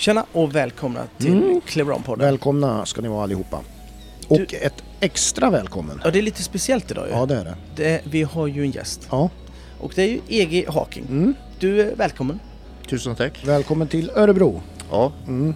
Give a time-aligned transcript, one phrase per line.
[0.00, 1.60] Tjena och välkomna till Mm.
[1.66, 2.18] Cleveron-podden.
[2.18, 3.60] Välkomna ska ni vara allihopa.
[4.28, 6.00] Och ett extra välkommen.
[6.04, 7.12] Ja, det är lite speciellt idag ju.
[7.12, 7.56] Ja, det är det.
[7.76, 9.08] Det, vi har ju en gäst.
[9.10, 9.30] Ja.
[9.80, 11.04] Och det är ju EG Haking.
[11.08, 11.34] Mm.
[11.58, 12.40] Du är välkommen.
[12.88, 13.46] Tusen tack.
[13.46, 14.60] Välkommen till Örebro.
[14.90, 15.54] Ja, Mm.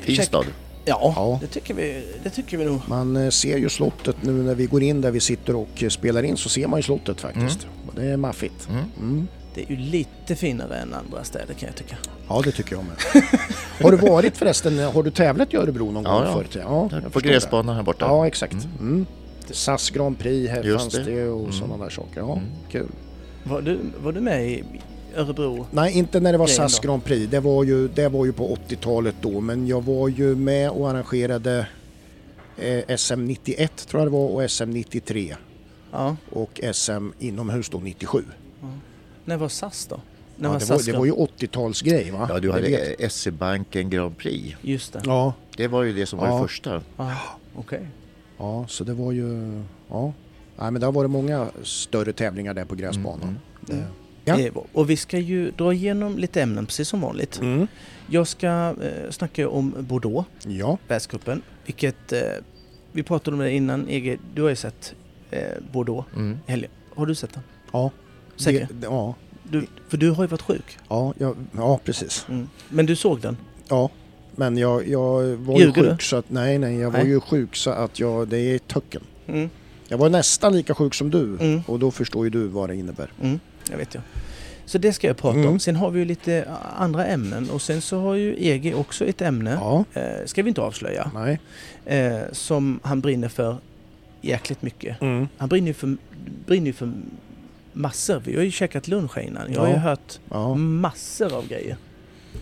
[0.00, 0.44] fin stad.
[0.84, 1.38] Ja, Ja.
[1.40, 2.80] Det, tycker vi, det tycker vi nog.
[2.86, 5.88] Man eh, ser ju slottet nu när vi går in där vi sitter och eh,
[5.88, 7.66] spelar in så ser man ju slottet faktiskt.
[7.86, 8.68] Och Det är maffigt.
[9.00, 9.28] Mm.
[9.62, 9.66] Mm.
[9.68, 11.96] Det är ju lite finare än andra städer kan jag tycka.
[12.28, 12.96] Ja, det tycker jag med.
[13.82, 16.32] har du varit förresten, har du tävlat i Örebro någon Ja, gång ja.
[16.32, 16.56] förut?
[16.62, 18.06] Ja, jag På gräsbanan här borta.
[18.06, 18.56] Ja, exakt.
[18.80, 19.06] Mm.
[19.50, 21.02] SAS Grand Prix, här Just fanns det.
[21.02, 21.52] det och Mm.
[21.52, 22.20] sådana där saker.
[22.20, 22.44] Ja, Mm.
[22.70, 22.86] kul.
[23.44, 24.64] Var du, var du med i
[25.16, 25.66] Örebro?
[25.70, 26.80] Nej, inte när det var SAS?
[26.80, 27.30] Grand Prix.
[27.30, 29.40] Det var ju, det var ju på 80-talet då.
[29.40, 31.66] Men jag var ju med och arrangerade
[32.58, 35.36] eh, SM 91 tror jag det var och SM 93
[35.92, 36.16] Ja.
[36.32, 38.24] och SM inomhus då 97.
[39.26, 40.00] När var SAS då?
[40.36, 40.98] När Ja, var det, var, SAS det då?
[40.98, 42.26] var ju 80-talsgrej va?
[42.30, 44.56] Ja, du Det hade SE-banken Grand Prix.
[44.62, 45.02] Just det.
[45.04, 46.34] Ja, Det var ju det som var Ja.
[46.34, 46.82] det första.
[46.96, 47.16] Ja.
[47.56, 47.86] Okej.
[48.38, 49.62] ja, så det var ju...
[49.88, 50.12] Ja.
[50.58, 53.22] Nej, men det har varit många större tävlingar där på gräsbanan.
[53.22, 53.84] Mm, Det,
[54.28, 54.36] Ja.
[54.36, 57.40] Det var- Och vi ska ju dra igenom lite ämnen precis som vanligt.
[57.40, 57.66] mm.
[58.10, 58.46] Jag ska
[58.82, 61.42] eh, snacka om Bordeaux, Ja, världscupen.
[61.66, 62.20] Vilket, eh,
[62.92, 64.94] vi pratade om det innan EG, du har ju sett
[65.30, 65.40] eh,
[65.72, 66.38] Bordeaux Mm.
[66.46, 66.70] helgen.
[66.94, 67.42] Har du sett den?
[67.72, 67.90] ja.
[68.36, 68.68] Säker?
[68.70, 70.78] Det, ja, Du, för du har ju varit sjuk.
[70.88, 72.26] ja, ja, ja, precis.
[72.28, 72.48] Mm.
[72.68, 73.36] Men du såg den?
[73.68, 73.90] Ja,
[74.36, 75.90] men jag, jag var ju Ljuger du?
[75.90, 76.30] sjuk så att...
[76.30, 77.08] Nej, nej, jag var Nej.
[77.08, 78.28] ju sjuk så att jag...
[78.28, 79.02] Det är töcken.
[79.26, 79.50] Mm.
[79.88, 81.62] Jag var nästan lika sjuk som du Mm.
[81.66, 83.12] och då förstår ju du vad det innebär.
[83.22, 83.40] Mm.
[83.70, 84.02] Jag vet jag.
[84.66, 85.50] Så det ska jag prata Mm.
[85.50, 85.58] om.
[85.60, 89.20] Sen har vi ju lite andra ämnen och sen så har ju EG också ett
[89.22, 89.58] ämne.
[89.60, 91.10] Ja, Eh, ska vi inte avslöja.
[91.14, 91.40] nej.
[91.84, 93.56] Eh, som han brinner för
[94.20, 95.02] jäkligt mycket.
[95.02, 95.28] Mm.
[95.36, 95.96] Han brinner ju för,
[96.46, 96.92] brinner ju för
[97.76, 98.22] massor.
[98.24, 99.52] Vi har ju käkat lunch här innan.
[99.52, 99.78] Jag har ju Ja.
[99.78, 100.54] hört Ja.
[100.54, 101.76] massor av grejer.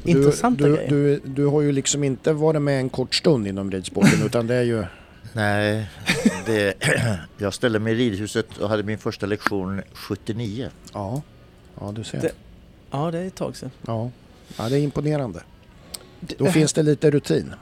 [0.04, 0.90] Intressanta du, grejer.
[0.90, 4.54] du, du har ju liksom inte varit med en kort stund inom ridsporten utan det
[4.54, 4.84] är ju...
[5.32, 5.90] Nej,
[6.46, 6.74] det,
[7.38, 10.68] jag ställde mig i ridhuset och hade min första lektion 79.
[10.92, 11.22] Ja,
[11.80, 12.20] ja du ser.
[12.20, 12.32] Det-
[12.90, 13.70] Ja, det är ett tag sedan.
[13.86, 14.10] Ja.
[14.58, 15.40] ja, det är imponerande.
[16.20, 17.54] Det- Då finns det lite rutin,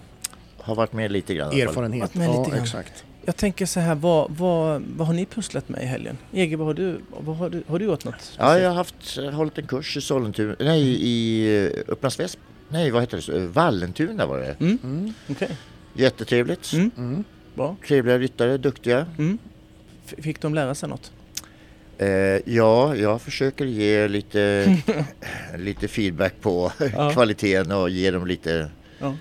[0.58, 1.52] Har varit med lite grann.
[1.52, 1.84] i alla fall.
[1.84, 2.02] erfarenhet.
[2.02, 2.62] Varit med Ja, lite grann.
[2.64, 3.04] exakt.
[3.24, 6.18] Jag tänker så här, vad, vad, vad har ni pusslat med i helgen?
[6.32, 8.32] EG, vad har du, vad har du, har du gjort något?
[8.38, 12.42] Ja, jag har haft, har hållit en kurs i Sollentuna, nej i eh, Upplands Väsby.
[12.68, 13.46] Nej, vad heter det?
[13.46, 14.56] Vallentuna var det.
[14.60, 15.14] Mm, Mm.
[15.30, 15.56] okej.
[15.94, 16.72] Jättetrevligt.
[16.72, 17.24] Mm, Mm.
[17.54, 17.76] bra.
[17.88, 19.06] Trevliga ryttare, duktiga.
[19.18, 19.38] Mm.
[20.06, 21.12] Fick de lära sig något?
[21.98, 22.08] Eh,
[22.54, 24.76] ja, jag försöker ge lite,
[25.58, 27.10] lite feedback på Ja.
[27.14, 29.14] kvaliteten och ge dem lite Ja.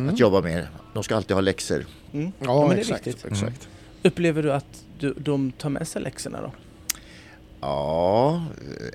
[0.00, 0.14] Mm.
[0.14, 0.66] att jobba med.
[0.94, 1.86] De ska alltid ha läxor.
[2.12, 2.32] Mm.
[2.38, 3.06] Ja, men det är exakt.
[3.06, 3.24] viktigt.
[3.32, 3.68] exakt.
[4.02, 6.52] Upplever du att du, de tar med sig läxorna då?
[7.60, 8.42] Ja,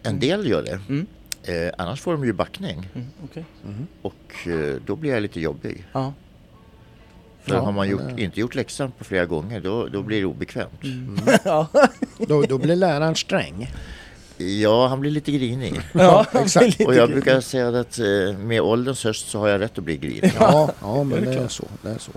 [0.04, 0.80] en del gör det.
[0.90, 1.06] Mm.
[1.44, 3.46] Eh, annars får de ju backning Mm, okej.
[3.66, 3.88] Mm.
[4.02, 5.86] och eh, då blir jag lite jobbig.
[5.92, 6.14] Ja.
[7.42, 10.20] För Ja, har man gjort, men inte gjort läxan på flera gånger då, då blir
[10.20, 10.84] det obekvämt.
[10.84, 11.18] Mm.
[11.46, 11.68] ja.
[12.18, 13.72] Då, då blir läraren sträng.
[14.38, 15.82] Ja, han blir lite grinig.
[15.94, 16.66] ja, exakt.
[16.66, 17.22] lite Och jag grej.
[17.22, 20.32] brukar säga att eh, med ålderns höst så har jag rätt att bli grinig.
[20.40, 21.52] Ja, ja men det är det är klart.
[21.52, 21.64] så.
[21.82, 22.12] Det är så.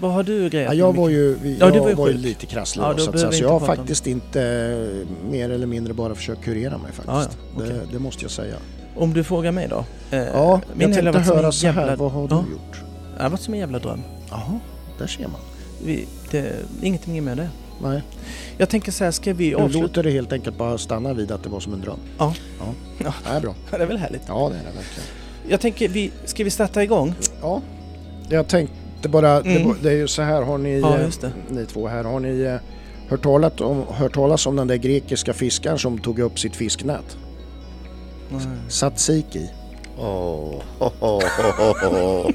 [0.00, 2.14] Vad har du grejat Ja, jag var ju, Ja, jag du var ju var ju
[2.14, 3.30] lite krasslig Ja, då, så, att behöver säga.
[3.30, 6.78] vi så jag har prata om- faktiskt inte eh, mer eller mindre bara försökt kurera
[6.78, 7.06] mig faktiskt.
[7.08, 7.22] Ja,
[7.56, 7.68] ja, okej.
[7.70, 8.54] det, det måste jag säga.
[8.96, 9.84] Om du frågar mig då?
[10.10, 12.44] Eh, Ja, min jag tänkte höra så här, jävla- vad har du Ja.
[12.52, 12.80] gjort?
[13.16, 14.00] Det har varit som en jävla dröm.
[14.30, 14.60] Jaha,
[14.98, 15.40] där ser man.
[15.84, 16.52] Vi, det,
[16.82, 17.48] ingenting med det.
[17.82, 18.02] Nej,
[18.58, 19.82] Jag tänker så här, ska vi nu avsluta?
[19.82, 21.98] låter det helt enkelt bara stanna vid att det var som en dröm.
[22.18, 22.34] Ja.
[22.58, 22.64] Ja,
[23.04, 23.14] Ja.
[23.24, 23.54] det är bra.
[23.70, 24.22] Det är väl härligt?
[24.28, 25.08] Ja, det är det verkligen.
[25.48, 27.14] Jag tänker, vi, ska vi starta igång?
[27.42, 27.62] Ja,
[28.28, 29.68] jag tänkte bara, det, Mm.
[29.68, 31.32] var- det är ju så här, har ni, Ja, eh, just det.
[31.50, 32.56] ni två här, har ni eh,
[33.08, 37.16] hört talas, om, hört talas om den där grekiska fiskaren som tog upp sitt fisknät?
[38.30, 38.40] Nej.
[39.96, 40.90] Ho, ho,
[41.80, 42.32] ho.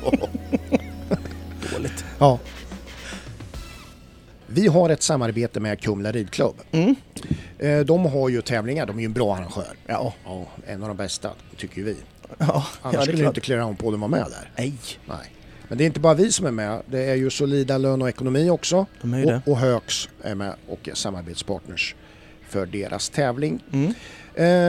[1.74, 2.06] Dåligt.
[2.20, 2.40] Ja.
[4.56, 6.56] Vi har ett samarbete med Kumla ridklubb.
[6.72, 6.96] Mm.
[7.60, 9.68] Eh, De har ju tävlingar, de är ju en bra arrangör.
[9.88, 11.96] Ja, ja en av de bästa, tycker vi.
[12.38, 14.52] Ja, Annars ja skulle inte Clearown på vara med där.
[14.58, 14.74] Nej,
[15.06, 15.32] Nej.
[15.68, 18.10] Men det är inte bara vi som är med, det är ju Solida Lön och
[18.10, 18.86] Ekonomi också.
[19.02, 21.96] Och, och Högs är med och är samarbetspartners
[22.48, 23.64] för deras tävling.
[23.74, 23.94] Mm.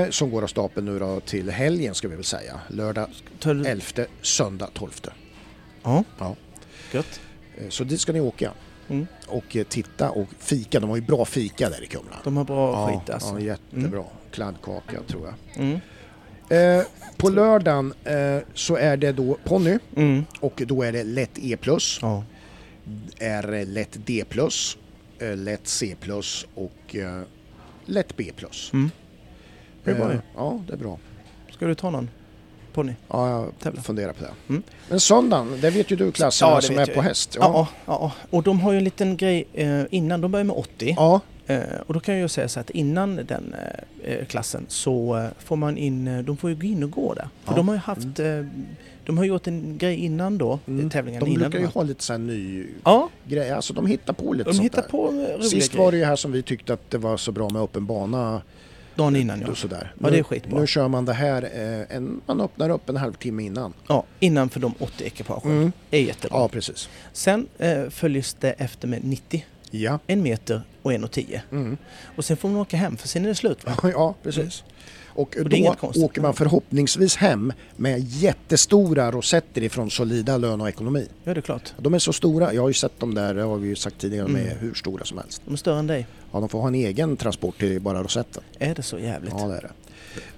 [0.04, 2.60] Eh, som går av stapeln nu då till helgen ska vi väl säga.
[2.68, 3.08] Lördag
[3.40, 3.66] Tar du...
[3.66, 3.84] 11,
[4.22, 4.90] söndag 12.
[5.82, 6.36] Ja, Ja.
[6.92, 7.20] gött.
[7.58, 8.52] Eh, så dit ska ni åka.
[8.88, 9.06] Mm.
[9.28, 10.80] Och eh, titta och fika.
[10.80, 12.16] De har ju bra fika där i Kumla.
[12.24, 13.40] De har bra ja, skit alltså.
[13.40, 14.04] Ja, jättebra.
[14.30, 15.64] Kladdkaka tror jag.
[15.64, 15.78] Mm.
[16.48, 16.86] Eh,
[17.16, 20.24] på lördagen eh, så är det då ponny Mm.
[20.40, 21.56] och då är det lätt E+,
[22.02, 22.24] Ja.
[23.18, 24.24] är lätt D+,
[25.18, 25.96] eh, lätt C+,
[26.54, 27.22] och eh,
[27.84, 28.32] lätt B+.
[28.72, 28.90] Mm.
[29.84, 30.12] Det är bra.
[30.12, 30.98] Eh, Ja, det är bra.
[31.50, 32.10] Ska du ta någon
[32.76, 32.92] ponny.
[33.08, 33.82] Ja, jag Tävla.
[33.82, 34.30] funderar på det.
[34.48, 34.62] Mm.
[34.88, 37.36] Men söndagen, det vet ju du klasserna Ja, som är jag på häst.
[37.40, 37.68] Ja.
[37.86, 40.94] Ja, och de har ju en liten grej eh, innan, de börjar med 80.
[40.98, 41.20] ja.
[41.48, 43.54] Eh, och då kan jag ju säga så att innan den
[44.04, 47.28] eh, klassen så får man in, de får ju gå in och gå där.
[47.44, 47.56] För Ja.
[47.56, 48.44] de har ju haft, eh,
[49.06, 50.90] de har gjort en grej innan då, Mm.
[50.90, 51.40] tävlingen De innan.
[51.42, 53.50] brukar ju de ha lite så här ny Ja, grej.
[53.50, 54.88] Alltså de hittar på lite de sånt hittar där.
[55.38, 57.62] på Sist var det ju här som vi tyckte att det var så bra med
[57.62, 58.42] öppen bana
[58.96, 59.54] Dagen innan ja.
[59.54, 59.92] sådär.
[60.00, 60.60] Ja, det är skitbra.
[60.60, 63.72] Nu kör man det här, eh, en, man öppnar upp en halvtimme innan.
[63.88, 64.04] ja.
[64.20, 65.50] Innan för de 80 ekipagen.
[65.52, 65.72] Mm.
[65.90, 66.38] är jättebra.
[66.38, 66.88] Ja, precis.
[67.12, 69.98] Sen eh, följs det efter med 90, Ja.
[70.06, 71.42] en meter och en och 10.
[71.52, 71.76] Mm.
[72.16, 73.72] Och sen får man åka hem för sen är det slut va?
[73.92, 74.64] Ja, precis.
[75.16, 75.74] Och, Och då
[76.04, 81.08] åker man förhoppningsvis hem med jättestora rosetter ifrån Solida lön och ekonomi.
[81.24, 81.72] Ja det är klart.
[81.78, 83.98] De är så stora, jag har ju sett dem där, det har vi ju sagt
[83.98, 84.58] tidigare, de är Mm.
[84.58, 85.42] hur stora som helst.
[85.44, 86.06] De är större än dig.
[86.32, 88.42] Ja, de får ha en egen transport till bara rosetten.
[88.58, 89.32] Är det så jävligt?
[89.38, 89.70] Ja, det är det.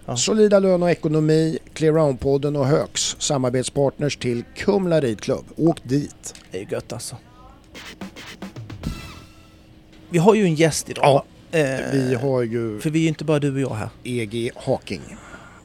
[0.06, 0.16] Ja.
[0.16, 5.44] Solida lön och ekonomi, Clearound-podden och Högs, samarbetspartners till Kumla ridklubb.
[5.56, 6.34] Åk dit!
[6.50, 7.16] Det är gött alltså.
[10.10, 11.04] Vi har ju en gäst idag.
[11.04, 11.24] Ja,
[11.92, 13.88] Vi har ju För vi är ju inte bara du och jag här.
[14.04, 15.00] EG Haking.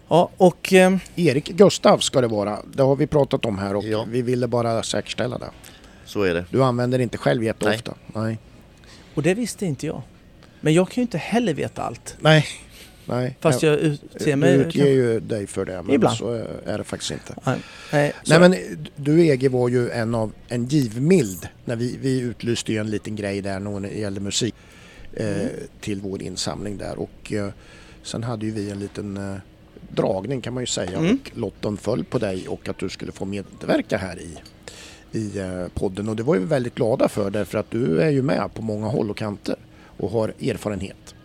[0.07, 2.59] Ja, och eh, Erik Gustav ska det vara.
[2.73, 4.05] Det har vi pratat om här och Ja.
[4.09, 5.49] vi ville bara säkerställa det.
[6.05, 6.45] Så är det.
[6.49, 7.93] Du använder inte själv jätteofta?
[8.13, 8.37] Nej.
[9.13, 10.01] Och det visste inte jag.
[10.61, 12.15] Men jag kan ju inte heller veta allt.
[12.19, 12.45] Nej.
[13.05, 13.37] Nej.
[13.39, 14.57] Fast jag utser mig...
[14.57, 16.17] Du utger ju dig för det, men Ibland.
[16.17, 16.33] så
[16.65, 17.35] är det faktiskt inte.
[17.45, 17.59] Nej,
[17.91, 18.55] nej, Nej men
[18.95, 23.15] du EG var ju en av en givmild när vi, vi utlyste ju en liten
[23.15, 24.72] grej där när det gällde musik eh,
[25.17, 25.49] Mm.
[25.81, 27.49] till vår insamling där och eh,
[28.03, 29.35] sen hade ju vi en liten eh,
[29.89, 31.19] dragning kan man ju säga Mm.
[31.23, 34.37] och lotten föll på dig och att du skulle få medverka här i,
[35.19, 38.21] i eh, podden och det var vi väldigt glada för därför att du är ju
[38.21, 39.55] med på många håll och kanter
[39.97, 41.15] och har erfarenhet.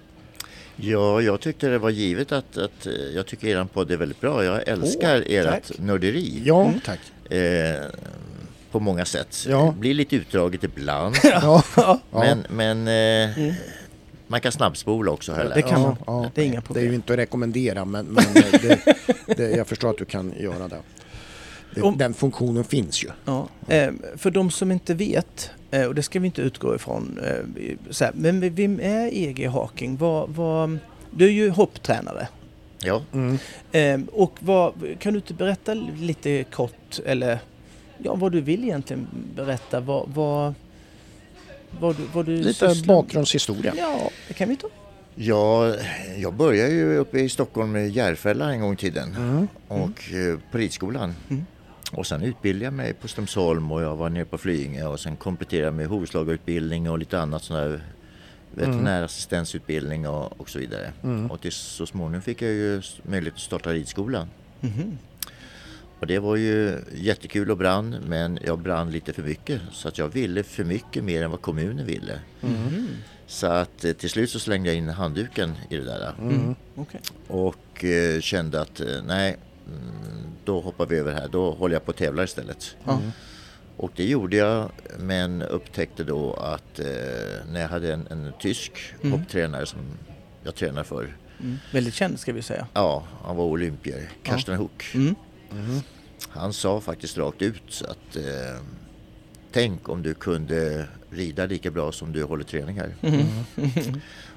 [0.77, 4.21] Ja, jag tyckte det var givet att, att eh, jag tycker er podd är väldigt
[4.21, 4.45] bra.
[4.45, 5.79] Jag älskar ert tack.
[5.79, 6.81] nörderi Ja, Mm.
[6.85, 7.33] tack.
[7.33, 7.83] eh,
[8.71, 9.45] på många sätt.
[9.49, 9.73] Ja.
[9.75, 11.17] Det blir lite utdraget ibland.
[11.25, 12.01] Ja, ja.
[12.13, 13.55] Men, men eh,
[14.29, 15.97] man kan snabbspola också jag Det kan man.
[16.07, 16.85] Ja, Det är inga Det är problem.
[16.89, 18.79] ju inte att rekommendera men, men det,
[19.37, 20.81] det, jag förstår att du kan göra det.
[21.75, 23.09] det Om- den funktionen finns ju.
[23.25, 23.49] Ja.
[23.69, 27.77] Eh, för de som inte vet, eh, och det ska vi inte utgå ifrån, eh,
[28.01, 29.97] här, men vem är EG Haking?
[29.97, 30.79] Vad, vad,
[31.11, 32.29] du är ju hopptränare.
[32.81, 33.03] Ja.
[33.73, 37.39] Eh, och vad, kan du inte berätta lite kort, eller
[37.99, 39.81] ja, vad du vill egentligen berätta?
[39.81, 40.55] Vad, vad,
[41.81, 43.75] vad, du, vad du Lite sysslar- bakgrundshistoria.
[43.77, 44.69] Ja, det kan vi ta.
[45.15, 45.75] Ja,
[46.17, 49.49] jag började ju uppe i Stockholm med Järfälla en gång i tiden Mm.
[49.69, 51.15] och eh, på ridskolan.
[51.31, 51.47] Mm.
[51.93, 55.17] Och sen utbildade jag mig på Strömsholm och jag var nere på Flyinge och sen
[55.17, 57.81] kompletterade jag med hovslagarutbildning och lite annat sån där
[58.55, 60.93] veterinärassistensutbildning och, och så vidare.
[61.05, 61.31] Mm.
[61.31, 64.29] Och till, så småningom fick jag ju möjlighet att starta ridskolan.
[64.61, 64.99] Mhm.
[66.01, 69.99] Och det var ju jättekul och brann men jag brann lite för mycket så att
[69.99, 72.21] jag ville för mycket mer än vad kommunen ville.
[72.41, 72.89] Mhm.
[73.27, 76.15] Så att eh, till slut så slängde jag in handduken i det där.
[76.21, 76.55] Mm.
[76.75, 77.01] Okej.
[77.29, 79.37] Och eh, kände att eh, nej,
[79.67, 79.83] mm,
[80.45, 81.29] då hoppar vi över här.
[81.29, 82.77] Då håller jag på att tävla istället.
[82.85, 83.01] Ja.
[83.77, 86.87] Och det gjorde jag men upptäckte då att eh,
[87.53, 88.73] när jag hade en, en tysk
[89.03, 89.13] Mm.
[89.21, 89.79] hopptränare som
[90.45, 91.17] jag tränar för.
[91.41, 91.57] Mm.
[91.73, 92.67] Väldigt känd ska vi säga.
[92.75, 94.09] Ja, han var olympier.
[94.23, 94.97] Karsten Hook.
[95.53, 95.81] Mm.
[96.29, 98.61] Han sa faktiskt rakt ut att eh,
[99.53, 102.95] tänk om du kunde rida lika bra som du håller träningar.
[103.03, 103.27] Mm.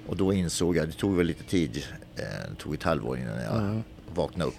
[0.07, 1.83] Och då insåg jag, det tog väl lite tid,
[2.15, 3.83] eh, det tog ett halvår innan jag Mm.
[4.15, 4.55] vaknade upp.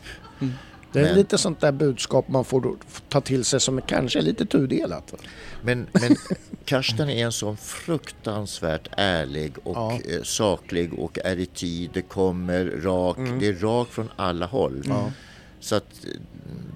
[0.92, 2.76] Det är Men- lite sånt där budskap man får
[3.08, 5.14] ta till sig som kanske är lite tudelat.
[5.62, 6.16] Men, men
[6.64, 9.92] Karsten är en sån fruktansvärt ärlig och Ja.
[10.10, 11.90] eh, saklig och är i tid.
[11.94, 14.82] Det kommer rak, det är rakt från alla håll.
[15.62, 16.10] Så att eh,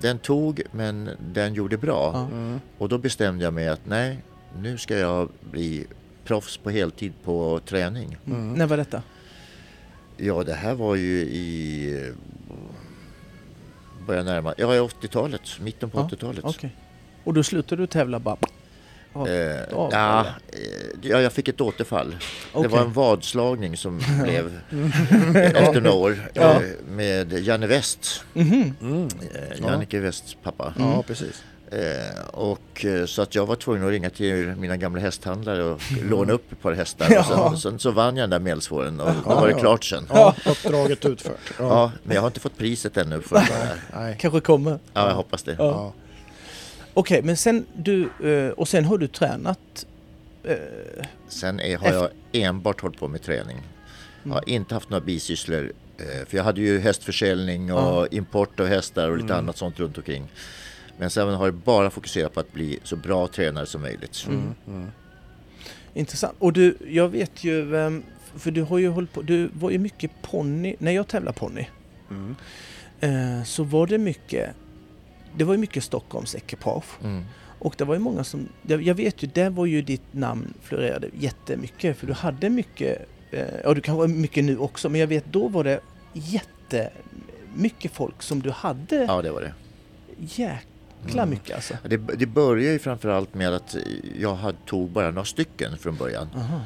[0.01, 2.29] den tog men den gjorde bra.
[2.33, 2.59] Ja.
[2.79, 4.19] Och då bestämde jag mig att nej,
[4.59, 5.87] nu ska jag bli
[6.25, 8.17] proffs på heltid på träning.
[8.25, 9.03] När var detta?
[10.17, 12.13] Ja, det här var ju i
[14.07, 16.45] början närma, ja i 80-talet, mitten på Ja, 80-talet.
[16.45, 16.77] Okej.
[17.25, 18.37] Och då slutade du tävla bara?
[19.19, 19.29] Ja.
[19.29, 20.21] Eh, av, ja,
[20.53, 20.59] eh,
[21.03, 22.11] ja, jag fick ett återfall.
[22.11, 22.17] Det
[22.59, 22.71] Okej.
[22.71, 24.61] var en vadslagning som blev
[25.45, 26.43] efter några år Ja.
[26.55, 28.75] eh, med Janne West, Mhm.
[28.81, 29.03] Mm.
[29.05, 29.09] eh,
[29.63, 29.71] Ja.
[29.71, 30.75] Jannike Wests pappa.
[30.79, 31.43] Ja, precis.
[31.71, 35.81] Eh, och, så att jag var tvungen att ringa till mina gamla hästhandlare och
[36.11, 37.07] låna upp ett par hästar.
[37.11, 37.21] Ja.
[37.21, 39.59] Och sen, sen så vann jag den där mälsvåren och då var det ja.
[39.59, 40.07] klart sen.
[40.11, 41.39] Ja, uppdraget utfört.
[41.59, 41.93] Ja, Ja.
[42.03, 43.77] men jag har inte fått priset ännu för det här.
[43.97, 44.17] Nej.
[44.21, 44.79] Kanske kommer.
[44.93, 45.57] Ja, jag hoppas det.
[46.99, 49.87] Okej, men sen du, eh, och sen har du tränat?
[50.45, 50.55] eh,
[51.29, 53.57] Sen är, har jag enbart hållit på med träning.
[54.23, 58.07] Jag har inte haft några bisysslor Eh, För jag hade ju hästförsäljning och Ja.
[58.11, 59.39] import av hästar och lite Mm.
[59.39, 60.29] annat sånt runt omkring.
[60.99, 64.27] Men sen har jag bara fokuserat på att bli så bra tränare som möjligt.
[64.29, 64.87] Mm.
[65.95, 66.35] Intressant.
[66.39, 68.03] Och du, jag vet ju, ehm,
[68.37, 71.67] för du har ju hållit på, du var ju mycket ponny, när jag tävlade ponny
[72.11, 73.45] Mm.
[73.45, 74.51] så var det mycket,
[75.37, 76.85] det var ju mycket Stockholms ekipage.
[77.05, 77.25] Mm.
[77.59, 81.09] Och det var ju många som, jag vet ju, där var ju ditt namn florerade
[81.19, 85.09] jättemycket för du hade mycket, eh, ja du kan vara mycket nu också, men jag
[85.09, 85.81] vet då var det
[86.13, 89.53] jättemycket folk som du hade, Ja, det var det.
[90.19, 91.31] jäkla Mm.
[91.31, 91.75] mycket alltså.
[91.89, 93.77] Det, det började ju framförallt med att
[94.21, 96.29] jag hade, tog bara några stycken från början.
[96.37, 96.61] Aha.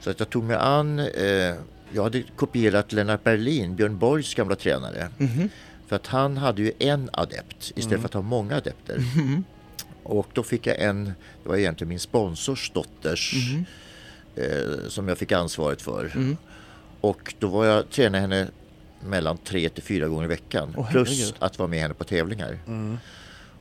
[0.00, 1.54] Så att jag tog mig an, eh,
[1.92, 5.08] jag hade kopierat Lennart Berlin, Björn Borgs gamla tränare.
[5.18, 5.48] Mhm.
[5.92, 8.98] För att han hade ju en adept istället för att ha många adepter.
[9.16, 9.44] Mhm.
[10.02, 11.04] Och då fick jag en,
[11.42, 13.64] det var egentligen min sponsors dotters Mhm.
[14.36, 16.04] eh, som jag fick ansvaret för.
[16.14, 16.36] Mm.
[17.00, 18.48] Och då var jag tränade henne
[19.04, 20.74] mellan tre till fyra gånger i veckan.
[20.76, 22.58] Åh, plus att vara med henne på tävlingar.
[22.66, 22.98] Mm.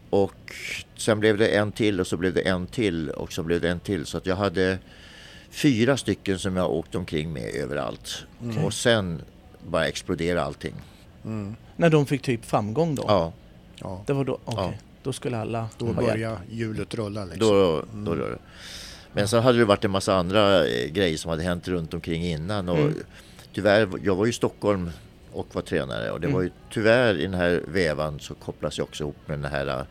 [0.09, 0.55] Och
[0.97, 3.69] sen blev det en till och så blev det en till och så blev det
[3.69, 4.05] en till.
[4.05, 4.77] Så att jag hade
[5.50, 8.25] fyra stycken som jag åkte omkring med överallt.
[8.65, 9.21] Och sen
[9.67, 10.73] bara exploderade allting.
[11.25, 11.55] Mm.
[11.75, 13.03] När de fick typ framgång då?
[13.07, 13.33] Ja,
[13.83, 14.63] Ja, Det var då, okej.
[14.63, 14.73] Ja.
[15.03, 17.39] Då skulle alla då börjar hjulet rulla liksom.
[17.39, 18.25] då, då, då.
[19.13, 22.23] Men så hade det varit en massa andra eh, grejer som hade hänt runt omkring
[22.25, 22.69] innan.
[22.69, 22.93] Och Mm.
[23.53, 24.91] Tyvärr, jag var ju i Stockholm
[25.31, 26.35] och var tränare och det Mm.
[26.35, 29.67] var ju tyvärr i den här vevan så kopplas jag också ihop med den här
[29.67, 29.83] eh,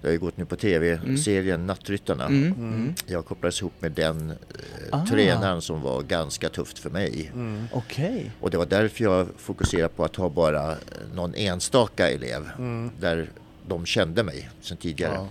[0.00, 2.26] det har ju gått nu på tv-serien Nattryttarna.
[2.26, 2.52] Mm.
[2.52, 2.94] Mm.
[3.06, 4.36] Jag kopplades ihop med den eh,
[4.90, 5.06] Ah.
[5.06, 7.30] tränaren som var ganska tufft för mig.
[7.34, 7.64] Mm.
[7.72, 8.30] Okej.
[8.40, 10.76] Och det var därför jag fokuserade på att ha bara eh,
[11.14, 12.90] någon enstaka elev Mm.
[13.00, 13.30] där
[13.68, 15.14] de kände mig sedan tidigare.
[15.14, 15.28] Ja.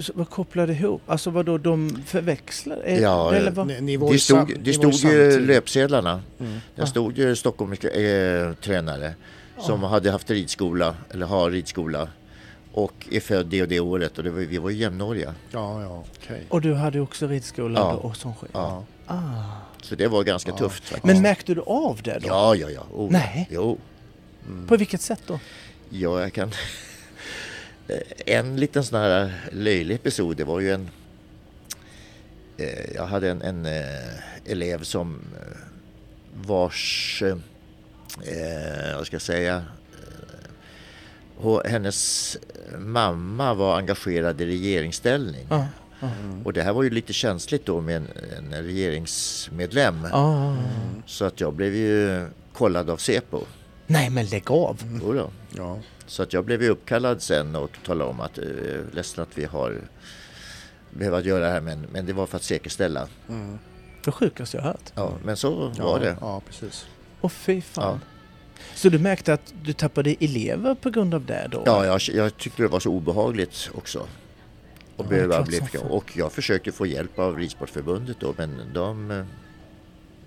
[0.00, 1.02] Så Vad kopplade ihop?
[1.06, 2.82] Alltså vad då de förväxlar?
[2.84, 3.66] Eh, Ja, eller vad?
[3.66, 6.22] Ni, ni var Det stod, det stod ju löpsedlarna.
[6.40, 6.58] Mm.
[6.74, 6.86] Där Ah.
[6.86, 9.14] stod ju Stockholms eh, tränare
[9.58, 12.08] som hade haft ridskola, eller har ridskola.
[12.76, 15.34] Och är född det och det året och det var, vi var ju jämnåriga.
[15.50, 16.42] Ja, ja, okej.
[16.48, 17.92] Och du hade också ridskola Ja.
[17.94, 18.50] och sån skit?
[18.54, 18.84] Ja.
[19.06, 19.42] Ah.
[19.82, 20.56] Så det var ganska Ja.
[20.56, 21.04] tufft faktiskt.
[21.04, 22.28] Men märkte du av det då?
[22.28, 22.86] Ja, ja, ja.
[22.92, 23.48] Oh, Nej.
[23.50, 23.78] Jo,
[24.68, 25.40] På vilket sätt då?
[25.90, 26.50] ja, jag kan...
[28.26, 30.88] En liten sån här löjlig episod, det var ju en...
[32.56, 33.82] eh, Jag hade en, en eh,
[34.52, 35.56] elev som eh,
[36.46, 37.22] vars...
[37.22, 39.64] Eh, vad ska jag säga?
[41.44, 42.38] Eh, hennes
[42.78, 45.46] mamma var engagerad i regeringsställning.
[45.50, 45.66] Ja.
[46.00, 46.08] Ja.
[46.44, 48.08] Och det här var ju lite känsligt då med en,
[48.52, 50.04] en regeringsmedlem.
[50.12, 50.56] Ah.
[51.06, 53.40] Så att jag blev ju kollad av Säpo.
[53.86, 55.00] Nej men lägg av!
[55.02, 55.30] Jodå.
[55.56, 55.78] Ja.
[56.06, 58.44] Så att jag blev ju uppkallad sen och talade om att eh,
[58.92, 59.80] ledsen att vi har
[60.90, 63.08] behövt göra det här men, men det var för att säkerställa.
[63.28, 63.58] Mm.
[64.04, 64.92] Det sjukaste jag hört.
[64.94, 66.16] Ja, men så ja, var det.
[66.20, 66.86] Ja, precis.
[67.20, 68.00] Åh fy fan.
[68.74, 71.62] Så du märkte att du tappade elever på grund av det då?
[71.66, 73.98] Ja, jag, jag tyckte det var så obehagligt också.
[74.96, 79.10] Och, Ja, behöva bli, och jag försökte få hjälp av Ridsportförbundet då men de...
[79.10, 79.24] eh,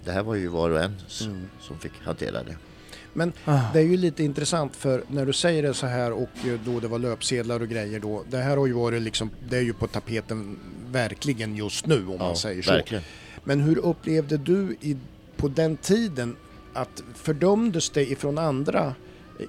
[0.06, 0.96] Det här var ju var och en
[1.26, 1.50] Mm.
[1.62, 2.56] som fick hantera det.
[3.14, 3.60] Men Ah.
[3.74, 6.30] det är ju lite intressant för när du säger det så här och
[6.66, 8.24] då det var löpsedlar och grejer då.
[8.30, 10.60] Det här har ju varit liksom, det är ju på tapeten
[10.92, 12.72] verkligen just nu om man säger så.
[12.72, 13.04] verkligen.
[13.44, 14.98] Men hur upplevde du i,
[15.38, 16.36] på den tiden
[16.82, 18.96] att fördömdes det ifrån andra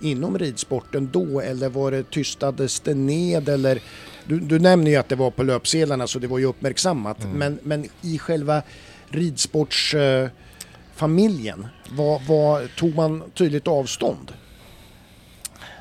[0.01, 3.83] inom ridsporten då eller var det tystades det ned eller
[4.27, 7.39] du, du nämner ju att det var på löpsedlarna så det var ju uppmärksammat Mm.
[7.39, 8.63] men, men i själva
[9.09, 14.33] ridsportsfamiljen eh, vad, vad, tog man tydligt avstånd?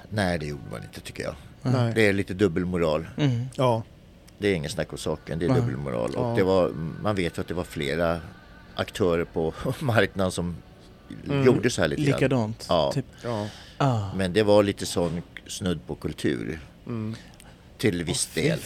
[0.09, 1.35] Nej, det gjorde man inte tycker jag.
[1.61, 1.91] Nej.
[1.95, 3.07] Det är lite dubbelmoral.
[3.17, 3.45] Mm.
[3.55, 3.83] Ja,
[4.37, 6.11] Det är ingen snack om saken, det är dubbelmoral.
[6.15, 6.19] Ja.
[6.19, 6.69] Och det var,
[7.03, 8.19] man vet ju att det var flera
[8.75, 10.55] aktörer på marknaden som
[11.25, 11.45] Mm.
[11.45, 12.13] gjorde så här lite grann.
[12.19, 12.65] Likadant?
[12.69, 12.91] Ja.
[12.93, 13.05] Typ.
[13.23, 13.47] ja.
[13.77, 14.13] Ah.
[14.15, 17.15] Men det var lite sån snudd på kultur Mm.
[17.77, 18.59] till viss Fy del.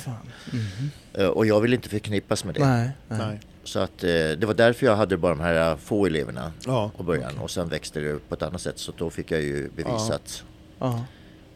[1.13, 2.65] Eh, Och jag vill inte förknippas med det.
[2.67, 3.19] Nej, nej.
[3.27, 3.39] Nej.
[3.63, 7.03] Så att eh, det var därför jag hade bara de här få eleverna Ja, i
[7.03, 7.37] början.
[7.37, 8.79] Och sen växte det på ett annat sätt.
[8.79, 10.43] Så då fick jag ju bevisat
[10.79, 11.05] Ja.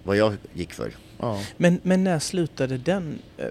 [0.04, 0.92] vad jag gick för.
[1.20, 1.42] ja.
[1.58, 3.46] Men, men när slutade den eh,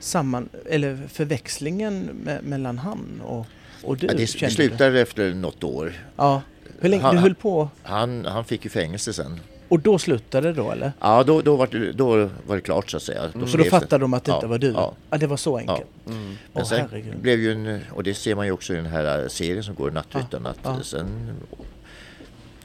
[0.00, 3.46] samman, eller förväxlingen me- mellan han och,
[3.86, 4.06] och du?
[4.06, 5.92] Ja, det, slutade efter något år.
[6.16, 6.42] Ja.
[6.80, 9.40] Hur länge, Han- du höll på Han, han fick ju fängelse sen.
[9.68, 10.92] och då slutade det då eller?
[11.00, 13.22] Ja, då, då, var, det, då var det klart så att säga.
[13.34, 14.70] Då Så då fattade de att det Ja, inte var du?
[15.10, 15.16] ja.
[15.18, 15.80] det var så enkelt?
[16.06, 16.26] Mm.
[16.28, 17.18] Men Åh, sen herregud.
[17.20, 19.90] blev ju en, och det ser man ju också i den här serien som går,
[19.90, 20.82] Nattryttarna, att Ja, ja.
[20.84, 21.30] sen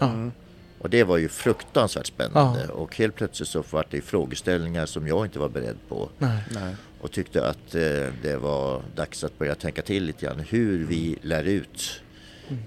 [0.78, 2.64] Och det var ju fruktansvärt spännande.
[2.68, 2.72] Ja.
[2.72, 6.10] Och helt plötsligt så var det frågeställningar som jag inte var beredd på.
[6.18, 6.38] Nej.
[6.54, 6.74] Nej.
[7.00, 7.82] Och tyckte att eh,
[8.22, 12.02] det var dags att börja tänka till lite grann hur vi lär ut.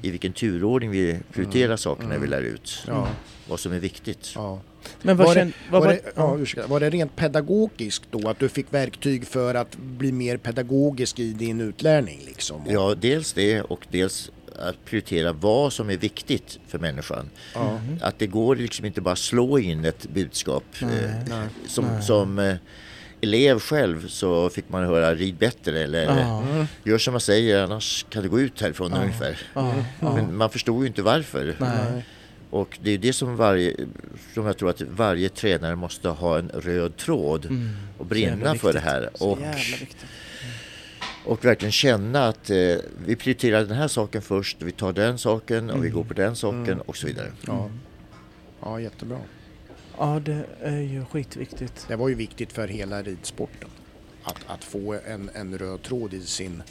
[0.01, 2.83] I vilken turordning vi prioriterar sakerna vi lär ut.
[2.87, 3.07] Ja.
[3.47, 4.31] Vad som är viktigt.
[4.35, 4.61] Ja.
[5.01, 5.45] Men Var, känner...
[5.45, 8.29] det, var, vad, det, ja, ursäkta, var det rent pedagogiskt då?
[8.29, 12.19] Att du fick verktyg för att bli mer pedagogisk i din utlärning?
[12.25, 12.61] Liksom?
[12.67, 17.29] Ja, dels det och dels att prioritera vad som är viktigt för människan.
[17.53, 17.79] Ja.
[18.01, 20.63] Att det går liksom inte bara slå in ett budskap.
[20.81, 20.87] eh,
[21.29, 22.55] nej, som som eh,
[23.21, 26.43] elev själv så fick man höra rid bättre eller Ja.
[26.83, 29.37] gör som jag säger annars kan du gå ut härifrån ungefär.
[29.53, 30.15] ja, ja.
[30.15, 31.55] Men man förstod ju inte varför.
[31.59, 32.05] Nej.
[32.49, 33.75] Och det är det som, varje,
[34.33, 37.45] som jag tror att varje tränare måste ha en röd tråd
[37.97, 39.09] och Så jävla brinna för det här.
[39.23, 39.39] Och.
[41.25, 42.57] Och verkligen känna att eh,
[43.05, 46.35] vi prioriterar den här saken först, vi tar den saken och vi går på den
[46.35, 47.31] saken och så vidare.
[47.47, 47.69] Ja.
[48.61, 49.19] ja, jättebra.
[49.97, 51.85] Ja, det är ju skitviktigt.
[51.87, 53.69] Det var ju viktigt för hela ridsporten.
[54.23, 56.63] Att, att få en, en röd tråd i sin,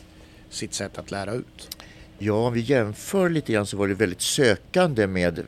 [0.49, 1.77] sitt sätt att lära ut.
[2.19, 5.45] Ja, om vi jämför lite grann så var det väldigt sökande med eh,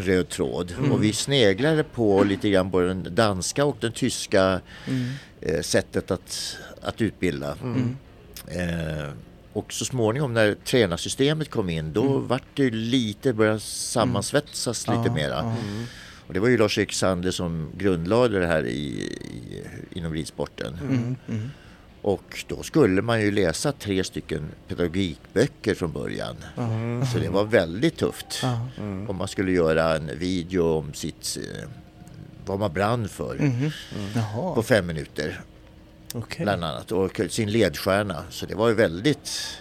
[0.00, 0.74] röd tråd.
[0.92, 4.60] Och vi sneglade på lite grann både den danska och den tyska
[5.40, 7.56] eh, sättet att, att utbilda.
[8.48, 9.08] Eh,
[9.52, 15.14] och så småningom när tränarsystemet kom in då vart det lite, började sammansvetsas lite Ja,
[15.14, 15.28] mera.
[15.34, 15.56] ja.
[16.26, 21.16] Och det var ju Lars-Erik Sander som grundlade det här i, i, inom ridsporten.
[22.04, 22.18] Mm, mm.
[22.20, 26.36] Och då skulle man ju läsa tre stycken pedagogikböcker från början.
[26.56, 27.06] Ja.
[27.12, 28.38] Så det var väldigt tufft.
[28.42, 28.68] Ja.
[29.08, 31.68] Om man skulle göra en video om sitt, eh,
[32.46, 33.70] vad man brann för Mhm.
[34.14, 35.40] på Jaha, fem minuter
[36.14, 36.44] okej.
[36.44, 36.92] bland annat.
[36.92, 38.24] Och sin ledstjärna.
[38.30, 39.58] Så det var ju väldigt...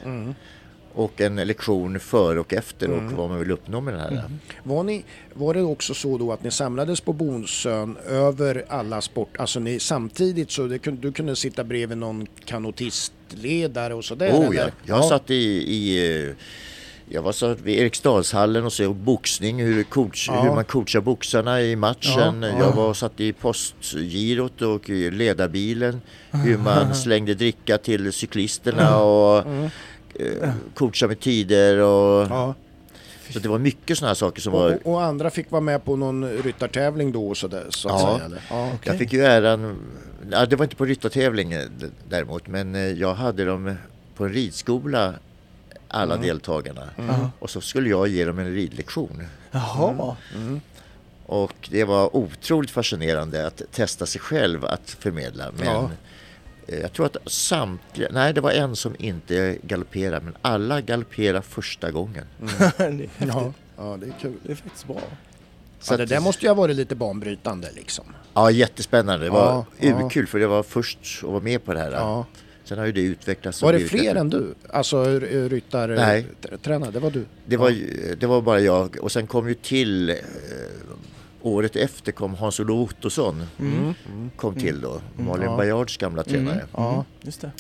[0.96, 4.24] Och en lektion före och efter och vad man vill uppnå med det här.
[4.64, 5.04] Var, ni,
[5.34, 9.80] var det också så då att ni samlades på Bonsön över alla sport, alltså ni
[9.80, 14.32] samtidigt så det, du kunde sitta bredvid någon kanotistledare och sådär?
[14.32, 16.34] Oh ja, jag satt i, i
[17.10, 20.42] jag var så vid Eriksdalshallen och såg boxning, hur, coach, Ja.
[20.42, 22.42] hur man coachar boxarna i matchen.
[22.42, 22.60] Ja, ja.
[22.60, 26.02] Jag var satt i postgirot och ledarbilen.
[26.32, 29.46] Hur man slängde dricka till cyklisterna och
[30.20, 31.78] eh, coachade med tider.
[31.78, 32.54] Och, Ja.
[33.30, 34.72] Så det var mycket sådana här saker som var...
[34.84, 38.14] Och, och andra fick vara med på någon ryttartävling då och sådär så att Ja.
[38.16, 38.26] säga?
[38.26, 38.42] Eller?
[38.50, 38.70] Ja.
[38.84, 39.76] Jag fick ju äran,
[40.32, 41.62] ja, det var inte på ryttartävling eh,
[42.10, 43.76] däremot, men eh, jag hade dem
[44.16, 45.14] på en ridskola,
[45.88, 46.90] alla deltagarna.
[46.98, 47.32] Ja.
[47.40, 49.24] Och så skulle jag ge dem en ridlektion.
[49.52, 50.16] Jaha.
[51.26, 55.46] Och det var otroligt fascinerande att testa sig själv att förmedla.
[55.58, 55.90] Men Ja.
[56.68, 61.42] Eh, jag tror att samtliga, nej det var en som inte galopperade, men alla galopperade
[61.42, 62.26] första gången.
[62.78, 63.10] häftigt.
[63.28, 63.54] Ja.
[63.78, 64.34] ja, det är kul.
[64.44, 65.02] det är faktiskt bra.
[65.80, 68.06] Så Ja, det där måste ju ha varit lite banbrytande liksom.
[68.34, 69.26] Ja, jättespännande.
[69.26, 70.06] Det var Ja, ja.
[70.06, 71.92] urkul för det var först att vara med på det här.
[71.92, 72.26] Ja.
[72.64, 73.62] Sen har ju det utvecklats.
[73.62, 74.54] Var det fler än du?
[74.70, 75.20] Alltså Nej.
[75.50, 77.26] ryttartränare, det var du?
[77.46, 77.76] Det var,
[78.16, 80.16] det var bara jag och sen kom ju till eh,
[81.44, 83.44] året efter kom Hans-Olof Ottosson.
[84.36, 85.02] Kom till då.
[85.16, 85.58] Malin Ja.
[85.58, 86.56] Bajards gamla tränare.
[86.56, 86.68] Mm.
[86.74, 87.06] Ja.
[87.22, 87.52] Just det.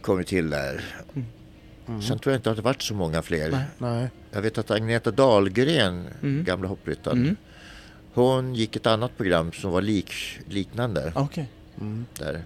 [0.00, 0.84] Kom till där.
[2.08, 3.50] Sen tror jag inte att det varit så många fler.
[3.50, 3.64] Nej.
[3.78, 4.08] Nej.
[4.30, 7.18] Jag vet att Agneta Dahlgren, gamla hoppryttaren.
[7.22, 7.36] Mm.
[8.14, 10.12] Hon gick ett annat program som var lik,
[10.48, 11.12] liknande.
[11.16, 11.48] Okej,
[12.18, 12.44] Där.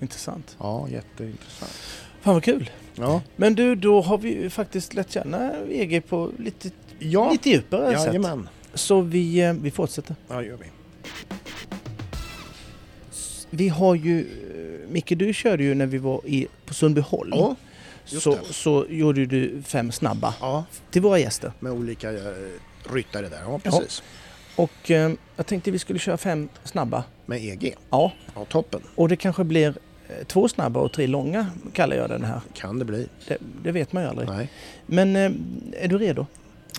[0.00, 0.56] intressant.
[0.58, 1.72] Ja, jätteintressant.
[2.20, 2.70] Fan vad kul.
[2.94, 7.30] Ja, Men du, då har vi faktiskt lärt känna EG på lite, ja.
[7.32, 8.06] lite djupare sätt.
[8.06, 8.48] jajamän.
[8.74, 10.16] Så vi, eh, vi fortsätter.
[10.28, 10.66] Ja, gör vi.
[13.50, 17.30] Vi har ju, eh, Micke du körde ju när vi var i, på Sundbyholm.
[17.34, 17.56] Ja,
[18.04, 18.52] så, det.
[18.52, 21.52] så gjorde du fem snabba ja, till våra gäster.
[21.60, 22.18] med olika eh,
[22.92, 23.40] ryttare där.
[23.46, 24.02] Ja, precis.
[24.56, 27.04] Och eh, jag tänkte vi skulle köra fem snabba.
[27.26, 27.74] Med EG.
[27.90, 28.80] Ja, Ja, toppen.
[28.94, 29.68] och det kanske blir
[30.08, 32.40] eh, två snabba och tre långa kallar jag den här.
[32.54, 33.06] Kan det bli.
[33.28, 34.28] Det, det vet man ju aldrig.
[34.28, 34.50] Nej.
[34.86, 35.32] Men eh,
[35.84, 36.26] är du redo?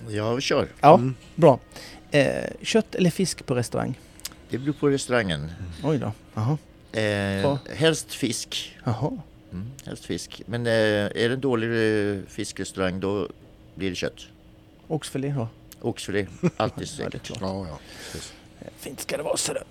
[0.10, 0.68] Ja, vi kör.
[0.82, 1.16] Ja, Mm.
[1.36, 1.60] bra.
[2.12, 4.00] Eh, kött eller fisk på restaurang?
[4.50, 5.52] Det beror på restaurangen.
[5.84, 6.12] Oj då.
[6.34, 6.58] Jaha.
[6.92, 7.60] Eh, Ja.
[7.76, 8.78] helst fisk.
[8.84, 9.18] Jaha.
[9.52, 10.42] Mm, helst fisk.
[10.46, 11.68] Men eh, är det en dålig
[12.12, 13.28] eh, fiskrestaurang då
[13.76, 14.28] blir det kött.
[14.88, 15.48] Oxfilé då?
[15.82, 17.24] Oxfilé, alltid Ja, säkert.
[17.24, 17.38] klart.
[17.42, 17.80] Ja, ja.
[18.12, 18.34] Precis.
[18.78, 19.64] Fint ska det vara så det.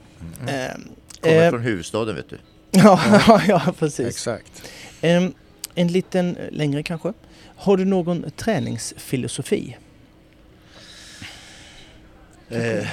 [0.52, 0.74] Eh,
[1.20, 2.38] Kommer eh, från huvudstaden vet du.
[2.70, 4.06] ja, ja, precis.
[4.08, 4.62] Exakt.
[5.00, 5.28] Eh,
[5.74, 7.12] en liten eh, längre kanske.
[7.56, 9.76] Har du någon träningsfilosofi?
[12.50, 12.88] Eh,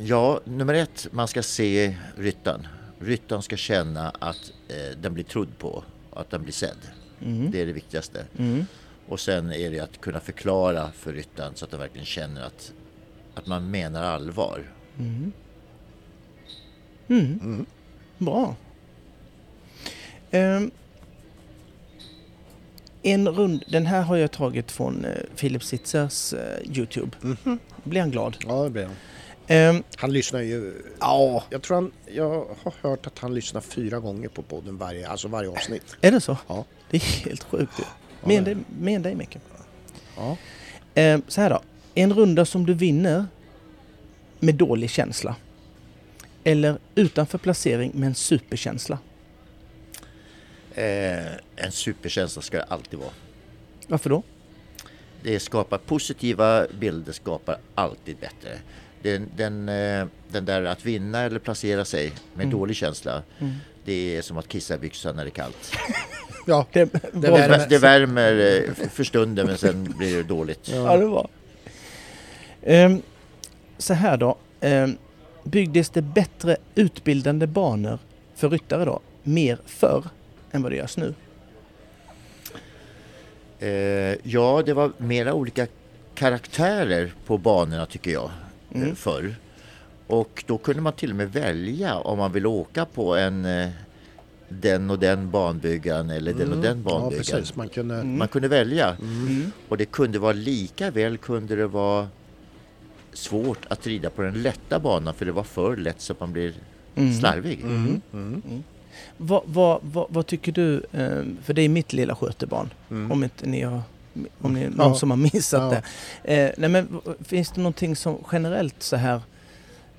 [0.00, 2.66] ja, nummer ett, man ska se ryttaren.
[2.98, 6.78] Ryttaren ska känna att eh, den blir trodd på, att den blir sedd.
[7.22, 7.50] Mm.
[7.50, 8.24] Det är det viktigaste.
[8.38, 8.66] Mm.
[9.08, 12.72] Och sen är det att kunna förklara för ryttaren så att den verkligen känner att,
[13.34, 14.62] att man menar allvar.
[14.98, 15.32] Mm.
[17.08, 17.40] Mm.
[17.42, 17.66] Mm.
[18.18, 18.56] Bra.
[20.30, 20.70] Ehm,
[23.02, 27.16] en rund, den här har jag tagit från eh, Philip Sitzers eh, Youtube.
[27.20, 27.58] Mhm.
[27.84, 28.36] Blir han glad?
[28.46, 28.96] Ja, det blir han.
[29.46, 30.82] Ehm, Han lyssnar ju...
[31.00, 31.44] Ja.
[31.50, 31.92] Jag tror han...
[32.06, 32.28] Jag
[32.62, 35.96] har hört att han lyssnar fyra gånger på podden varje, alltså varje avsnitt.
[36.00, 36.36] är det så?
[36.48, 36.64] Ja.
[36.90, 37.72] Det är helt sjukt.
[37.78, 37.84] ju.
[38.28, 39.36] Mer än dig, mer än dig Micke.
[40.16, 40.36] Ja.
[40.94, 41.60] Ehm, så här då.
[41.94, 43.26] En runda som du vinner
[44.40, 45.36] med dålig känsla.
[46.44, 48.98] Eller utanför placering med en superkänsla.
[50.74, 53.10] Eh, en superkänsla ska det alltid vara.
[53.88, 54.22] Varför då?
[55.22, 58.58] Det skapar positiva bilder, skapar alltid bättre.
[59.02, 62.58] Den, den, eh, den där att vinna eller placera sig med Mm.
[62.58, 63.54] dålig känsla, Mm.
[63.84, 65.72] det är som att kissa i byxan när det är kallt.
[66.46, 66.66] Ja.
[66.72, 67.66] Det, Det värmer.
[67.68, 70.68] det värmer eh, för stunden men sen blir det dåligt.
[70.68, 71.28] Ja, det var.
[72.62, 73.02] Ehm,
[73.78, 74.36] så här då.
[74.60, 74.96] Ehm,
[75.44, 77.98] byggdes det bättre utbildande banor
[78.34, 79.00] för ryttare då?
[79.22, 80.04] Mer förr
[80.52, 81.14] än vad det görs nu?
[83.62, 85.66] Eh, ja, det var mera olika
[86.14, 88.30] karaktärer på banorna tycker jag
[88.74, 88.88] Mm.
[88.88, 89.34] eh, förr.
[90.06, 93.68] Och då kunde man till och med välja om man ville åka på en eh,
[94.48, 96.84] den och den banbyggaren eller den och den Mm.
[96.88, 97.24] Ja, banbyggaren.
[97.40, 97.56] precis.
[97.56, 97.94] Man kunde...
[97.94, 98.18] Mm.
[98.18, 99.52] Man kunde välja Mm.
[99.68, 102.08] och det kunde vara lika väl kunde det vara
[103.12, 106.32] svårt att rida på den lätta banan för det var för lätt så att man
[106.32, 106.54] blir
[106.96, 107.14] Mm.
[107.14, 107.64] slarvig.
[109.16, 110.82] Vad, vad, vad, vad tycker du?
[110.92, 112.70] ehm, för det är mitt lilla skötebarn.
[112.90, 113.12] Mm.
[113.12, 113.82] Om inte ni har
[114.40, 114.94] om ni, någon Ja.
[114.94, 115.82] som har missat Ja.
[116.24, 116.42] det.
[116.46, 119.20] Eh, nej men finns det någonting som generellt så här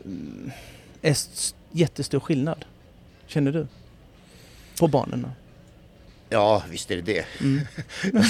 [0.06, 0.52] mm,
[1.02, 1.16] är
[1.72, 2.66] jättestor skillnad?
[3.28, 3.68] Känner du?
[4.80, 5.28] På barnen?
[6.34, 7.26] Ja, visst är det det.
[7.42, 7.62] Mm.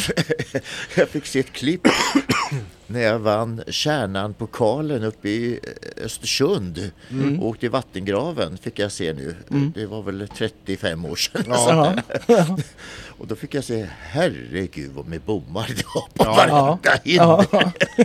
[0.96, 1.88] jag fick se ett klipp
[2.88, 5.60] när jag vann Kärnan-pokalen uppe i
[5.98, 6.92] eh, Östersund.
[7.12, 7.40] Mm.
[7.40, 9.36] Och åkte i vattengraven fick jag se nu.
[9.52, 9.72] Mm.
[9.76, 11.44] Det var väl 35 år sedan.
[11.48, 11.96] Ja.
[13.22, 16.36] Och då fick jag se, herregud vad med bommar det var på Ja.
[16.36, 17.00] varenda.
[17.04, 17.46] Ja.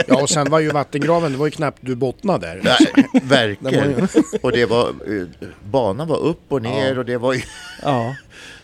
[0.06, 2.61] ja, och sen var ju vattengraven, det var ju knappt du bottnade där.
[2.64, 4.09] Nej, verkligen.
[4.42, 6.98] Och det var, eh, banan var upp och ner Ja.
[6.98, 7.42] och det var ju
[7.82, 8.16] ja.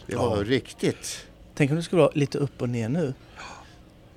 [0.07, 0.43] Det var Ja.
[0.45, 1.27] riktigt.
[1.55, 3.15] Tänk om det skulle vara lite upp och ner nu.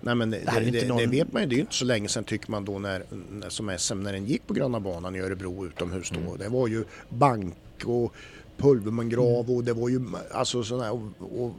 [0.01, 1.85] Nej men det, Det det, någon- det vet man ju, det är ju inte så
[1.85, 5.15] länge sedan tycker man då när, när som SM när den gick på Gröna banan
[5.15, 6.19] i Örebro utomhus då.
[6.19, 6.37] Mm.
[6.37, 8.13] Det var ju bank och
[8.57, 11.53] pulvermangrav och det var ju alltså sådana och, och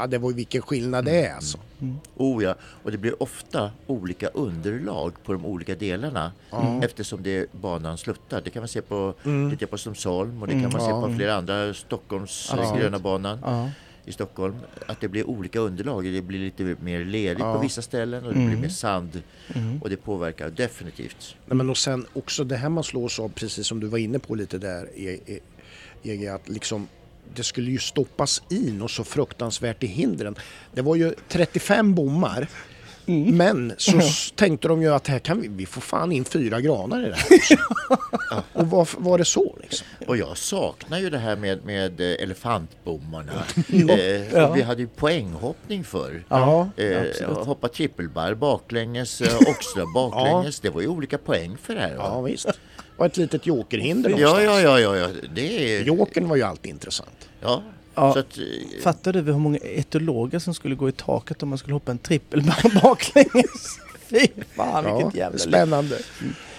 [0.00, 1.30] ja, det var vilken skillnad det Mm.
[1.30, 1.58] är alltså.
[2.16, 6.80] Oh ja, och det blir ofta olika underlag på de olika delarna Ja.
[6.82, 8.40] eftersom det banan sluttar.
[8.44, 9.56] Det kan man se på, Mm.
[9.70, 10.64] på Strömsholm och det Mm.
[10.64, 11.02] kan man se Ja.
[11.02, 12.62] på flera andra Stockholms Ja.
[12.62, 13.70] eh, gröna banan Ja.
[14.04, 14.56] i Stockholm.
[14.86, 16.04] Att det blir olika underlag.
[16.04, 17.54] Det blir lite mer ledigt Ja.
[17.54, 18.50] på vissa ställen och det Mm.
[18.50, 19.22] blir mer sand
[19.54, 19.82] Mm.
[19.82, 21.36] och det påverkar definitivt.
[21.46, 24.18] Nej, men och sen också det här man slås av, precis som du var inne
[24.18, 25.40] på lite där E- E-
[26.02, 26.88] EG, att liksom
[27.34, 30.36] det skulle ju stoppas in och så fruktansvärt i hindren.
[30.72, 32.48] Det var ju 35 bommar.
[33.08, 33.36] Mm.
[33.36, 36.60] Men så s- tänkte de ju att här kan vi, vi får fan in fyra
[36.60, 37.60] granar i det här.
[38.52, 39.86] Och varför var det så liksom?
[40.06, 43.32] Och jag saknar ju det här med, med eh, elefantbommarna.
[43.68, 43.94] Ja.
[43.98, 44.52] Eh, Ja.
[44.52, 46.24] vi hade ju poänghoppning förr.
[46.28, 46.68] Ja.
[46.76, 50.60] Eh, hoppa trippelbar baklänges, eh, oxtra baklänges.
[50.60, 51.94] Det var ju olika poäng för det här.
[51.94, 52.22] Ja Va?
[52.22, 52.48] visst.
[52.96, 55.08] Och ett litet jokerhinder Ja, ja, ja, ja, ja.
[55.34, 55.82] Det är...
[55.82, 57.28] Jokern var ju alltid intressant.
[57.40, 57.62] Ja.
[57.94, 58.12] Ja.
[58.12, 61.58] Så att, eh, Fattar du hur många etologer som skulle gå i taket om man
[61.58, 63.78] skulle hoppa en trippelbar baklänges?
[64.06, 65.98] Fy fan vilket jävla spännande.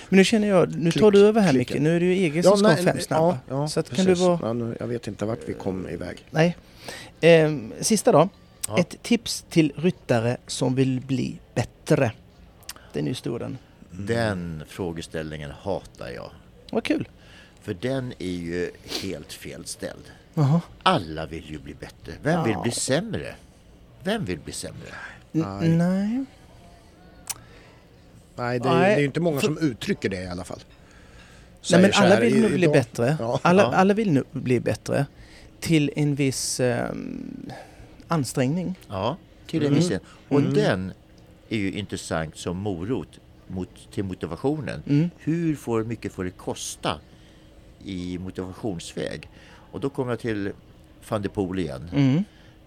[0.10, 1.54] Men nu känner jag, nu tar du över här.
[1.54, 1.80] Micke.
[1.80, 3.38] Nu är det ju EG som ska ha fem snabba.
[3.50, 4.40] Ja, ja, så att kan du vara...
[4.42, 6.26] Ja, nu, jag vet inte vart vi kom iväg.
[6.30, 6.58] Nej.
[7.22, 8.30] Ehm, sista då.
[8.68, 8.78] Ja.
[8.78, 12.12] Ett tips till ryttare som vill bli bättre.
[12.94, 13.58] Den är ju stor den.
[14.00, 16.32] Den frågeställningen hatar jag.
[16.72, 17.08] Vad kul.
[17.62, 20.04] För den är ju helt fel ställd.
[20.34, 20.62] Jaha.
[20.84, 22.14] Alla vill ju bli bättre.
[22.24, 23.36] Vem vill bli sämre?
[24.04, 24.90] Vem vill bli sämre?
[25.32, 25.70] Nej.
[25.70, 26.26] Nej.
[28.36, 30.60] Nej, det är, Nej, det är inte många som uttrycker det i alla fall.
[31.72, 33.18] Nej men alla vill nog bli bättre.
[33.20, 33.40] Ja.
[33.42, 33.74] Alla, Ja.
[33.76, 35.06] alla vill nog bli bättre.
[35.60, 37.52] Till en viss ehm,
[38.08, 38.76] ansträngning.
[38.88, 39.80] Ja, till en Mm.
[39.80, 40.00] viss del.
[40.28, 40.54] Och Mm.
[40.54, 40.92] den
[41.50, 44.84] är ju intressant som morot mot, till motivationen.
[44.88, 45.10] Mm.
[45.18, 47.00] Hur får, mycket får det kosta
[47.84, 49.30] i motivationsväg?
[49.72, 50.52] Och då kommer jag till
[51.10, 51.90] van de Poel igen.
[51.94, 52.24] Mm.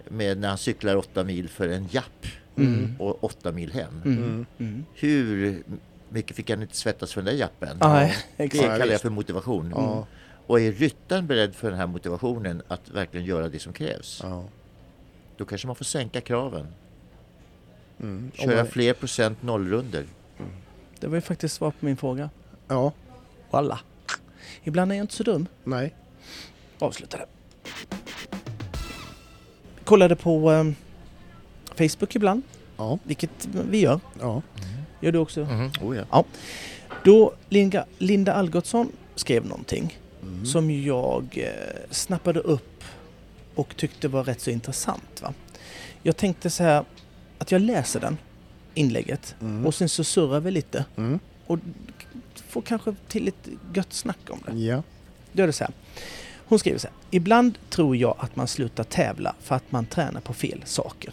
[0.09, 2.95] Med när han cyklar åtta mil för en japp Mm.
[2.99, 4.03] och åtta mil hem.
[4.05, 4.19] Mm.
[4.19, 4.47] Mm.
[4.59, 4.85] Mm.
[4.95, 5.63] Hur
[6.09, 7.77] mycket fick han inte svettas för den där jappen?
[7.81, 9.73] Nej, Det kallar jag för motivation.
[9.77, 10.07] Ja.
[10.47, 14.21] Och är ryttaren beredd för den här motivationen att verkligen göra det som krävs?
[14.23, 14.45] Ja.
[15.37, 16.67] Då kanske man får sänka kraven.
[18.01, 18.31] Mm.
[18.35, 20.05] Köra man- fler procent nollrunder.
[21.01, 22.31] Det var ju faktiskt svar på min fråga.
[22.69, 22.93] Ja,
[23.51, 23.79] Walla.
[24.65, 25.47] Ibland är jag inte så dum.
[25.65, 25.95] nej.
[26.79, 27.27] Avslutade.
[29.85, 30.75] Kollade på ehm,
[31.77, 32.43] Facebook ibland,
[32.77, 34.01] Ja, vilket vi gör.
[34.21, 34.43] ja.
[35.01, 35.41] Gör du också?
[35.41, 35.71] Mm.
[35.83, 36.25] Oh, ja.
[37.05, 40.47] Då Linda, Linda Algotsson skrev någonting Mm.
[40.47, 42.85] som jag eh, snappade upp
[43.55, 45.23] och tyckte var rätt så intressant.
[45.23, 45.33] Va?
[46.03, 46.85] Jag tänkte så här
[47.39, 48.19] att jag läser den,
[48.75, 49.67] inlägget, Mm.
[49.67, 51.19] och sen så surrar vi lite Mm.
[51.47, 51.59] och
[52.49, 54.59] får kanske till ett gött snack om det.
[54.63, 54.83] Ja.
[55.33, 55.73] Då är det så här.
[56.47, 56.97] Hon skriver så här.
[57.11, 61.13] Ibland tror jag att man slutar tävla för att man tränar på fel saker.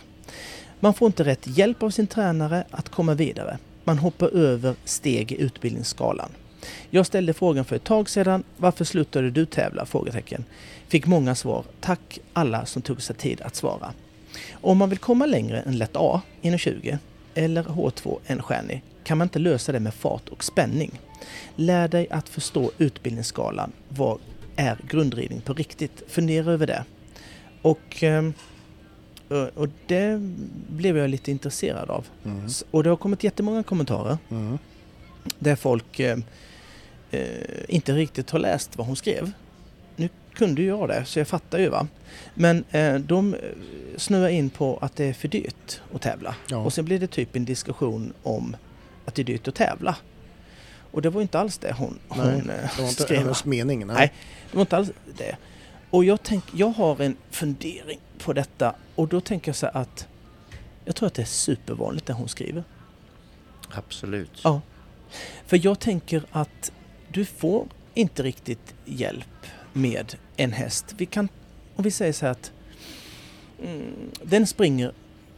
[0.80, 3.58] Man får inte rätt hjälp av sin tränare att komma vidare.
[3.84, 6.30] Man hoppar över steg i utbildningsskalan.
[6.90, 8.44] Jag ställde frågan för ett tag sedan.
[8.58, 9.86] Varför slutade du tävla?
[9.86, 10.44] Frågetecken.
[10.88, 11.64] Fick många svar.
[11.82, 13.94] Tack alla som tog sig tid att svara.
[14.52, 16.98] Om man vill komma längre än lätt A, 1,20
[17.38, 21.00] eller H2, en stjärnig, kan man inte lösa det med fart och spänning.
[21.56, 23.72] Lär dig att förstå utbildningsskalan.
[23.90, 24.20] Vad
[24.56, 26.04] är grundridning på riktigt?
[26.08, 26.84] Fundera över det.
[27.62, 28.34] Och, ehm,
[29.28, 30.20] och- och det
[30.70, 32.06] blev jag lite intresserad av.
[32.26, 32.48] Mm.
[32.72, 34.58] Och det har kommit jättemånga kommentarer Mm.
[35.40, 36.18] där folk eh,
[37.12, 37.28] eh,
[37.68, 39.32] inte riktigt har läst vad hon skrev.
[40.38, 41.88] Kunde jag det, så jag fattar ju va.
[42.34, 43.40] Men eh, de eh,
[43.98, 46.36] snöar in på att det är för dyrt att tävla.
[46.50, 46.58] Ja.
[46.58, 48.56] Och sen blir det typ en diskussion om
[49.06, 49.96] att det är dyrt att tävla.
[50.92, 53.20] Och det var ju inte alls det hon, Nej, hon eh, Det var inte skrev.
[53.20, 53.88] hennes mening.
[53.88, 53.96] Nej.
[53.96, 54.14] Nej.
[54.52, 55.38] Det var inte alls det.
[55.90, 59.82] Och jag, tänk, jag har en fundering på detta och då tänker jag så här
[59.82, 60.08] att
[60.86, 62.64] jag tror att det är supervanligt det hon skriver.
[63.70, 64.32] Absolut.
[64.44, 64.62] Ja.
[65.46, 66.72] För jag tänker att
[67.12, 69.26] du får inte riktigt hjälp
[69.78, 70.96] med en häst.
[70.98, 71.30] Vi kan,
[71.76, 72.52] om vi säger så här att
[73.64, 74.92] mm, den springer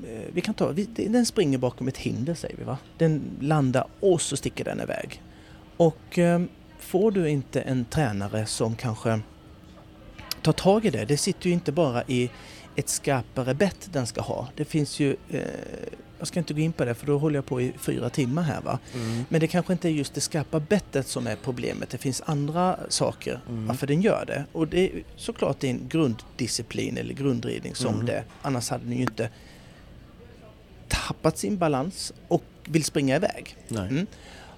[0.03, 2.77] eh, vi kan ta, vi, den springer bakom ett hinder säger vi va.
[2.97, 5.21] Den landar och så sticker den iväg.
[5.77, 6.41] Och eh,
[6.79, 9.19] får du inte en tränare som kanske
[10.41, 11.05] tar tag i det.
[11.05, 12.29] Det sitter ju inte bara i
[12.75, 14.47] ett skarpare bett den ska ha.
[14.55, 15.41] Det finns ju, eh,
[16.19, 18.41] jag ska inte gå in på det för då håller jag på i fyra timmar
[18.43, 18.79] här va.
[18.93, 19.23] Mm.
[19.29, 21.89] Men det kanske inte är just det skarpa bettet som är problemet.
[21.89, 23.67] Det finns andra saker Mm.
[23.67, 24.45] varför den gör det.
[24.51, 28.05] Och det är såklart en grunddisciplin eller grundridning som Mm.
[28.05, 28.23] det.
[28.41, 29.29] Annars hade den ju inte
[30.87, 33.55] tappat sin balans och vill springa iväg.
[33.71, 34.07] Mm.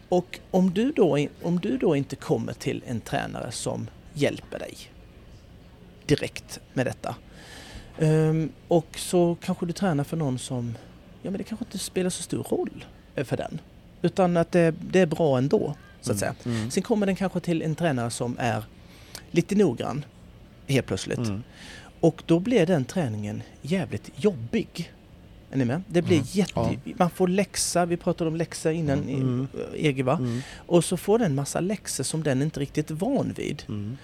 [0.10, 4.78] Och om du, då, om du då inte kommer till en tränare som hjälper dig
[6.06, 7.16] direkt med detta.
[8.00, 10.78] Ehm, och så kanske du tränar för någon som,
[11.22, 13.60] ja men det kanske inte spelar så stor roll eh, för den.
[14.02, 16.36] Utan att det, det är bra ändå, så att säga.
[16.46, 16.72] Mm.
[16.72, 18.64] Sen kommer den kanske till en tränare som är
[19.32, 20.06] lite noggrann
[20.68, 21.18] helt plötsligt.
[21.18, 21.44] Mm.
[22.00, 24.92] Och då blir den träningen jävligt jobbig.
[25.52, 25.84] Är ni med?
[25.88, 26.28] Det blir Mm.
[26.32, 26.52] jätte...
[26.56, 26.94] Ja.
[26.98, 29.48] Man får läxa, vi pratade om läxa innan Mm.
[29.76, 30.14] i EG va?
[30.20, 30.42] Mm.
[30.56, 33.64] Och så får den massa läxor som den inte riktigt är van vid.
[33.68, 33.98] Mm.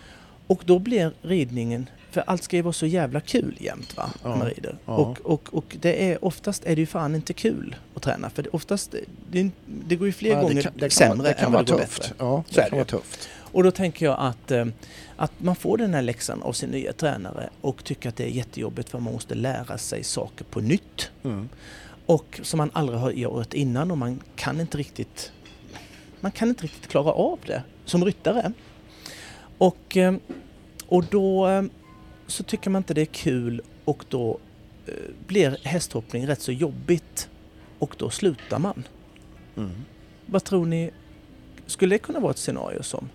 [0.48, 4.30] Och då blir ridningen, för allt ska ju vara så jävla kul jämt va, Ja.
[4.36, 4.78] man rider.
[4.86, 4.94] Ja.
[4.96, 8.44] Och, och, och det är, oftast är det ju fan inte kul att träna för
[8.44, 8.96] det, oftast,
[9.32, 11.52] det, det går ju fler Ja, gånger kan, det kan, sämre vara- det kan än
[11.52, 12.02] vad det går tufft.
[12.02, 12.16] bättre.
[12.20, 13.30] Ja, Så det det kan vara tufft.
[13.36, 14.66] Och då tänker jag att, eh,
[15.16, 18.28] att man får den här läxan av sin nya tränare och tycker att det är
[18.30, 21.12] jättejobbigt för man måste lära sig saker på nytt.
[21.24, 21.50] Mm.
[22.06, 25.32] Och som man aldrig har gjort innan och man kan inte riktigt
[26.20, 28.52] man kan inte riktigt klara av det som ryttare.
[29.58, 30.16] Och, eh,
[30.88, 31.64] och då eh,
[32.28, 34.40] så tycker man inte det är kul och då
[34.86, 34.94] eh,
[35.28, 37.30] blir hästhoppning rätt så jobbigt
[37.80, 38.84] och då slutar man.
[39.58, 39.72] Mm.
[40.26, 40.92] Vad tror ni,
[41.66, 43.10] skulle det kunna vara ett scenario som?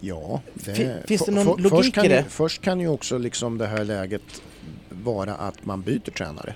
[0.00, 2.16] Ja, Fin- finns det någon logik i det?
[2.16, 4.42] Ju, först kan ju också liksom det här läget
[4.88, 6.54] vara att man byter tränare.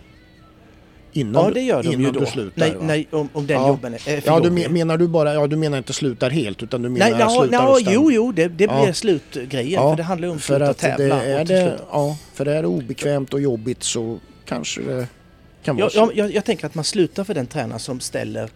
[1.12, 2.20] Innan, Ja, det gör de ju då.
[2.20, 2.60] du slutar?
[2.60, 3.68] nej, nej, om, om den Ja.
[3.68, 6.62] jobben är för Ja, du men- menar du bara, ja du menar inte slutar helt
[6.62, 7.94] utan du menar Nej, ja, slutar ja, och stannar?
[7.94, 8.82] jo, jo, det, det Ja.
[8.82, 9.72] blir slutgrejen.
[9.82, 11.24] Ja, för det handlar om att för sluta att det tävla.
[11.24, 15.06] är det, ja, för är det obekvämt och jobbigt så kanske det
[15.64, 15.98] kan vara Jag, så.
[15.98, 18.48] jag, jag, jag tänker att man slutar för den tränare som ställer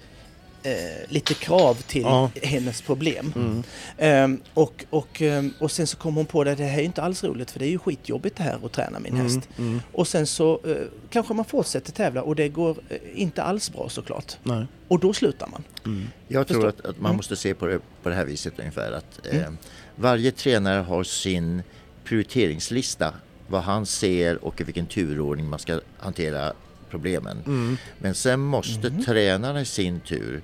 [0.65, 0.73] eh,
[1.13, 2.31] lite krav till Ja.
[2.43, 3.33] hennes problem.
[3.37, 3.63] Mm.
[3.99, 7.03] Ehm, och, och, ehm, och sen så kommer hon på det, det här är inte
[7.03, 9.49] alls roligt för det är ju skitjobbigt det här att träna min Mm, häst.
[9.59, 10.77] mm, Och sen så eh,
[11.11, 14.37] kanske man fortsätter tävla och det går eh, inte alls bra såklart.
[14.43, 14.67] nej.
[14.89, 15.65] Och då slutar man.
[15.85, 16.07] Mm.
[16.29, 16.69] Jag tror Förstår.
[16.89, 17.17] att, att man Mm.
[17.17, 19.59] måste se på det på det här viset ungefär att eh, Mm.
[19.97, 21.63] varje tränare har sin
[22.05, 23.15] prioriteringslista
[23.47, 26.53] vad han ser och i vilken turordning man ska hantera
[26.95, 27.39] problemen.
[27.47, 27.77] Mm.
[27.99, 29.05] Men sen måste Mm.
[29.05, 30.43] tränarna i sin tur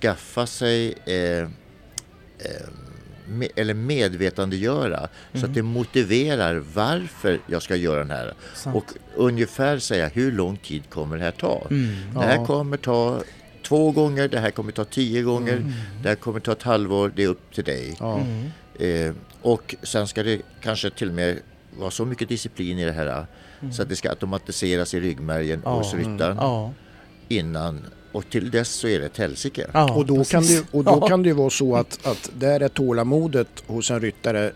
[0.00, 1.48] skaffa sig eh, eh,
[3.56, 5.50] eller medvetandegöra så Mm.
[5.50, 8.34] att det motiverar varför jag ska göra den här.
[8.54, 8.76] Sant.
[8.76, 8.84] Och
[9.16, 11.66] ungefär säga hur lång tid kommer det här ta?
[11.70, 11.94] Mm.
[12.14, 12.46] Det här Ja.
[12.46, 13.22] kommer ta
[13.68, 15.72] två gånger, det här kommer ta tio gånger, Mm.
[16.02, 17.96] det här kommer ta ett halvår, det är upp till dig.
[18.00, 18.18] Ja.
[18.20, 18.50] Mm.
[18.80, 21.38] Eh, och sen ska det kanske till och med
[21.78, 23.26] vara så mycket disciplin i det här
[23.72, 25.70] så att det ska automatiseras i ryggmärgen Ja.
[25.78, 26.72] hos ryttaren Ja.
[27.28, 27.84] innan.
[28.12, 29.66] Och till dess så är det ett helsike.
[29.72, 31.06] ja, Och då, kan det, och då Ja.
[31.08, 34.46] kan det ju vara så att, att där är tålamodet hos en ryttare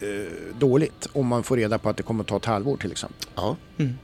[0.00, 2.92] eh, dåligt om man får reda på att det kommer att ta ett halvår till
[2.92, 3.28] exempel.
[3.34, 3.56] Ja.
[3.78, 3.98] Mm.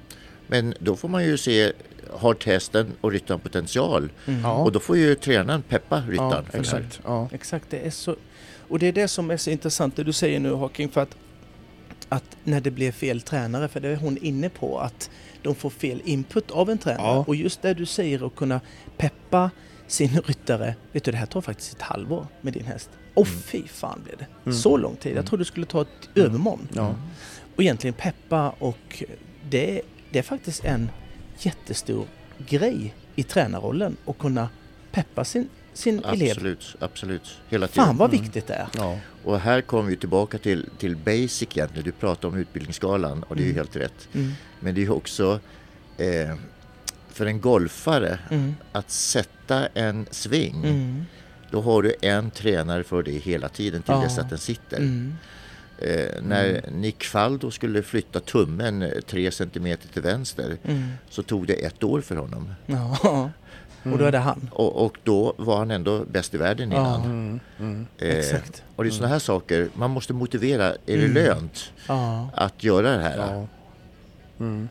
[0.46, 1.72] Men då får man ju se,
[2.10, 4.08] har testen och ryttaren potential?
[4.26, 4.40] Mm.
[4.40, 4.52] Ja.
[4.54, 6.30] Och då får ju tränaren peppa ryttaren.
[6.30, 7.00] Ja, för det exakt.
[7.04, 7.28] Ja.
[7.32, 8.16] Exakt, det är så...
[8.68, 11.16] Och det är det som är så intressant det du säger nu Hawking för att,
[12.08, 15.10] att när det blir fel tränare, för det är hon inne på, att
[15.42, 17.06] de får fel input av en tränare.
[17.06, 17.24] Ja.
[17.26, 18.60] Och just det du säger att kunna
[18.96, 19.50] peppa
[19.86, 20.74] sin ryttare.
[20.92, 22.90] Vet du, det här tar faktiskt ett halvår med din häst.
[23.14, 23.38] Och Mm.
[23.40, 24.26] fy fan blev det.
[24.46, 24.58] Mm.
[24.58, 25.16] Så lång tid.
[25.16, 26.68] Jag trodde det skulle ta ett övermorgon.
[26.72, 26.94] Ja.
[27.56, 29.02] Och egentligen peppa och
[29.50, 30.90] det, det är faktiskt en
[31.38, 32.06] jättestor
[32.48, 34.48] grej i tränarrollen att kunna
[34.92, 36.30] peppa sin, sin elev.
[36.30, 37.38] Absolut, absolut.
[37.48, 37.84] Hela tiden.
[37.86, 38.22] Fan vad Mm.
[38.22, 38.68] viktigt det är.
[38.76, 38.98] Ja.
[39.24, 41.84] Och här kommer vi tillbaka till, till basic egentligen.
[41.84, 43.56] Du pratar om utbildningsskalan och det är ju Mm.
[43.58, 44.08] helt rätt.
[44.12, 44.32] Mm.
[44.60, 45.40] Men det är ju också
[45.98, 46.34] eh,
[47.08, 48.54] för en golfare Mm.
[48.72, 50.64] att sätta en sving.
[50.64, 51.04] Mm.
[51.50, 54.00] Då har du en tränare för det hela tiden till Ja.
[54.00, 54.76] dess att den sitter.
[54.76, 55.14] Mm.
[55.78, 60.88] Eh, när Nick Faldo skulle flytta tummen eh, tre centimeter till vänster Mm.
[61.10, 62.54] så tog det ett år för honom.
[62.66, 63.30] Ja,
[63.92, 64.50] och då är det han.
[64.52, 67.02] Och, och då var han ändå bäst i världen innan.
[67.04, 67.40] Mm.
[67.60, 67.86] Mm.
[67.98, 68.62] Eh, Exakt.
[68.76, 71.14] Och det är sådana här saker, man måste motivera, är det Mm.
[71.14, 71.72] lönt
[72.34, 73.18] att göra det här?
[73.18, 73.46] Ja.
[74.40, 74.68] Mm.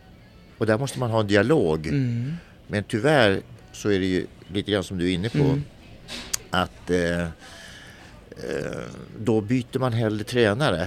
[0.57, 1.87] Och där måste man ha en dialog.
[1.87, 2.33] Mm.
[2.67, 5.37] Men tyvärr så är det ju lite grann som du är inne på.
[5.37, 5.63] Mm.
[6.49, 7.27] Att eh, eh,
[9.19, 10.83] då byter man hellre tränare.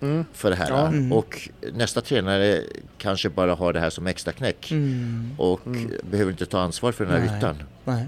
[0.00, 0.24] Mm.
[0.32, 0.70] för det här.
[0.70, 0.86] Ja.
[0.88, 1.12] Mm.
[1.12, 2.62] Och nästa tränare
[2.98, 4.70] kanske bara har det här som extra knäck.
[4.72, 5.30] Mm.
[5.38, 5.92] Och Mm.
[6.10, 7.36] behöver inte ta ansvar för den här Nej.
[7.36, 7.62] ryttaren.
[7.84, 8.06] Nej.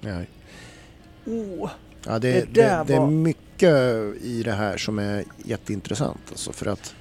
[0.00, 0.20] Ja.
[1.32, 1.70] Oh.
[2.06, 6.20] Ja, det, Det det, där det, är mycket i det här som är jätteintressant.
[6.30, 6.94] Alltså för att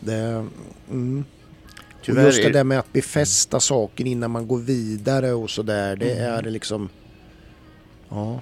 [0.00, 0.46] det,
[0.90, 1.24] mm.
[2.02, 5.96] Tyvärr just det är- där med att befästa saker innan man går vidare och sådär.
[5.96, 6.34] Det Mm.
[6.34, 6.88] är liksom...
[8.08, 8.40] Ja.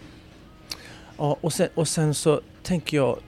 [1.18, 3.18] Ja, och sen, och sen så tänker jag,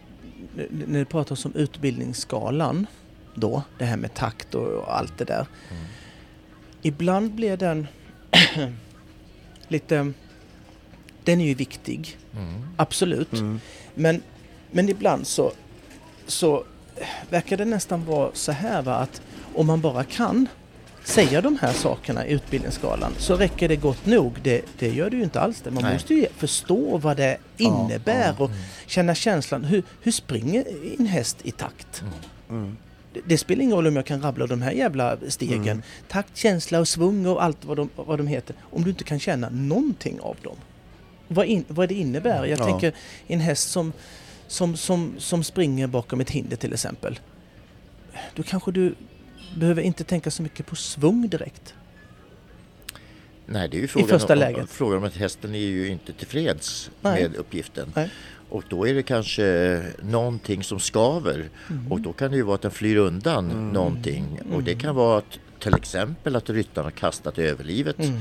[0.70, 2.86] när det pratas om utbildningsskalan
[3.34, 5.46] då, det här med takt och, och allt det där.
[5.70, 5.84] Mm.
[6.82, 7.86] Ibland blir den
[9.68, 10.12] lite...
[11.24, 12.62] Den är ju viktig, Mm.
[12.76, 13.32] absolut.
[13.32, 13.60] Mm.
[13.94, 14.22] Men,
[14.70, 15.52] men ibland så,
[16.26, 16.64] så
[17.30, 19.22] verkar det nästan vara så här va, att
[19.54, 20.48] om man bara kan
[21.04, 24.34] säga de här sakerna i utbildningsskalan så räcker det gott nog.
[24.42, 25.70] Det, det gör det ju inte alls det.
[25.70, 25.92] Man Nej.
[25.92, 28.44] måste ju förstå vad det Ja, innebär ja.
[28.44, 28.50] och
[28.86, 29.64] känna känslan.
[29.64, 30.64] Hur, hur springer
[30.98, 32.02] en häst i takt?
[32.50, 32.76] Mm.
[33.12, 35.62] Det, det spelar ingen roll om jag kan rabbla de här jävla stegen.
[35.62, 35.82] Mm.
[36.08, 38.56] Takt, känsla och svung och allt vad de, vad de heter.
[38.60, 40.56] Om du inte kan känna någonting av dem.
[41.28, 42.44] Vad, in, vad det innebär.
[42.46, 42.64] Jag Ja.
[42.64, 42.92] tänker
[43.26, 43.92] en häst som,
[44.46, 47.18] som, som, som springer bakom ett hinder till exempel.
[48.34, 48.94] Då kanske du
[49.54, 51.74] behöver inte tänka så mycket på svung direkt.
[53.46, 54.70] Nej, det är ju frågan, första om, läget.
[54.70, 57.22] frågan om att hästen är ju inte tillfreds Nej.
[57.22, 57.92] med uppgiften.
[57.96, 58.10] Nej.
[58.48, 61.48] Och då är det kanske någonting som skaver.
[61.70, 61.92] Mm.
[61.92, 63.68] Och då kan det ju vara att den flyr undan Mm.
[63.68, 64.40] någonting.
[64.52, 64.80] Och det Mm.
[64.82, 67.98] kan vara att till exempel att ryttaren har kastat överlivet.
[67.98, 68.16] Mm.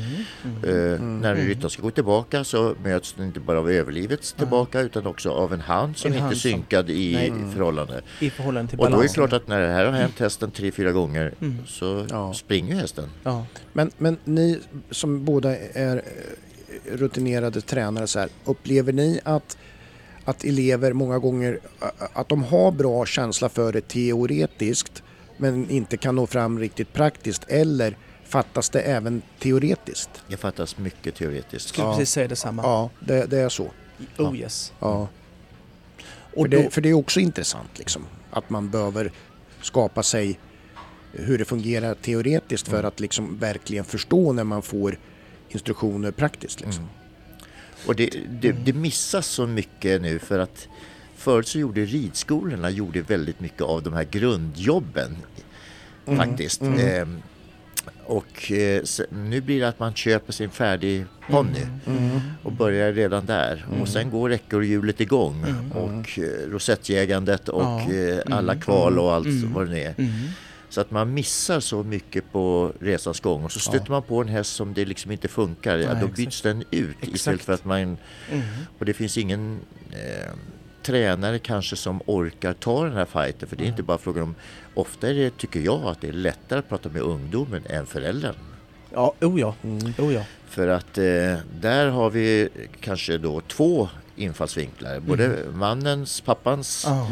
[0.46, 0.64] Mm.
[0.64, 1.48] Eh, När en Mm.
[1.48, 5.54] ryttare ska gå tillbaka så möts den inte bara av överlivet tillbaka utan också av
[5.54, 7.54] en hand som En inte är hand som- synkad i Nej.
[7.54, 8.02] förhållande.
[8.20, 10.52] I förhållande till Och då är det klart att när det här har hänt hästen
[10.52, 11.58] tre, fyra gånger Mm.
[11.68, 12.34] så Ja.
[12.34, 13.10] springer hästen.
[13.24, 13.46] Ja.
[13.74, 14.60] Men, men ni
[14.92, 19.58] som båda är eh, rutinerade tränare, så här, upplever ni att,
[20.26, 21.60] att elever många gånger
[22.14, 25.04] att de har bra känsla för det teoretiskt
[25.40, 30.10] men inte kan nå fram riktigt praktiskt eller fattas det även teoretiskt?
[30.28, 31.70] Det fattas mycket teoretiskt.
[31.70, 31.94] Skulle Ja.
[31.94, 32.62] precis säga detsamma.
[32.64, 33.72] Ja, det, det är så.
[34.18, 34.74] Oh yes.
[34.80, 35.08] Ja.
[36.34, 38.06] Och för, då, det, för det är också intressant liksom.
[38.32, 39.12] Att man behöver
[39.62, 40.40] skapa sig
[41.12, 44.98] hur det fungerar teoretiskt för att liksom verkligen förstå när man får
[45.50, 46.62] instruktioner praktiskt.
[46.62, 46.90] Liksom.
[47.88, 50.68] Och det, det, det missas så mycket nu för att
[51.20, 55.18] förut så gjorde ridskolorna gjorde väldigt mycket av de här grundjobben
[56.06, 56.62] faktiskt.
[56.62, 57.22] Ehm,
[58.06, 61.66] och eh, nu blir det att man köper sin färdig ponny
[62.44, 63.66] och börjar redan där.
[63.82, 67.94] Och sen går ekorrhjulet igång och eh, rosettjägandet och Ja.
[67.94, 69.54] eh, alla kval och allt Mm.
[69.54, 69.94] vad det är.
[69.98, 70.12] Mm.
[70.70, 74.28] Så att man missar så mycket på resans gång och så stöter man på en
[74.28, 75.78] häst som det liksom inte funkar.
[75.78, 76.16] Ja, Nej, då exakt.
[76.18, 77.42] byts den ut istället Exakt.
[77.44, 77.78] för att man...
[77.78, 77.98] Mm.
[78.80, 79.60] Och det finns ingen
[79.92, 80.32] eh,
[80.84, 83.50] tränare kanske som orkar ta den här fighten.
[83.50, 84.36] För det är inte bara frågan om...
[84.74, 88.36] Ofta är det, tycker jag, att det är lättare att prata med ungdomen än föräldern.
[88.94, 89.56] Ja, oh ja.
[89.98, 90.24] Oh ja.
[90.48, 92.50] För att eh, där har vi
[92.82, 95.00] kanske då två infallsvinklar.
[95.00, 97.08] Både mannens, pappans Ja.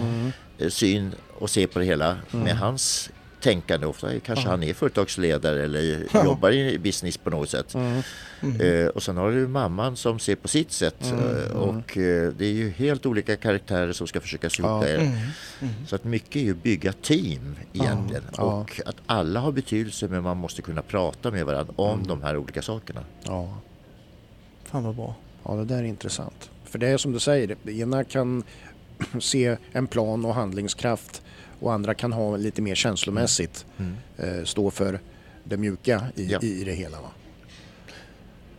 [0.58, 3.10] eh, syn och se på det hela med hans
[3.48, 3.88] tänkande.
[3.88, 7.76] Ofta kanske han är företagsledare eller jobbar i business på något sätt.
[8.60, 10.96] Eh, och sen har du mamman som ser på sitt sätt.
[11.12, 14.80] Eh, och eh, det är ju helt olika karaktärer som ska försöka Ja.
[14.84, 14.96] det.
[14.96, 15.16] Mm.
[15.88, 18.24] Så att mycket är ju att bygga team egentligen.
[18.38, 22.38] Och att alla har betydelse men man måste kunna prata med varandra om de här
[22.38, 23.02] olika sakerna.
[23.24, 23.58] Ja.
[24.64, 25.16] Fan vad bra.
[25.44, 26.50] ja, det där är intressant.
[26.66, 28.44] För det är som du säger, det ena kan
[29.20, 31.22] se en plan och handlingskraft
[31.60, 33.66] och andra kan ha lite mer känslomässigt
[34.18, 35.00] eh, stå för
[35.44, 36.40] det mjuka i, Ja.
[36.42, 37.02] i det hela.
[37.02, 37.10] Va?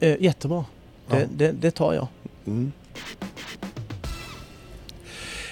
[0.00, 0.64] Eh, jättebra.
[1.10, 1.26] Det, Ja.
[1.36, 2.08] det, det tar jag.
[2.46, 2.72] Mm.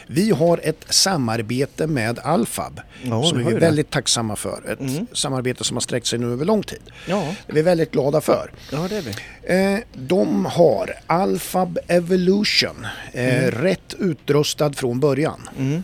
[0.09, 3.57] Vi har ett samarbete med Alfab Ja, som vi är det.
[3.61, 4.63] väldigt tacksamma för.
[4.73, 5.07] Ett Mm.
[5.13, 6.81] samarbete som har sträckt sig nu över lång tid.
[7.09, 8.51] Ja, Det är vi väldigt glada för.
[8.73, 9.75] ja det är vi.
[9.75, 15.49] Eh, de har Alfab Evolution, eh, rätt utrustad från början.
[15.59, 15.83] Mm.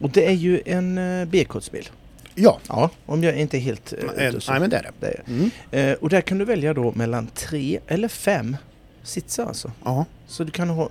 [0.00, 1.88] Och det är ju en uh, B-kodsbil.
[2.34, 4.90] Ja, Ja, om jag inte är helt eh, nej men det är det.
[5.00, 5.22] det är.
[5.26, 5.50] Mm.
[5.70, 8.56] Eh, och där kan du välja då mellan tre eller fem
[9.02, 9.72] sitsar alltså.
[9.84, 10.90] Ja, Så du kan ha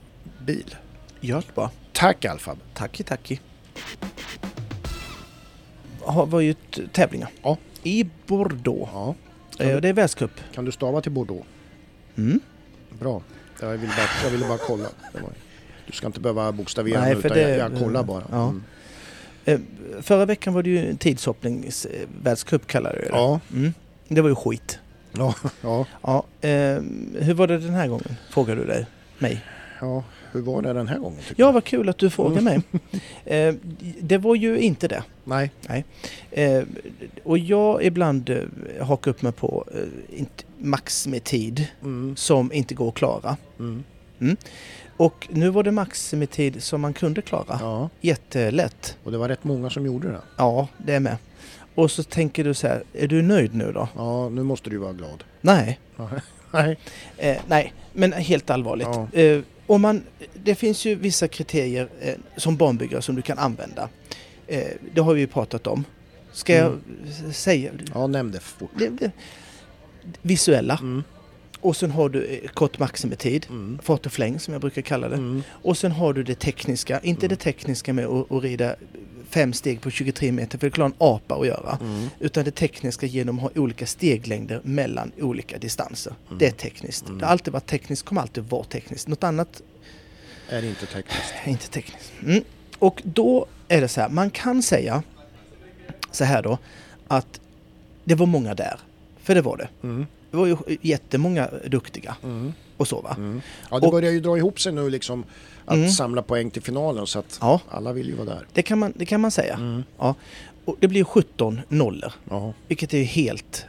[0.41, 0.75] bil.
[1.19, 1.69] gör det bara.
[1.93, 2.57] Tack Alfab.
[2.73, 3.39] Tacki, tacki.
[6.01, 7.29] Har var ju t- tävlingar.
[7.43, 7.57] Ja.
[7.83, 8.89] I Bordeaux.
[8.93, 9.15] Ja.
[9.59, 10.31] Eh, Det är världscup.
[10.53, 11.47] Kan du stava till Bordeaux?
[12.17, 12.39] Mm.
[12.99, 13.21] Bra.
[13.61, 14.87] Jag ville bara, jag ville bara kolla.
[15.87, 18.23] Du ska inte behöva bokstavera Nej, nu, för utan det- jag, jag kollar bara.
[18.31, 18.43] ja.
[18.49, 18.63] Mm.
[19.45, 19.59] Eh,
[20.01, 23.09] Förra veckan var det ju en tidshoppningsvärldscup kallade du det.
[23.11, 23.39] Ja.
[23.53, 23.73] Mm.
[24.07, 24.79] Det var ju skit.
[25.11, 25.35] Ja.
[25.61, 25.85] Ja.
[26.01, 26.81] Ja, eh,
[27.19, 28.15] hur var det den här gången?
[28.29, 28.85] Frågar du dig,
[29.19, 29.45] mig.
[29.81, 31.19] ja, hur var det den här gången?
[31.35, 32.61] Ja, vad kul att du frågar mig.
[33.25, 33.55] Eh,
[34.01, 35.03] det var ju inte det.
[35.23, 35.51] du?
[35.69, 35.85] Nej.
[36.31, 36.63] Eh,
[37.23, 42.15] och jag ibland eh, hakar upp mig på eh, inte max med tid Mm.
[42.15, 43.37] som inte går att klara.
[43.59, 43.83] Mm.
[44.97, 47.57] Och nu var det maximitid som man kunde klara.
[47.61, 48.97] Ja, Jättelätt.
[49.03, 50.21] och det var rätt många som gjorde det.
[50.37, 51.17] Ja, det är med.
[51.75, 53.87] Och så tänker du så här, är du nöjd nu då?
[53.95, 55.23] Ja, nu måste du vara glad.
[55.41, 55.79] Nej,
[56.53, 56.77] Nej.
[57.17, 58.87] eh, nej, men helt allvarligt.
[59.13, 59.19] Ja.
[59.19, 60.03] Eh, om man,
[60.43, 63.89] det finns ju vissa kriterier eh, som barnbyggare som du kan använda.
[64.47, 65.85] Eh, det har vi ju pratat om.
[66.31, 66.73] Ska jag
[67.07, 67.71] s- säga?
[67.93, 68.71] Ja, nämn det fort.
[68.77, 69.11] Det, det,
[70.21, 70.77] visuella.
[70.81, 71.03] Mm.
[71.59, 73.45] Och sen har du eh, kort maximitid.
[73.49, 73.79] Mm.
[73.83, 75.15] Fart och fläng som jag brukar kalla det.
[75.15, 75.43] Mm.
[75.49, 76.99] Och sen har du det tekniska.
[77.03, 78.75] Inte det tekniska med att, att rida
[79.31, 81.77] fem steg på 23 meter för det klarar en apa att göra.
[81.81, 82.09] Mm.
[82.19, 86.13] Utan det tekniska genom att ha olika steglängder mellan olika distanser.
[86.27, 86.37] Mm.
[86.37, 87.05] Det är tekniskt.
[87.05, 87.17] Mm.
[87.19, 89.07] Det har alltid varit tekniskt, kommer alltid vara tekniskt.
[89.07, 89.61] Något annat
[90.49, 91.33] Är inte tekniskt.
[91.43, 92.11] är inte tekniskt.
[92.25, 92.43] Mm.
[92.79, 95.03] Och då är det så här, man kan säga
[96.11, 96.57] så här då
[97.07, 97.39] att
[98.03, 98.79] det var många där.
[99.23, 99.67] För det var det.
[99.83, 100.05] Mm.
[100.31, 102.53] Det var ju jättemånga duktiga Mm.
[102.77, 103.41] och så va.
[103.71, 105.23] Ja, det börjar ju dra ihop sig nu liksom
[105.65, 105.89] att Mm.
[105.89, 108.45] samla poäng till finalen så att Ja, alla vill ju vara där.
[108.53, 109.53] det kan man, det kan man säga.
[109.53, 109.83] Mm.
[110.65, 113.65] Och det blir 17 nollor, Ja, vilket är helt...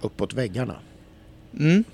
[0.00, 0.74] uppåt väggarna.
[1.58, 1.84] Mm.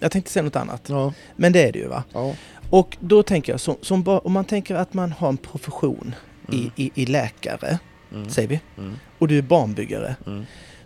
[0.00, 2.04] Jag tänkte säga något annat, Ja, men det är det ju va.
[2.12, 2.34] ja.
[2.70, 6.14] Och då tänker jag, som, som om man tänker att man har en profession
[6.48, 6.70] Mm.
[6.76, 7.78] i, i, i läkare,
[8.12, 8.30] Mm.
[8.30, 8.94] säger vi, Mm.
[9.18, 10.16] och du är barnbyggare,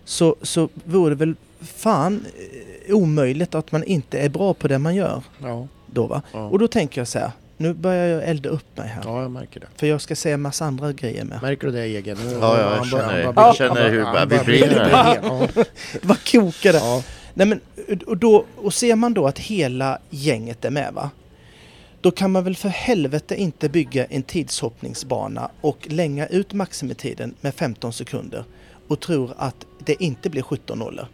[0.05, 2.27] så, så vore det väl fan
[2.87, 6.23] eh, omöjligt att man inte är bra på det man gör Ja, då va.
[6.33, 6.39] ja.
[6.49, 9.03] Och då tänker jag så här, nu börjar jag elda upp mig här.
[9.05, 9.67] ja, jag märker det.
[9.77, 11.43] För jag ska säga en massa andra grejer med.
[11.43, 12.17] Märker du det egen?
[12.25, 14.85] Nu- Ja, ja, jag han känner- han jag känner hur bara bör bli vibrerar.
[15.15, 15.53] lite het.
[15.57, 15.65] Ja,
[16.03, 16.79] Vad kokar det?
[16.79, 17.03] ja.
[17.35, 17.61] Nej men,
[18.07, 21.11] och, då, och ser man då att hela gänget är med va?
[22.01, 27.55] Då kan man väl för helvete inte bygga en tidshoppningsbana och länga ut maximitiden med
[27.55, 28.45] 15 sekunder
[28.89, 31.07] och tror att det inte blir 17 nollor.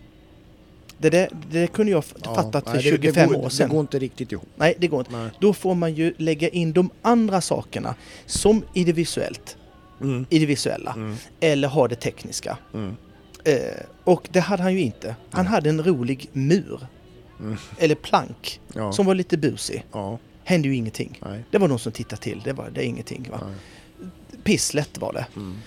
[1.01, 3.69] Det, där, det kunde jag f- Ja, för nej, det- 25 det går, år sedan.
[3.69, 4.49] Det går inte riktigt ihop.
[4.57, 5.13] Nej, det går inte.
[5.17, 5.31] Nej.
[5.41, 7.95] Då får man ju lägga in de andra sakerna
[8.27, 9.57] som i det visuellt,
[10.01, 10.27] Mm.
[10.31, 11.17] i det visuella, Mm.
[11.41, 12.59] eller ha det tekniska.
[12.75, 12.97] Mm.
[13.45, 13.55] Eh,
[14.05, 15.17] och det hade han ju inte.
[15.31, 16.87] Han hade en rolig mur,
[17.41, 17.57] Mm.
[17.79, 18.93] eller plank, Ja.
[18.93, 19.85] som var lite busig.
[19.93, 21.19] ja, Hände ju ingenting.
[21.27, 21.45] nej.
[21.51, 23.29] Det var någon som tittade till, det var det är ingenting.
[23.31, 23.41] Va?
[23.47, 23.57] nej.
[24.43, 25.27] Pisslätt var det.
[25.37, 25.59] Mm.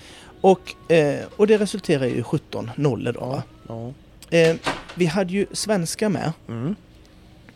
[0.41, 3.41] Och, eh, och det resulterar ju i 17 nollor då.
[3.67, 3.93] Ja.
[4.33, 4.55] Eh,
[4.95, 6.33] vi hade ju svenska med.
[6.47, 6.75] Mm.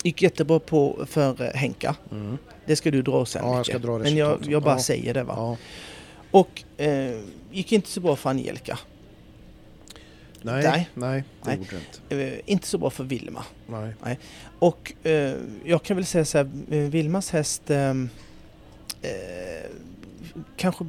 [0.03, 1.95] Gick jättebra på för eh, Henka.
[2.11, 2.37] Mm.
[2.65, 4.79] Det ska du dra sen Ja, jag ska dra Men jag, jag bara Ja.
[4.79, 5.33] säger det va.
[5.37, 5.57] Ja.
[6.31, 7.19] Och eh,
[7.51, 8.79] gick inte så bra för Angelica.
[10.41, 10.89] Nej, Nej.
[10.93, 11.57] nej, det Nej.
[11.57, 12.35] gjorde inte.
[12.35, 13.43] Eh, inte så bra för Vilma.
[13.67, 14.19] Nej.
[14.59, 15.33] Och eh,
[15.65, 17.93] jag kan väl säga så här, eh, Vilmas häst eh,
[20.57, 20.85] kanske...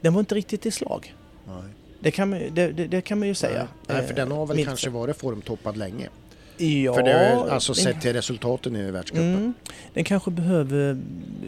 [0.00, 1.14] Den var inte riktigt i slag.
[1.46, 1.62] nej.
[2.04, 3.68] Det kan man, det, det, det kan man ju säga.
[3.86, 6.08] Nej, för Eh, den har väl milt kanske varit formtoppad länge.
[6.56, 9.34] Ja, för det är alltså sett till resultaten i världscupen.
[9.34, 9.54] mm,
[9.94, 10.98] den kanske behöver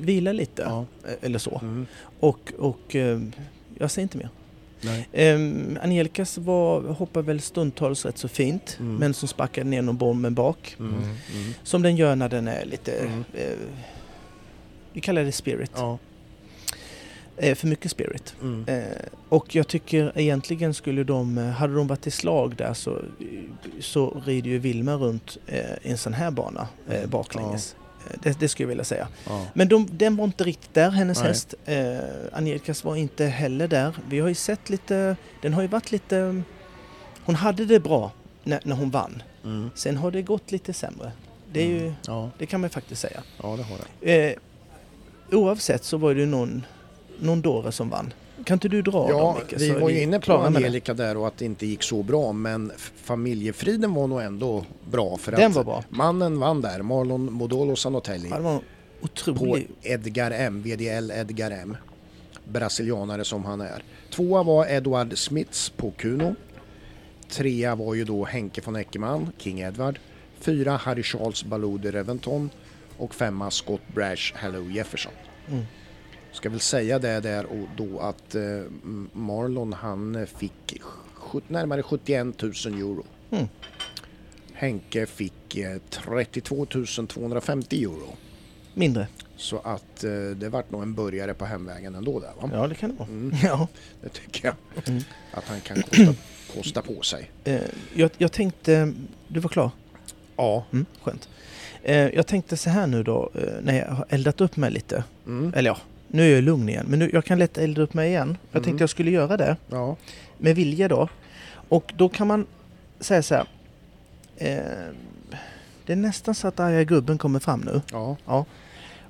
[0.00, 0.62] vila lite.
[0.62, 0.84] Ja.
[1.08, 1.58] eh, Eller så.
[1.62, 1.86] Mm.
[2.20, 3.20] Och, och eh,
[3.78, 4.28] jag säger inte mer.
[5.34, 8.76] Um, Angelicas var, hoppar väl stundtals rätt så fint.
[8.80, 8.96] Mm.
[8.96, 10.76] Men som sparkade ner någon bomben bak.
[10.78, 10.94] Mm.
[10.94, 11.14] Mm.
[11.62, 12.92] Som den gör när den är lite...
[12.92, 13.24] Mm.
[13.34, 13.56] Eh,
[14.92, 15.70] vi kallar det spirit.
[15.74, 15.98] Ja.
[17.38, 18.34] Eh, för mycket spirit.
[18.42, 18.64] Mm.
[18.68, 18.96] Eh,
[19.28, 22.98] och jag tycker egentligen skulle de, eh, hade de varit i slag där så,
[23.80, 25.36] så rider ju Vilma runt
[25.82, 26.68] i en sån här bana
[27.06, 27.76] baklänges.
[28.10, 29.08] Eh, Det, det skulle jag vilja säga.
[29.26, 29.46] Ja.
[29.54, 31.28] Men de, den var inte riktigt där, hennes Nej.
[31.28, 31.54] häst.
[31.64, 31.98] Eh,
[32.32, 33.96] Angelicas var inte heller där.
[34.08, 36.42] Vi har ju sett lite, den har ju varit lite...
[37.24, 38.12] Hon hade det bra
[38.44, 39.22] när, när hon vann.
[39.44, 39.70] Mm.
[39.74, 41.12] Sen har det gått lite sämre.
[41.52, 41.94] Det, är ju, Mm.
[42.06, 42.30] Ja.
[42.38, 43.22] det kan man ju faktiskt säga.
[43.42, 44.30] ja, det har det.
[44.30, 44.36] Eh,
[45.30, 46.66] oavsett så var det ju någon,
[47.20, 48.12] någon dåre som vann.
[48.44, 50.32] Kan inte du dra dem Ja, Micke, vi var ju inne på?
[50.32, 55.16] Angelica där och att det inte gick så bra men familjefriden var nog ändå bra
[55.16, 55.84] för Den att var bra.
[55.88, 59.58] mannen vann där, Marlon Modolo Sanotelli Ja, det var på.
[59.82, 61.76] Edgar M, VDL Edgar M.
[62.44, 63.82] Brasilianare som han är.
[64.10, 66.34] Tvåa var Edward Smits på Kuno.
[67.28, 69.98] Trea var ju då Henke von Eckermann, King Edward.
[70.40, 72.50] Fyra Harry Charles Baloo de Reventon.
[72.98, 75.12] Och femma Scott Brash Hello Jefferson.
[75.48, 75.64] Mm.
[76.36, 78.42] Ska väl säga det där och då att eh,
[79.12, 80.80] Marlon han fick
[81.14, 83.04] sjut- närmare 71 000 euro.
[83.30, 83.46] Mm.
[84.52, 86.66] Henke fick eh, 32
[87.08, 88.16] 250 euro.
[88.74, 89.08] Mindre.
[89.36, 92.50] Så att eh, det vart nog en börjare på hemvägen ändå där va?
[92.52, 93.08] Ja, det kan det vara.
[93.08, 93.68] Mm, Ja.
[94.02, 94.54] det tycker jag.
[94.88, 95.02] Mm.
[95.32, 96.14] Att han kan kosta,
[96.54, 97.30] kosta på sig.
[97.44, 97.60] Eh,
[97.94, 98.92] jag, jag tänkte...
[99.28, 99.70] Du var klar?
[100.36, 100.64] Ja.
[100.72, 101.28] Mm, skönt.
[101.82, 105.04] Eh, jag tänkte så här nu då, eh, när jag har eldat upp mig lite.
[105.26, 105.52] Mm.
[105.56, 105.78] Eller ja,
[106.08, 106.86] nu är jag lugn igen.
[106.88, 108.38] Men nu, jag kan lätt elda upp mig igen.
[108.50, 108.64] Jag Mm.
[108.64, 109.56] tänkte jag skulle göra det.
[109.68, 109.96] Ja.
[110.38, 111.08] med vilja då.
[111.68, 112.46] Och då kan man
[113.00, 113.46] säga så här.
[114.36, 114.92] Eh,
[115.86, 117.80] Det är nästan så att arga gubben kommer fram nu.
[118.26, 118.44] Ja.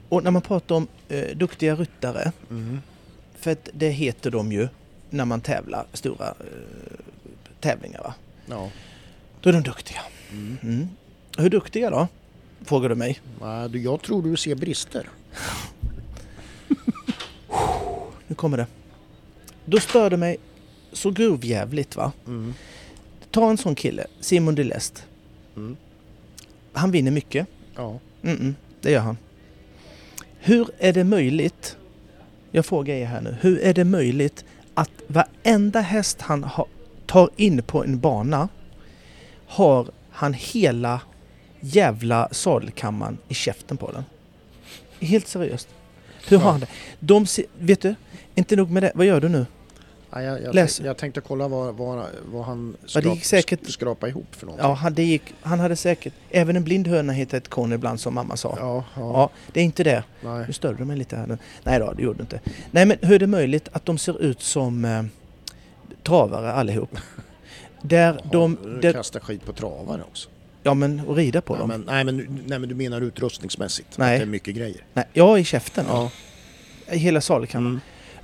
[0.09, 2.81] Och när man pratar om eh, duktiga ryttare, Mm.
[3.39, 4.69] för att det heter de ju
[5.11, 6.35] när man tävlar stora eh,
[7.61, 8.15] tävlingar va?
[8.47, 8.71] ja.
[9.41, 10.01] Då är de duktiga.
[10.31, 10.57] Mm.
[10.63, 10.89] Mm.
[11.39, 12.09] Hur duktiga då?
[12.65, 13.21] Frågar du mig.
[13.41, 15.09] Ja, jag tror du ser brister.
[18.27, 18.67] Nu kommer det.
[19.65, 20.37] Då stör det mig
[20.93, 22.13] så grovjävligt va.
[22.27, 22.55] Mm.
[23.31, 25.07] Ta en sån kille, Simon Delest.
[25.57, 25.77] Mm.
[26.73, 27.47] Han vinner mycket.
[27.77, 27.99] Ja.
[28.23, 29.17] Mm-mm, det gör han.
[30.39, 31.77] Hur är det möjligt,
[32.51, 36.67] jag frågar er här nu, hur är det möjligt att varenda häst han har,
[37.07, 38.49] tar in på en bana
[39.47, 41.01] har han hela
[41.61, 44.05] jävla sadelkammaren i käften på den?
[45.01, 45.69] Helt seriöst.
[46.29, 46.51] Hur har Ja.
[46.51, 46.67] han det?
[47.01, 47.27] De
[47.59, 47.95] vet du,
[48.37, 49.47] inte nog med det, vad gör du nu?
[50.11, 50.81] Ja, jag, jag, Läs.
[50.81, 54.69] jag tänkte kolla vad, vad, vad han Ja, det gick säkert- skrapa ihop för någonting.
[54.69, 58.01] Ja, han, det gick, han hade säkert, även en blind höna hittar ett korn ibland
[58.01, 58.57] som mamma sa.
[58.61, 60.05] Ja, ja, Ja, det är inte det.
[60.21, 60.45] nej.
[60.47, 61.39] Nu störde du mig lite här nu.
[61.63, 62.41] Nej då, det gjorde du inte.
[62.71, 65.03] Nej men hur är det möjligt att de ser ut som eh,
[66.03, 66.91] travare allihop?
[67.83, 68.59] Där de...
[68.65, 70.29] Ja, Där, Kasta skit på travare också.
[70.63, 71.69] ja men och rida på Ja, dem.
[71.69, 73.99] men, nej, men, nej men du menar utrustningsmässigt?
[73.99, 74.15] Nej.
[74.15, 74.85] Att det är mycket grejer?
[74.93, 75.85] Nej, ja i käften.
[75.89, 76.11] Ja.
[76.87, 77.67] Hela salukammaren.
[77.73, 77.81] Mm.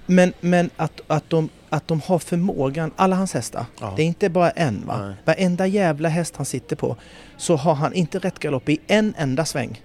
[0.06, 3.66] Men, men att, att, de, att de har förmågan, alla hans hästar.
[3.80, 3.94] Ja.
[3.96, 5.06] Det är inte bara en va?
[5.06, 5.14] Nej.
[5.24, 6.96] Varenda jävla häst han sitter på
[7.36, 9.82] så har han inte rätt galopp i en enda sväng.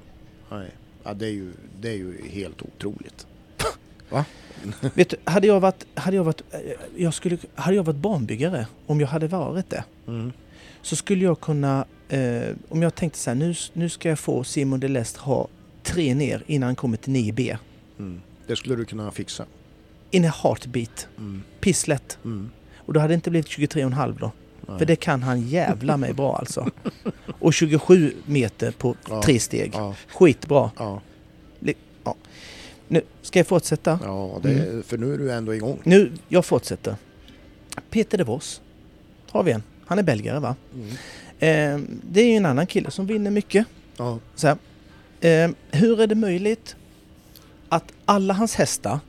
[0.51, 0.70] Nej.
[1.03, 1.51] Ja, det, är ju,
[1.82, 3.28] det är ju helt otroligt.
[4.93, 6.59] Vet du, hade jag varit, hade jag varit, eh,
[6.95, 10.32] jag skulle, hade jag varit barnbyggare, om jag hade varit det, Mm.
[10.82, 14.43] så skulle jag kunna, eh, om jag tänkte så här, nu, nu ska jag få
[14.43, 15.47] Simon Delest ha
[15.84, 17.57] tre ner innan han kommer till 9B.
[17.99, 18.22] Mm.
[18.47, 19.45] Det skulle du kunna fixa.
[20.12, 21.08] In a heartbeat.
[21.18, 21.43] Mm.
[21.60, 22.18] Pisslätt.
[22.24, 22.49] Mm.
[22.78, 24.32] Och då hade det inte blivit 23,5 då.
[24.68, 24.78] Nej.
[24.80, 26.70] För det kan han jävla mig bra alltså.
[27.39, 29.22] Och 27 meter på Ja.
[29.24, 29.72] tre steg.
[29.74, 30.72] Ja, Skitbra.
[30.78, 31.01] ja,
[32.88, 33.99] Nu ska jag fortsätta.
[34.03, 35.80] ja det, för nu är du ändå igång.
[35.84, 36.95] Nu, jag fortsätter.
[37.89, 38.62] Peter de Vos.
[39.30, 39.64] Har vi en.
[39.86, 40.55] Han är belgare va?
[40.74, 40.89] Mm.
[41.39, 43.66] Eh, det är ju en annan kille som vinner mycket.
[43.97, 44.20] Ja.
[44.36, 44.47] Så.
[45.28, 46.76] Eh, hur är det möjligt
[47.70, 48.99] att alla hans hästar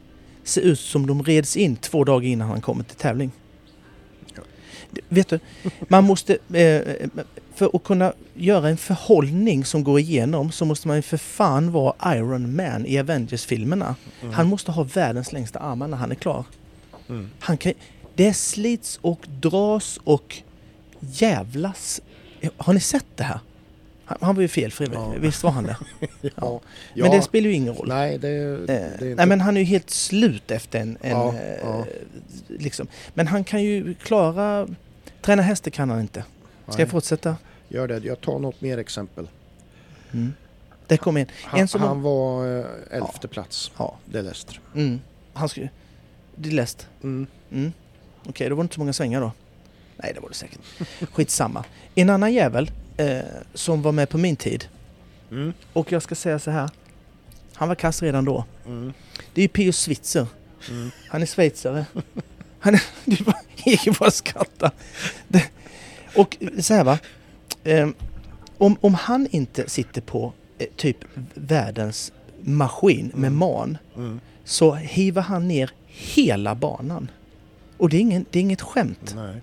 [0.48, 3.30] ser ut som de reds in två dagar innan han kommer till tävling?
[4.34, 4.42] Ja.
[5.08, 5.40] Vet du,
[5.88, 6.38] man måste...
[6.52, 7.08] Eh,
[7.54, 11.72] för att kunna göra en förhållning som går igenom så måste man ju för fan
[11.72, 13.94] vara Iron Man i Avengers-filmerna.
[14.22, 14.34] Mm.
[14.34, 16.44] Han måste ha världens längsta armar när han är klar.
[17.08, 17.30] Mm.
[17.38, 17.72] Han kan,
[18.14, 20.36] det slits och dras och
[21.00, 22.00] jävlas.
[22.56, 23.40] Har ni sett det här?
[24.08, 25.14] Han, han var ju felfri, Ja.
[25.18, 25.76] visst var han det?
[26.36, 26.60] Ja.
[26.94, 27.88] Men det spelar ju ingen roll.
[27.88, 29.14] Nej, det, Eh, det är inte...
[29.14, 30.98] nej men han är ju helt slut efter en...
[31.00, 31.84] en Ja, eh, ja.
[32.48, 32.86] Liksom.
[33.14, 34.68] Men han kan ju klara...
[35.22, 36.20] Träna hästar kan han inte.
[36.20, 36.80] Ska Nej.
[36.80, 37.36] jag fortsätta?
[37.68, 37.98] Gör det.
[38.04, 39.28] Jag tar något mer exempel.
[40.12, 40.32] Mm.
[40.86, 41.26] Det kommer en.
[41.44, 42.64] Han, en som han var eh,
[42.98, 43.72] elfte plats.
[43.78, 43.96] Ja.
[44.04, 44.60] Det Leicester.
[44.74, 45.00] Mm.
[45.32, 45.68] Han skulle...
[46.34, 46.88] Det läst.
[47.02, 47.26] Mm.
[47.52, 47.72] Mm.
[48.26, 49.32] Okej, då var det inte så många svängar då.
[49.96, 50.60] Nej, det var det säkert.
[51.12, 51.64] Skitsamma.
[51.94, 53.18] En annan jävel eh,
[53.54, 54.68] som var med på min tid.
[55.30, 55.52] Mm.
[55.72, 56.70] Och jag ska säga så här.
[57.54, 58.44] Han var kass redan då.
[58.66, 58.92] Mm.
[59.34, 60.26] Det är ju Pius Switzer.
[60.70, 60.90] Mm.
[61.08, 61.84] Han är schweizare.
[62.60, 62.82] Han är...
[63.04, 64.70] Du bara, gick bara att skratta.
[65.28, 65.44] Det,
[66.16, 66.98] och så här va.
[67.64, 67.88] Eh,
[68.58, 70.96] om, om han inte sitter på eh, typ
[71.34, 73.36] världens maskin med Mm.
[73.38, 74.20] man Mm.
[74.44, 77.10] så hivar han ner hela banan.
[77.76, 79.12] Och det är, ingen, det är inget skämt.
[79.16, 79.42] Nej.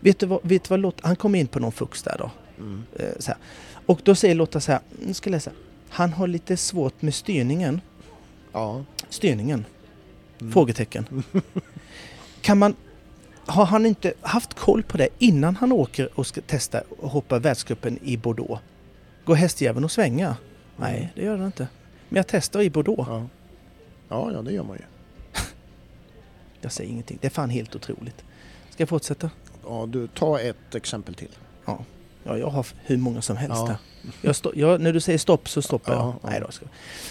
[0.00, 2.30] Vet du vad, vet du vad Lotta, han kom in på någon fux där då.
[2.58, 2.84] Mm.
[3.18, 3.40] Så här.
[3.86, 5.50] Och då säger Lotta så här, nu ska jag läsa.
[5.88, 7.80] Han har lite svårt med styrningen.
[8.52, 8.84] Ja.
[9.08, 9.64] Styrningen?
[10.40, 10.52] Mm.
[10.52, 11.22] Frågetecken.
[12.40, 12.74] Kan man...
[13.46, 17.38] Har han inte haft koll på det innan han åker och ska testa och hoppa
[17.38, 18.62] världscupen i Bordeaux?
[19.24, 20.36] Går hästjäveln och svänga?
[20.76, 21.68] Nej, det gör den inte.
[22.08, 23.08] Men jag testar i Bordeaux.
[23.08, 23.26] Ja.
[24.08, 24.82] ja, ja, det gör man ju.
[26.60, 27.18] Jag säger ingenting.
[27.20, 28.24] Det är fan helt otroligt.
[28.70, 29.30] Ska jag fortsätta?
[29.64, 31.30] Ja, du, ta ett exempel till.
[31.64, 31.84] Ja,
[32.36, 33.76] jag har hur många som helst Ja.
[34.22, 36.14] Jag stå, jag, när du säger stopp så stoppar Ja, jag.
[36.22, 36.30] ja.
[36.30, 36.66] Nej då, ska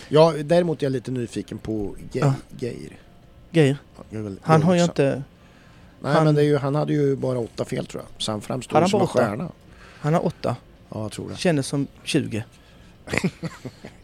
[0.10, 2.34] Ja, däremot är jag lite nyfiken på Ge- Ja.
[2.60, 3.78] Geir.
[4.10, 5.24] Det väl- Han det har ju inte...
[6.02, 8.22] Nej, han- men det är ju, han hade ju bara åtta fel tror jag.
[8.24, 9.52] Så han framstår som en stjärna.
[10.00, 10.56] Han har åtta.
[10.90, 11.38] Ja, jag tror det.
[11.38, 12.44] Kändes som 20.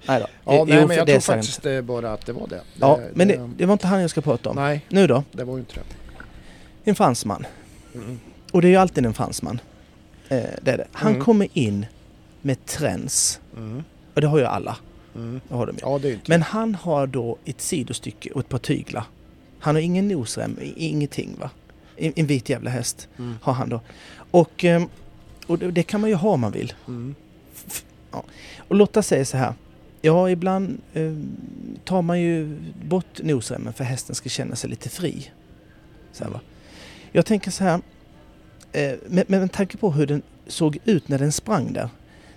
[0.07, 0.27] nej då.
[0.27, 2.55] Ja, Jo, nej, för men jag det tror faktiskt eh, bara att det var det.
[2.55, 4.55] det Ja, men det, det var inte han jag ska prata om.
[4.55, 5.23] Nej, Nu då?
[5.31, 5.81] det var ju inte det.
[6.89, 7.45] En fransman.
[7.95, 8.19] Mm.
[8.51, 9.59] Och det är ju alltid en fransman.
[10.29, 10.87] Eh, det är det.
[10.91, 11.23] Han Mm.
[11.23, 11.85] kommer in
[12.41, 13.39] med trends.
[13.57, 13.83] Mm.
[14.13, 14.77] Och det har ju alla.
[15.15, 15.41] Mm.
[15.49, 15.79] Har de ju.
[15.81, 19.03] Ja, det är inte Men han har då ett sidostycke och ett par tyglar.
[19.59, 21.49] Han har ingen nosrem, ingenting va.
[21.97, 23.35] En, en vit jävla häst Mm.
[23.41, 23.81] har han då.
[24.31, 24.87] Och, ehm,
[25.47, 26.73] och det, kan man ju ha om man vill.
[26.87, 27.15] Mm.
[28.57, 29.53] Och Lotta säger så här.
[30.01, 31.13] Ja, ibland eh,
[31.83, 35.31] tar man ju bort nosremmen för hästen ska känna sig lite fri.
[36.11, 36.39] Så här, va?
[37.11, 37.79] Jag tänker så här.
[38.73, 41.89] Eh, med, med tanke på hur den såg ut när den sprang där.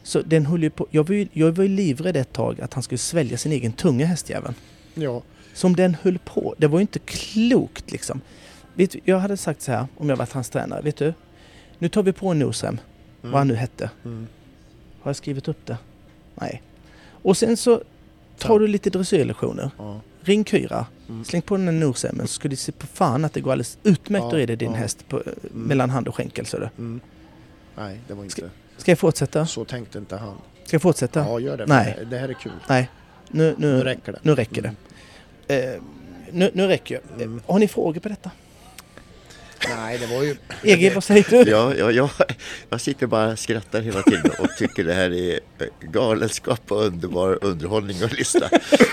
[0.03, 2.75] Så den höll ju på, jag, var ju, jag var ju livrädd ett tag att
[2.75, 4.55] han skulle svälja sin egen tunga hästjäveln.
[4.95, 5.23] Ja.
[5.55, 6.55] Som den höll på.
[6.59, 8.21] Det var ju inte klokt liksom.
[8.75, 10.83] Vet du, jag hade sagt så här om jag varit hans tränare.
[10.83, 11.15] Vet du?
[11.79, 12.79] Nu tar vi på en nosrem.
[13.23, 13.33] Mm.
[13.33, 13.91] Vad han nu hette.
[14.05, 14.27] Mm.
[15.01, 15.77] Har jag skrivit upp det?
[16.35, 16.63] Nej.
[17.09, 17.83] Och sen så
[18.39, 18.59] tar Ja.
[18.59, 19.71] du lite dressyrlektioner.
[19.79, 20.01] Ja.
[20.27, 20.87] Ring Kyra.
[21.09, 21.25] Mm.
[21.25, 23.79] Släng på den här nosremmen så ska du se på fan att det går alldeles
[23.83, 24.77] utmärkt Ja, att rida din ja.
[24.79, 25.23] häst på,
[25.53, 26.47] mellan hand och skänkel.
[26.47, 26.57] Så.
[26.57, 27.01] Mm.
[27.77, 28.51] Nej, det var inte...
[28.77, 29.47] Ska jag fortsätta?
[29.47, 30.35] Så tänkte inte han.
[30.65, 31.21] Ska jag fortsätta?
[31.21, 31.67] Ja, gör det.
[31.67, 31.99] Nej.
[32.11, 32.53] Det, här är kul.
[32.69, 32.91] Nej.
[33.29, 34.19] Nu, Nu nu, räcker det.
[34.23, 34.75] nu räcker det.
[35.49, 35.75] Mm.
[35.75, 35.83] Eh,
[36.33, 37.25] nu, nu räcker det.
[37.25, 37.41] Mm.
[37.47, 38.31] Har ni frågor på detta?
[39.69, 40.37] Nej, det var ju...
[40.63, 41.51] EG, vad säger du?
[41.51, 42.11] Ja, ja, ja,
[42.71, 46.83] jag sitter bara och skrattar hela tiden och tycker det här är eh, galenskap och
[46.87, 48.49] underbar underhållning att lyssna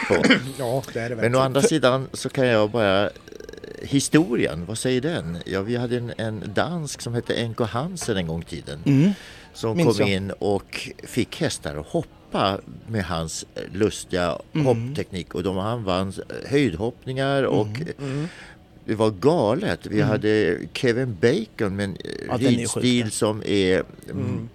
[0.08, 0.16] på.
[0.60, 3.04] Ja, det är det Men å andra sidan så kan jag bara...
[3.06, 3.10] eh,
[3.82, 5.38] Historien, vad säger den?
[5.46, 8.80] Ja, vi hade en, en dansk som hette Enko Hansen en gång i tiden.
[8.86, 9.12] Mm.
[9.54, 10.16] Som minns kom jag.
[10.16, 12.58] in och fick hästar att hoppa
[12.88, 14.66] med hans eh, lustiga Mm.
[14.66, 15.36] hoppteknik.
[15.36, 16.14] Och de, han vann
[16.50, 17.68] höjdhoppningar och
[18.00, 18.28] Mm.
[18.86, 19.86] Det var galet.
[19.86, 23.14] Vi hade Kevin Bacon med en eh, Ja, sjuk.
[23.14, 23.84] som är...
[24.10, 24.50] Mm, Mm.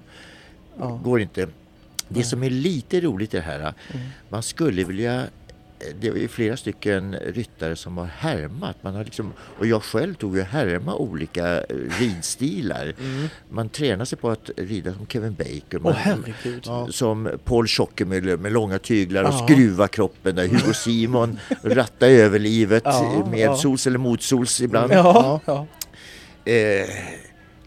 [0.79, 1.01] Ja.
[1.05, 1.49] Går inte.
[2.09, 4.07] Det som är lite roligt i det här, Mm.
[4.29, 5.24] man skulle vilja
[6.01, 8.76] det är flera stycken ryttare som har härmat.
[8.83, 11.64] Man har liksom, och jag själv tog ju härma olika eh,
[12.01, 12.95] ridstilar.
[13.01, 13.29] Mm.
[13.51, 15.81] Man tränar sig på att rida som Kevin Bacon.
[15.87, 16.35] Åh Man.
[16.64, 16.89] Ja.
[16.91, 19.47] som Paul Schockemüller med långa tyglar och Ja.
[19.49, 20.37] skruva kroppen.
[20.37, 23.57] Där Hugo Simon ratta över livet Ja, med ja.
[23.57, 24.93] sols eller motsols ibland.
[24.93, 25.66] Ja, ja.
[26.45, 26.89] Eh,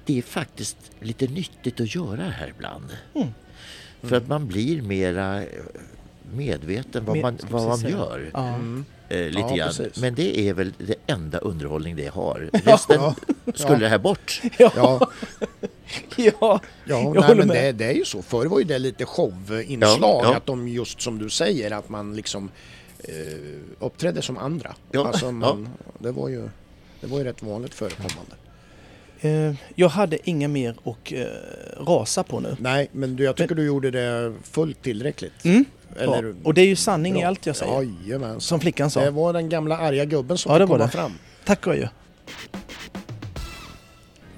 [0.06, 2.86] det är faktiskt lite nyttigt att göra här ibland.
[3.16, 3.28] Mm.
[4.02, 5.48] För att man blir mera eh,
[6.34, 8.30] medveten vad man, vad man gör.
[8.34, 8.48] Ja.
[8.48, 8.86] Mm.
[9.10, 9.68] Eh, lite Ja, grann.
[9.68, 9.98] precis.
[10.02, 12.50] Men det är väl det enda underhållning det har.
[12.66, 13.16] Resten Ja.
[13.56, 13.80] skulle Ja.
[13.80, 14.42] det här bort.
[14.60, 15.10] Ja, ja.
[16.18, 18.22] ja Jag nej, men det, det är ju så.
[18.22, 20.00] Förr var ju det lite showinslag.
[20.02, 20.36] Ja, ja.
[20.36, 22.50] Att de just som du säger, att man liksom
[23.00, 23.14] eh,
[23.80, 24.76] uppträdde som andra.
[24.92, 25.70] Ja, Alltså man,
[26.00, 26.50] det, var ju,
[27.02, 28.36] det var ju rätt vanligt förekommande.
[29.22, 31.24] Eh, jag hade inga mer att eh,
[31.88, 32.56] rasa på nu.
[32.60, 35.46] Nej, men jag tycker du gjorde det fullt tillräckligt.
[35.46, 35.66] Mm.
[36.00, 36.34] Eller, ja.
[36.44, 37.28] Och det är ju sanning i bra.
[37.28, 37.74] allt jag säger.
[37.82, 38.42] Jajamensan.
[38.42, 39.02] Som flickan sa.
[39.02, 40.92] Det var den gamla arga gubben som Ja, det fick var komma det.
[40.92, 41.12] fram.
[41.46, 41.88] Tack och adjö.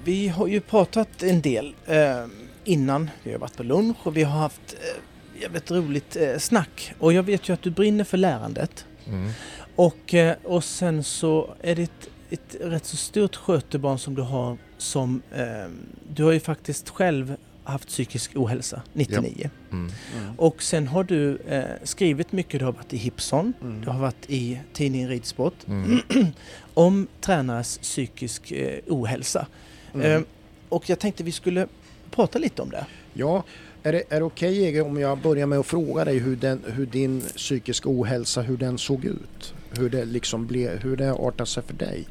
[0.04, 2.24] Vi har ju pratat en del eh,
[2.64, 3.10] innan.
[3.22, 6.94] Vi har varit på lunch och vi har haft eh, jävligt roligt eh, snack.
[6.98, 8.84] Och jag vet ju att du brinner för lärandet.
[9.06, 9.30] Mm.
[9.76, 14.22] Och, eh, och sen så är det ett, ett rätt så stort skötebarn som du
[14.22, 15.22] har som...
[15.34, 15.70] Eh,
[16.14, 19.50] du har ju faktiskt själv haft psykisk ohälsa 99.
[19.72, 19.90] Mm.
[20.16, 20.34] Mm.
[20.36, 22.60] Och sen har du eh, skrivit mycket.
[22.60, 23.52] Du har varit i Hipson.
[23.62, 23.80] Mm.
[23.80, 25.54] Du har varit i tidningen Ridsport.
[25.66, 26.00] Mm.
[26.74, 29.46] om tränares psykisk eh, ohälsa.
[29.94, 30.12] Mm.
[30.12, 30.22] Eh,
[30.68, 31.66] och jag tänkte vi skulle
[32.10, 32.86] prata lite om det.
[33.12, 33.44] Ja,
[33.82, 36.64] är det, är det okej Ege om jag börjar med att fråga dig hur, den,
[36.66, 39.54] hur din psykiska ohälsa, hur den såg ut?
[39.70, 42.04] Hur det liksom blev, hur det artade sig för dig?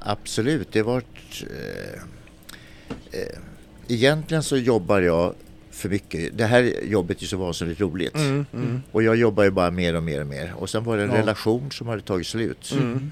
[0.00, 1.02] Absolut, det var...
[1.42, 2.02] Eh,
[3.20, 3.38] eh,
[3.88, 5.34] egentligen så jobbar jag
[5.70, 6.38] för mycket.
[6.38, 8.14] Det här jobbet är så vansinnigt roligt.
[8.14, 8.82] Mm.
[8.92, 10.52] Och jag jobbar ju bara mer och mer och mer.
[10.56, 11.16] Och sen var det en Ja.
[11.18, 12.72] relation som hade tagit slut.
[12.72, 13.10] Mm.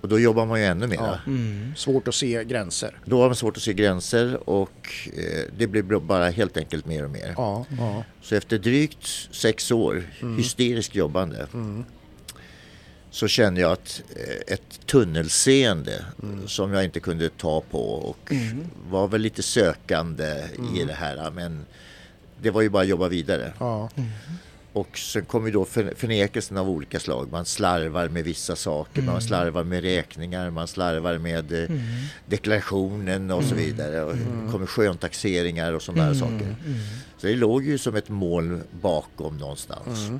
[0.00, 0.96] Och då jobbar man ju ännu mer.
[0.96, 1.18] Ja.
[1.26, 1.72] Mm.
[1.76, 2.98] Svårt att se gränser.
[3.04, 7.04] Då har man svårt att se gränser och eh, det blir bara helt enkelt mer
[7.04, 7.34] och mer.
[7.36, 7.64] Ja.
[8.22, 10.36] Så efter drygt sex år Mm.
[10.36, 11.84] hysteriskt jobbande Mm.
[13.16, 16.48] Så kände jag att eh, ett tunnelseende Mm.
[16.48, 18.64] som jag inte kunde ta på och Mm.
[18.90, 20.86] var väl lite sökande i Mm.
[20.86, 21.66] det här men
[22.42, 23.52] det var ju bara att jobba vidare.
[23.60, 23.88] ja.
[24.72, 27.28] Och sen kommer ju då för- förnekelsen av olika slag.
[27.32, 31.80] Man slarvar med vissa saker, man slarvar med räkningar, man slarvar med eh, Mm.
[32.26, 34.02] deklarationen och så vidare.
[34.04, 36.34] Och det kommer sköntaxeringar och sådana där saker.
[36.66, 36.78] Mm.
[37.18, 40.10] Så det låg ju som ett mål bakom någonstans.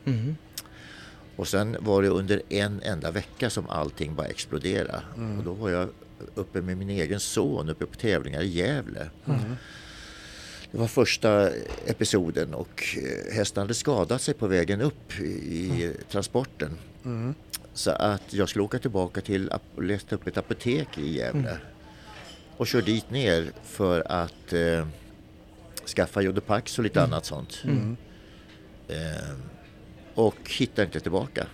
[1.36, 1.40] Mm.
[1.40, 1.40] Mm.
[1.40, 5.02] Och sen var det under en enda vecka som allting bara exploderade.
[5.16, 5.38] Mm.
[5.38, 5.88] Och då var jag
[6.34, 9.10] uppe med min egen son uppe på tävlingar i Gävle.
[9.26, 9.56] Mm.
[10.70, 11.50] Det var första
[11.86, 16.78] episoden och eh, hästen hade skadat sig på vägen upp i, i transporten.
[17.04, 17.34] Mm.
[17.74, 21.58] Så att jag skulle åka tillbaka till och leta upp ett apotek i Gävle.
[22.56, 24.86] Och kör dit ner för att eh,
[25.96, 27.62] skaffa Jodopax och lite annat sånt.
[27.64, 27.96] Mm.
[28.88, 29.36] Eh,
[30.16, 31.46] och hittar inte tillbaka.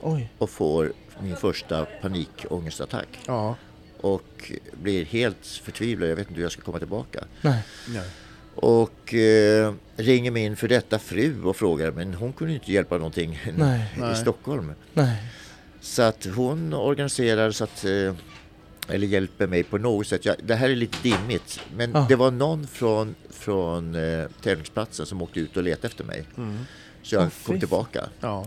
[0.00, 0.30] Oj.
[0.38, 0.92] Och får
[1.22, 3.08] min första panikångestattack.
[3.26, 3.56] Ja.
[4.00, 6.10] Och blir helt förtvivlad.
[6.10, 7.24] Jag vet inte hur jag ska komma tillbaka.
[7.42, 7.62] Nej.
[7.88, 8.08] Nej.
[8.54, 13.40] Och eh, ringer min för detta fru och frågar men hon kunde inte hjälpa någonting
[13.56, 13.92] Nej.
[13.96, 14.16] i Nej.
[14.16, 14.72] Stockholm.
[14.94, 15.22] Nej.
[15.80, 18.14] Så att hon organiserar så att eh,
[18.88, 20.24] eller hjälper mig på något sätt.
[20.24, 21.60] Jag, det här är lite dimmigt.
[21.76, 22.06] Men Ja.
[22.08, 26.24] det var någon från, från eh, tävlingsplatsen som åkte ut och letade efter mig.
[27.08, 28.08] Så jag Åh, kom tillbaka.
[28.20, 28.46] Ja.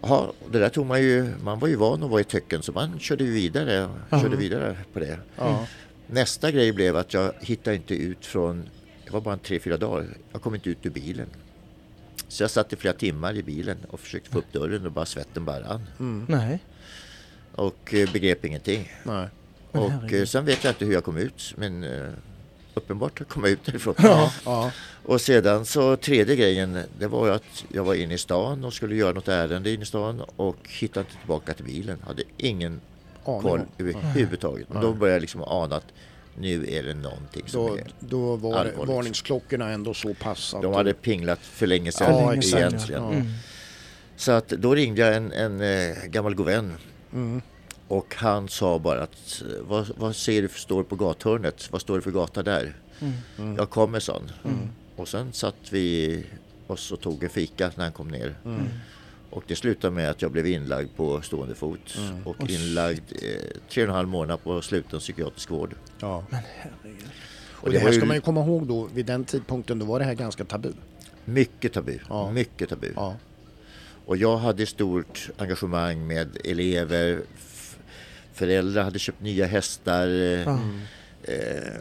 [0.00, 2.72] Ja, det där tog man ju, man var ju van att vara i töcken så
[2.72, 5.18] man körde vidare, körde vidare på det.
[5.36, 5.66] Ja.
[6.06, 8.68] Nästa grej blev att jag hittade inte ut från,
[9.04, 11.26] det var bara en tre, fyra dagar, jag kom inte ut ur bilen.
[12.28, 15.06] Så jag satt i flera timmar i bilen och försökte få upp dörren och bara
[15.06, 16.26] svetten bara rann.
[16.28, 16.58] Nej.
[17.52, 18.92] Och eh, begrep ingenting.
[19.02, 19.28] Nej.
[19.72, 22.08] Och eh, sen vet jag inte hur jag kom ut men eh,
[22.74, 23.94] uppenbart kom jag ut därifrån.
[23.98, 24.32] Ja.
[24.44, 24.70] Ja.
[25.04, 28.74] Och sedan så tredje grejen det var ju att jag var inne i stan och
[28.74, 31.98] skulle göra något ärende inne i stan och hittade inte tillbaka till bilen.
[32.06, 32.80] Hade ingen
[33.24, 34.68] Aning koll överhuvudtaget.
[34.68, 35.86] Men då började jag liksom ana att
[36.38, 37.84] nu är det någonting som Då, är...
[38.00, 38.88] då var det, Allvarligt.
[38.88, 40.62] varningsklockorna ändå så pass att...
[40.62, 42.58] De hade pinglat för länge Ja, sedan ja.
[42.58, 43.02] egentligen.
[43.02, 43.12] Ja.
[43.12, 43.26] Mm.
[44.16, 46.74] Så att då ringde jag en, en eh, gammal god vän
[47.12, 47.42] Mm.
[47.88, 51.68] Och han sa bara att eh, vad, vad ser du för står på gathörnet?
[51.72, 52.76] Vad står det för gata där?
[53.38, 53.56] Mm.
[53.56, 54.30] Jag kommer sån.
[54.96, 56.24] Och sen satt vi
[56.66, 58.34] oss och tog en fika när han kom ner.
[58.44, 58.62] Mm.
[59.30, 62.26] Och det slutade med att jag blev inlagd på stående fot Mm.
[62.26, 65.74] och inlagd eh, tre och en halv månad på sluten psykiatrisk vård.
[66.00, 66.24] Ja.
[66.30, 67.04] Herregud.
[67.52, 70.04] Och det här ska man ju komma ihåg då, vid den tidpunkten då var det
[70.04, 70.72] här ganska tabu.
[71.24, 71.98] mycket tabu.
[72.08, 72.30] Ja.
[72.30, 72.92] Mycket tabu.
[72.96, 73.16] Ja.
[74.06, 77.20] Och jag hade stort engagemang med elever.
[78.34, 80.06] Föräldrar hade köpt nya hästar.
[80.08, 80.58] Ja.
[81.22, 81.72] Eh,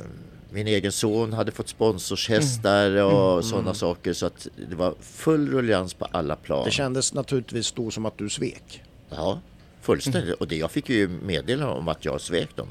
[0.49, 4.13] min egen son hade fått sponsorshästar och sådana saker.
[4.13, 6.65] Så att det var full ruljans på alla plan.
[6.65, 8.83] Det kändes naturligtvis då som att du svek.
[9.09, 9.39] Ja,
[9.81, 10.33] fullständigt.
[10.35, 12.67] Och det, jag fick ju meddelande om att jag svek dem.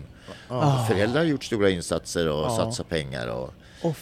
[0.49, 0.87] Ah.
[0.87, 2.57] Föräldrar har gjort stora insatser och Ja.
[2.57, 3.27] satsat pengar.
[3.29, 3.55] Och...
[3.83, 3.93] Åh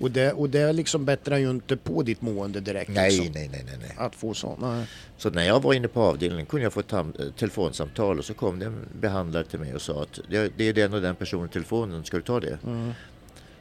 [0.00, 2.90] Och det, och det liksom bättrar ju inte på ditt mående direkt.
[2.90, 3.94] Nej, liksom, nej, nej, nej, nej.
[3.98, 4.56] Att få så.
[4.60, 4.86] Nej.
[5.16, 7.04] Så när jag var inne på avdelningen kunde jag få ett eh,
[7.38, 10.72] telefonsamtal och så kom det en behandlare till mig och sa att det det är
[10.72, 12.58] den och den personen i telefonen, ska du ta det?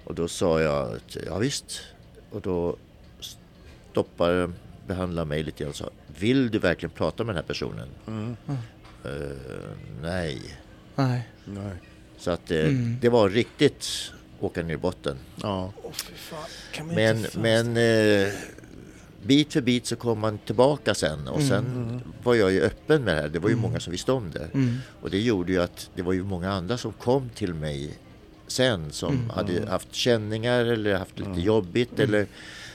[0.04, 1.82] Och då sa jag att ja visst.
[2.32, 2.76] Och då
[3.92, 4.52] stoppade
[4.88, 5.90] behandlaren mig lite grann och sa
[6.20, 7.88] Vill du verkligen prata med den här personen?
[9.06, 9.12] "Eh,
[10.02, 10.42] nej.
[10.96, 11.28] Nej.
[11.46, 11.74] Nej.
[12.18, 12.66] Så att eh,
[13.02, 15.18] det var riktigt åka ner i botten.
[15.42, 15.72] Ja.
[16.80, 18.34] Man Men, inte men eh,
[19.24, 23.16] bit för bit så kom man tillbaka sen och sen var jag ju öppen med
[23.16, 23.30] det här.
[23.30, 24.50] Det var ju många som visste om det.
[24.54, 24.78] Mm.
[25.02, 27.98] Och det gjorde ju att det var ju många andra som kom till mig
[28.48, 32.28] sen som hade haft känningar eller haft lite jobbigt eller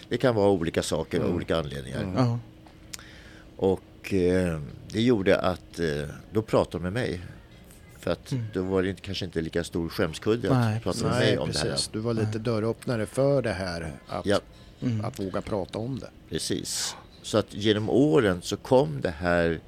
[0.09, 2.39] det kan vara olika saker av olika anledningar.
[3.57, 7.21] Och eh, det gjorde att eh, då pratade de med mig.
[8.05, 11.21] För att då var det kanske inte lika stor skämskudde att Nej, prata med Nej,
[11.27, 11.65] mig om det här.
[11.71, 11.89] precis.
[11.93, 13.93] Du var lite dörröppnare för det här.
[14.09, 14.41] Att, Ja.
[15.05, 16.11] att våga prata om det.
[16.29, 16.97] Precis.
[17.23, 19.61] Så att genom åren så kom det här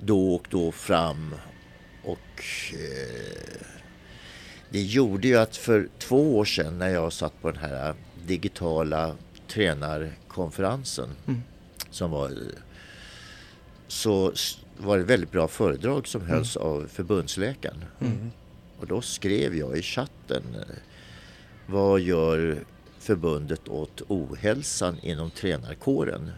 [0.00, 1.34] då och då fram.
[2.04, 3.66] Och eh,
[4.70, 7.94] det gjorde ju att för två år sedan när jag satt på den här
[8.26, 9.14] digitala
[9.48, 11.08] tränarkonferensen
[11.90, 12.32] som var
[13.88, 14.32] så
[14.76, 17.84] var det ett väldigt bra föredrag som hölls av förbundsläkaren.
[18.80, 20.76] Och då skrev jag i chatten eh,
[21.66, 22.58] vad gör
[22.98, 26.30] förbundet åt ohälsan inom tränarkåren?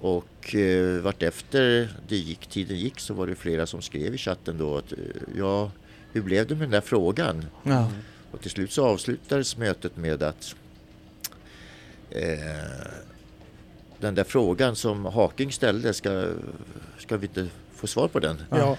[0.00, 4.58] Och eh, vartefter det gick, tiden gick så var det flera som skrev i chatten
[4.58, 4.98] då att eh,
[5.36, 5.70] ja,
[6.12, 7.46] hur blev det med den där frågan?
[7.62, 7.90] Ja.
[8.30, 10.54] Och till slut så avslutades mötet med att
[12.10, 12.26] eh,
[14.00, 16.28] den där frågan som Haking ställde, ska,
[16.98, 18.42] ska vi inte få svar på den?
[18.50, 18.76] Ja.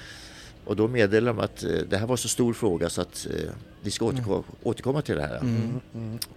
[0.65, 3.49] Och då meddelade de att eh, det här var så stor fråga så att eh,
[3.81, 5.39] vi ska återkomma, återkomma till det här.
[5.39, 5.79] Mm.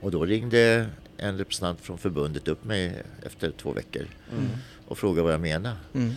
[0.01, 4.07] Och då ringde en representant från förbundet upp mig efter två veckor
[4.87, 5.77] och frågade vad jag menade.
[5.95, 6.15] Mm.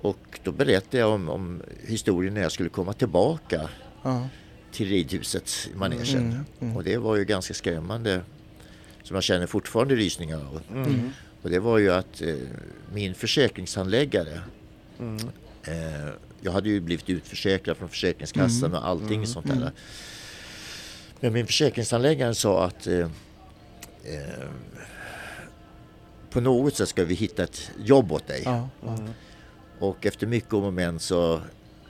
[0.00, 3.68] Och då berättade jag om, om historien när jag skulle komma tillbaka
[4.02, 4.28] Ja.
[4.72, 6.18] till ridhuset i manegen.
[6.18, 6.76] Mm, mm.
[6.76, 8.20] Och det var ju ganska skrämmande.
[9.02, 10.60] Som jag känner fortfarande rysningar av.
[10.72, 11.10] Mm.
[11.44, 12.34] Och det var ju att eh,
[12.92, 14.40] min försäkringshandläggare
[15.00, 15.16] Mm.
[15.64, 16.08] eh,
[16.42, 18.78] Jag hade ju blivit utförsäkrad från Försäkringskassan Mm.
[18.82, 19.72] och allting sånt där.
[21.20, 22.98] Men min försäkringshandläggare sa att eh,
[24.04, 24.48] eh,
[26.30, 28.42] på något sätt ska vi hitta ett jobb åt dig.
[28.44, 28.68] Ja.
[28.84, 28.98] Ja.
[29.78, 31.40] Och efter mycket om och men så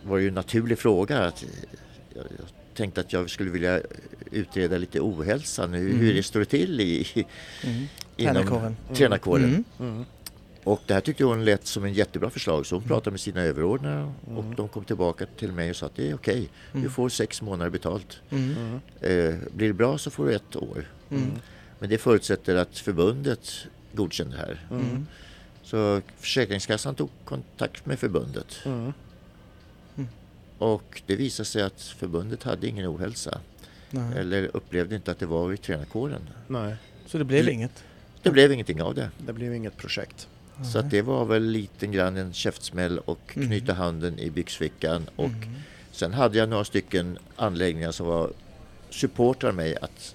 [0.02, 1.18] var det ju en naturlig fråga.
[1.18, 1.44] Att
[2.14, 3.80] jag, jag tänkte att jag skulle vilja
[4.30, 5.74] utreda lite ohälsan.
[5.74, 7.24] Hur, hur det står till i, i,
[7.64, 7.86] Mm.
[8.16, 8.76] inom Tränarkåren.
[8.94, 9.64] tränarkåren.
[9.80, 10.04] Mm.
[10.64, 13.40] Och det här tyckte hon lät som en jättebra förslag så hon pratade med sina
[13.40, 16.48] överordnade och de kom tillbaka till mig och sa att det är okej.
[16.72, 18.20] Du får sex månader betalt.
[18.30, 18.80] Mm.
[19.00, 20.90] Eh, blir det bra så får du ett år.
[21.10, 21.30] Mm.
[21.78, 24.66] Men det förutsätter att förbundet godkänner det här.
[24.70, 25.06] Mm.
[25.62, 28.58] Så Försäkringskassan tog kontakt med förbundet.
[30.64, 30.74] Mm.
[30.74, 33.40] Och det visade sig att förbundet hade ingen ohälsa.
[33.90, 34.18] Nej.
[34.18, 36.20] Eller upplevde inte att det var i tränarkåren.
[36.48, 36.74] Nej,
[37.06, 37.84] Så det blev L- inget?
[38.22, 39.10] Det blev ingenting av det.
[39.26, 40.28] det blev inget projekt.
[40.72, 43.48] Så att det var väl lite grann en käftsmäll och Mm.
[43.48, 45.06] knyta handen i byxfickan.
[45.16, 45.54] Och Mm.
[45.92, 48.30] sen hade jag några stycken anläggningar som var
[48.90, 50.14] supportrar mig att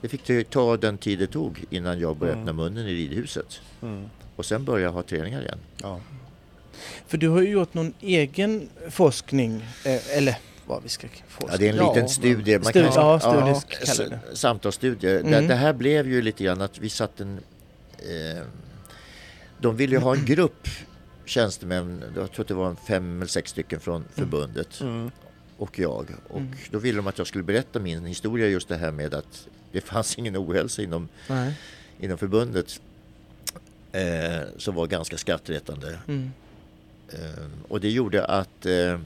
[0.00, 2.48] det fick ta den tid det tog innan jag började Mm.
[2.48, 3.60] öppna munnen i ridhuset.
[3.82, 4.04] Mm.
[4.36, 5.58] Och sen började jag ha träningar igen.
[5.82, 6.00] Ja.
[7.06, 11.52] För du har ju gjort någon egen forskning, eh, eller vad vi ska forska.
[11.52, 12.52] Ja, det är en Ja, liten men- studie.
[12.52, 13.46] Ja, studie ja, kallar
[14.10, 14.20] det.
[14.32, 15.10] s- Samtalsstudie.
[15.12, 15.48] Det, Mm.
[15.48, 17.40] det här blev ju lite grann att vi satt en...
[17.98, 18.42] Eh,
[19.60, 20.68] de ville ju ha en grupp
[21.24, 25.10] tjänstemän, jag tror att det var fem eller sex stycken från förbundet Mm.
[25.58, 26.06] och jag.
[26.28, 26.52] Och Mm.
[26.70, 29.80] då ville de att jag skulle berätta min historia just det här med att det
[29.80, 31.52] fanns ingen ohälsa inom, Nej.
[32.00, 32.80] inom förbundet.
[33.92, 35.98] Eh, som var ganska skrattretande.
[36.08, 36.32] Mm.
[37.12, 38.98] Eh, och det gjorde att eh,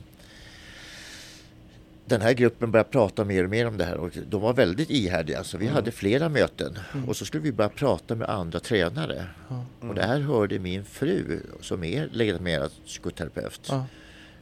[2.07, 4.91] den här gruppen började prata mer och mer om det här och de var väldigt
[4.91, 5.75] ihärdiga så vi Mm.
[5.75, 9.27] hade flera möten och så skulle vi börja prata med andra tränare.
[9.49, 9.65] Ja.
[9.81, 13.71] Och det här hörde min fru som är legitimerad psykoterapeut.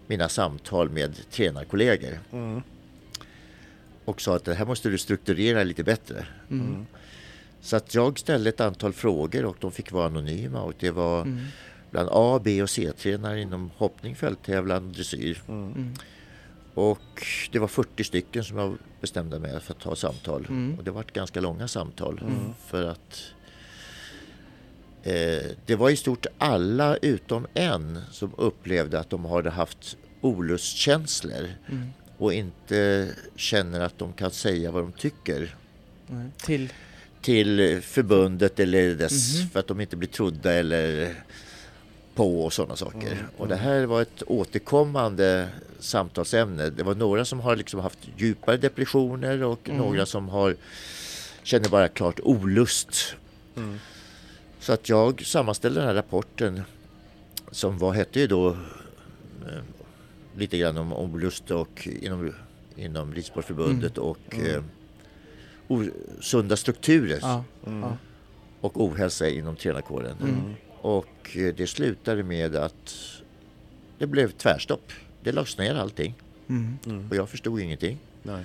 [0.07, 2.63] Mina samtal med tränarkollegor Mm.
[4.05, 6.27] och sa att det här måste du strukturera lite bättre.
[6.51, 6.87] Mm.
[7.61, 11.23] Så att jag ställde ett antal frågor och de fick vara anonyma och det var
[11.23, 11.39] Mm.
[11.91, 15.43] Bland A, B och C-tränare inom hoppning, fälttävlan, dressyr.
[15.49, 15.95] Mm.
[16.75, 20.47] Och det var 40 stycken som jag bestämde mig för att ta samtal.
[20.49, 20.79] Mm.
[20.79, 22.21] Och det var ganska långa samtal.
[22.67, 23.23] För att
[25.03, 31.49] eh, det var i stort alla utom en som upplevde att de hade haft olustkänslor
[31.69, 31.87] Mm.
[32.19, 35.57] och inte känner att de kan säga vad de tycker.
[36.43, 36.73] Till...
[37.23, 39.49] till förbundet eller dess Mhm.
[39.49, 41.15] för att de inte blir trodda eller
[42.15, 43.27] på och sådana saker.
[43.37, 45.49] Och det här var ett återkommande
[45.79, 46.71] samtalsämne.
[46.71, 50.57] Det var några som har liksom haft djupare depressioner och några som har
[51.43, 53.15] känner bara klart olust.
[53.57, 53.79] Mm.
[54.59, 56.63] Så att jag sammanställde den här rapporten
[57.51, 59.63] som var, hette ju då eh,
[60.37, 62.33] lite grann om olust och inom,
[62.77, 64.63] inom Ridsportförbundet och eh,
[65.69, 67.45] osunda strukturer.
[67.67, 67.81] Mm.
[67.81, 67.97] Ja.
[68.61, 70.17] och ohälsa inom tränarkåren.
[70.83, 70.97] Mm.
[70.97, 72.95] Och eh, det slutade med att
[73.99, 74.93] det blev tvärstopp.
[75.23, 76.15] Det lades ner allting
[76.51, 77.09] Mm.
[77.11, 77.99] och jag förstod ingenting.
[78.23, 78.45] Nej.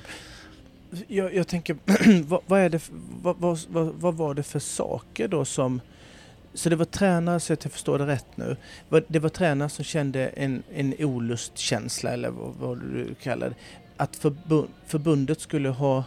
[1.07, 1.77] Jag, jag tänker,
[2.23, 2.89] vad, vad, är det,
[3.21, 3.59] vad, vad,
[3.99, 5.81] vad, var det för saker då som...
[6.53, 8.57] Så det var tränare, så att jag förstår det rätt nu.
[9.07, 13.55] Det var tränare som kände en, en olustkänsla, eller vad, vad du kallar det.
[13.97, 16.03] Att förbund, förbundet skulle ha...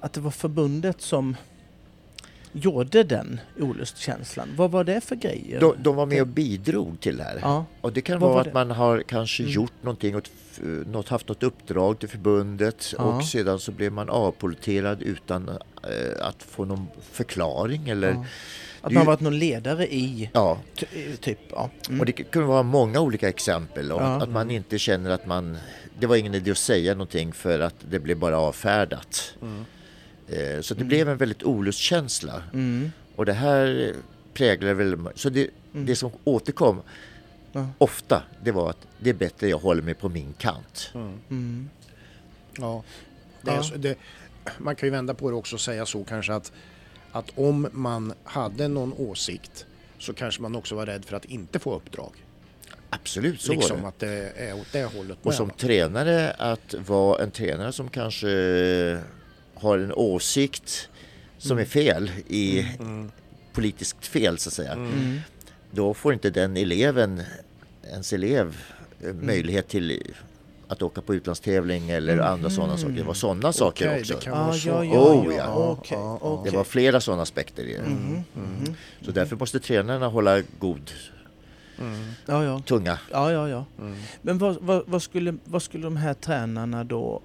[0.00, 1.36] Att det var förbundet som
[2.54, 4.48] gjorde den olustkänslan.
[4.56, 5.60] Vad var det för grejer?
[5.60, 7.38] De, de var med och bidrog till det här.
[7.42, 7.64] Ja.
[7.80, 8.52] Och det kan Vad vara var att det?
[8.54, 9.52] man har kanske Mm.
[9.54, 10.30] gjort någonting, åt,
[10.86, 13.04] något, haft något uppdrag till förbundet Ja.
[13.04, 18.24] och sedan så blev man avpoliterad utan eh, att få någon förklaring eller ja.
[18.80, 20.58] Att Det man varit någon ledare i, ja.
[20.74, 20.86] ty,
[21.20, 21.38] typ.
[21.50, 21.70] Ja.
[21.88, 22.00] Mm.
[22.00, 23.92] Och det kunde vara många olika exempel.
[23.92, 24.22] Och Ja.
[24.22, 25.56] Att man inte känner att man...
[25.98, 29.34] Det var ingen idé att säga någonting för att det blev bara avfärdat.
[29.42, 29.64] Mm.
[30.28, 32.42] Eh, Så det blev en väldigt olustkänsla.
[32.52, 32.92] Mm.
[33.16, 33.92] Och det här
[34.34, 34.96] präglar väl...
[35.14, 35.86] Så det, Mm.
[35.86, 36.80] det som återkom
[37.52, 37.68] Ja.
[37.78, 40.90] ofta, det var att det är bättre jag håller mig på min kant.
[40.94, 41.12] Mm.
[41.30, 41.68] Mm.
[42.58, 42.82] Ja.
[43.42, 43.62] Det Ja.
[43.76, 43.98] det,
[44.58, 46.52] man kan ju vända på det också och säga så kanske att,
[47.12, 49.66] att om man hade någon åsikt
[49.98, 52.12] så kanske man också var rädd för att inte få uppdrag.
[52.90, 53.88] Absolut, så liksom var det.
[53.88, 55.54] att det är åt det hållet Och med, som va?
[55.58, 58.28] tränare, att vara en tränare som kanske
[59.64, 60.88] har en åsikt
[61.38, 63.10] som är fel, i Mm.
[63.52, 64.72] politiskt fel så att säga.
[64.72, 65.18] Mm.
[65.70, 67.22] Då får inte den eleven,
[67.90, 68.56] ens elev,
[69.00, 70.02] eh, möjlighet till
[70.68, 72.92] att åka på utlandstävling eller andra sådana saker.
[72.94, 74.14] Det var sådana saker Okej, också.
[74.14, 74.68] det kan Ah, vara så.
[74.68, 75.32] ja, ja, Oh, ja.
[75.36, 75.54] ja.
[75.54, 76.28] Okej, Ja, ja.
[76.28, 76.50] okej.
[76.50, 78.22] Det var flera sådana aspekter i det.
[79.02, 80.90] Så därför måste tränarna hålla god
[81.78, 82.04] Mm.
[82.26, 82.60] Ja, ja.
[82.66, 82.98] tunga.
[83.12, 83.64] Ja, ja, ja.
[83.80, 83.96] Mm.
[84.22, 87.20] Men vad, vad, vad, skulle, vad skulle de här tränarna då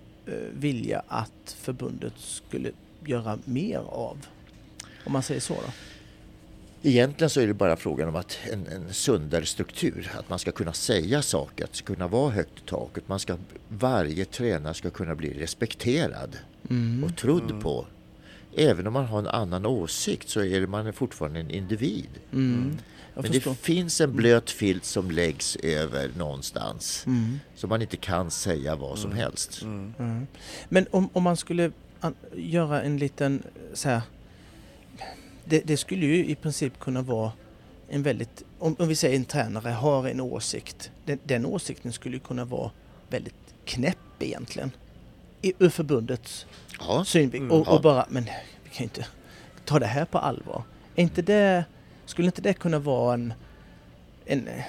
[0.53, 2.71] vilja att förbundet skulle
[3.05, 4.17] göra mer av?
[5.05, 5.71] Om man säger så då?
[6.89, 10.11] Egentligen så är det bara frågan om att en, en sundare struktur.
[10.17, 13.07] Att man ska kunna säga saker, att det ska kunna vara högt i taket.
[13.07, 16.37] Man ska, varje tränare ska kunna bli respekterad
[16.69, 17.03] Mm.
[17.03, 17.85] och trodd på.
[18.57, 22.09] även om man har en annan åsikt så är man fortfarande en individ.
[22.33, 22.77] Mm.
[23.21, 27.03] Men det finns en blöt filt som läggs över någonstans.
[27.07, 27.39] Mm.
[27.55, 29.23] Så man inte kan säga vad som Mm.
[29.23, 29.61] helst.
[29.61, 30.27] Mm.
[30.69, 31.71] Men om, om man skulle
[32.35, 33.43] göra en liten
[33.73, 34.01] så här.
[35.45, 37.31] Det, det skulle ju i princip kunna vara
[37.89, 40.91] en väldigt, om, om vi säger en tränare har en åsikt.
[41.05, 42.71] Den, den åsikten skulle kunna vara
[43.09, 44.71] väldigt knäpp egentligen.
[45.41, 46.45] I, ur förbundets
[46.79, 47.41] Ja, synvinkel.
[47.41, 48.23] Mm, och, och bara, men
[48.63, 49.05] vi kan ju inte
[49.65, 50.63] ta det här på allvar.
[50.95, 51.65] Är inte det,
[52.09, 53.33] skulle inte det kunna vara en,
[54.25, 54.63] en eh,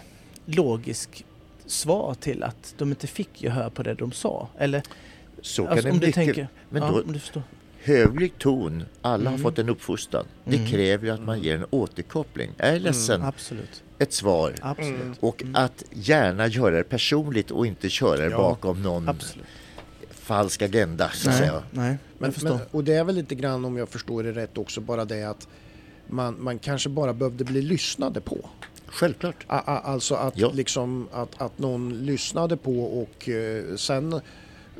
[0.45, 1.25] logisk
[1.67, 4.49] svar till att de inte fick gehör på det de sa?
[4.59, 4.83] Eller
[5.43, 6.15] så kan alltså, det om du mycket...
[6.25, 6.49] tänker...
[6.71, 7.43] Men ja, då, om du förstår.
[7.83, 9.43] höglig ton, alla har Mm.
[9.43, 10.25] fått en uppfostran.
[10.45, 10.69] Det Mm.
[10.69, 12.51] kräver ju att man ger en återkoppling.
[12.57, 13.83] Jag är ledsen, Absolut.
[13.99, 14.55] ett svar.
[14.63, 15.01] Absolut.
[15.01, 15.15] Mm.
[15.21, 19.47] Och att gärna göra det personligt och inte köra det Ja, bakom någon Absolut.
[20.11, 21.63] falsk agenda så att Nej, säga.
[21.71, 24.81] nej, Men, men, och det är väl lite grann om jag förstår det rätt också
[24.81, 25.49] bara det att
[26.11, 28.49] man, man kanske bara behövde bli lyssnade på.
[28.87, 29.45] Självklart.
[29.47, 30.51] A, a, alltså att, Ja.
[30.55, 34.21] liksom, att, att någon lyssnade på och eh, sen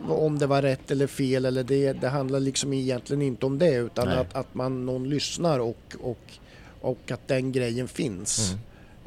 [0.09, 3.75] om det var rätt eller fel eller det, det handlar liksom egentligen inte om det
[3.75, 4.19] utan Nej.
[4.19, 6.33] att, att man någon lyssnar och, och,
[6.81, 8.55] och att den grejen finns.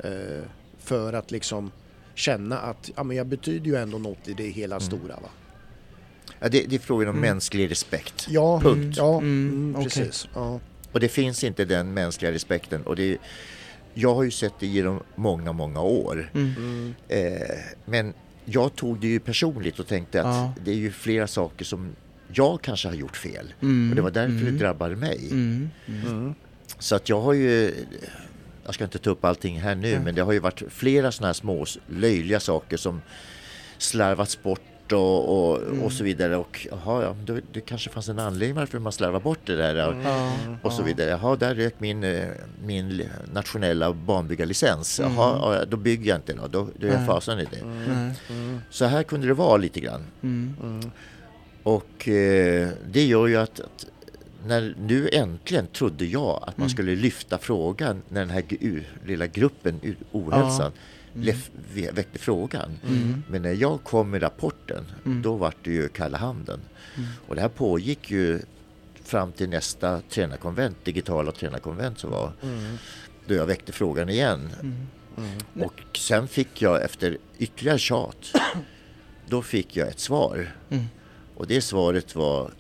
[0.04, 0.18] Mm.
[0.38, 0.44] Eh,
[0.80, 1.72] för att liksom
[2.16, 4.86] känna att ja, men jag betyder ju ändå något i det hela Mm.
[4.88, 5.16] stora.
[5.16, 5.30] Va?
[6.40, 7.30] Ja, det, det är frågan om Mm.
[7.30, 8.26] mänsklig respekt.
[8.30, 8.98] Ja, Punkt.
[8.98, 9.84] ja Mm, mm, okej.
[9.86, 10.28] precis.
[10.34, 10.60] Ja.
[10.94, 12.84] Och det finns inte den mänskliga respekten.
[12.84, 13.18] Och det,
[13.94, 16.32] jag har ju sett det genom många, många år.
[16.34, 16.94] Mm.
[17.08, 18.14] Eh, men
[18.46, 20.54] jag tog det ju personligt och tänkte att Ja.
[20.66, 21.96] det är ju flera saker som
[22.34, 23.54] jag kanske har gjort fel.
[23.62, 23.90] Mm.
[23.90, 24.46] Och det var därför mm.
[24.46, 25.28] det drabbade mig.
[25.32, 25.70] Mm.
[25.88, 26.34] Mm.
[26.80, 27.74] Så att jag har ju,
[28.66, 31.28] jag ska inte ta upp allting här nu, men det har ju varit flera sådana
[31.28, 33.02] här små löjliga saker som
[33.78, 34.62] slarvats bort
[34.92, 35.84] och, och, Mm.
[35.84, 36.38] och så vidare.
[36.38, 39.88] Och jaha, ja, det, det kanske fanns en anledning varför man slarvar bort det där.
[39.92, 40.02] Mm.
[40.06, 40.34] Ja.
[40.62, 41.10] Och så vidare.
[41.10, 42.28] Jaha, där rök min, eh,
[42.66, 43.04] min
[43.34, 45.00] nationella banbyggarlicens.
[45.00, 45.14] Mm.
[45.14, 46.48] Jaha, ja, då bygger jag inte då.
[46.48, 47.66] Då, då är jag fasen i det.
[47.66, 48.14] Nej.
[48.30, 48.62] Mm.
[48.70, 50.04] Så här kunde det vara lite grann.
[50.24, 50.56] Mm.
[50.64, 50.92] Mm.
[51.64, 53.86] Och eh, det gör ju att, att
[54.48, 56.70] när nu äntligen trodde jag att man Mm.
[56.70, 58.44] skulle lyfta frågan när den här
[59.06, 60.72] lilla gruppen ohälsan
[61.16, 61.36] Mm.
[61.94, 62.80] väckte frågan.
[62.88, 63.24] Mm.
[63.30, 65.22] Men när jag kom med rapporten, Mm.
[65.22, 66.60] då var det ju kalla handen.
[66.98, 67.10] Mm.
[67.28, 68.40] Och det här pågick ju
[69.04, 72.78] fram till nästa tränarkonvent, digitala tränarkonvent som var, Mm.
[73.28, 74.50] då jag väckte frågan igen.
[74.62, 75.66] Mm.
[75.68, 78.32] Och sen fick jag efter ytterligare tjat,
[79.28, 80.56] då fick jag ett svar.
[81.36, 82.52] Och det svaret var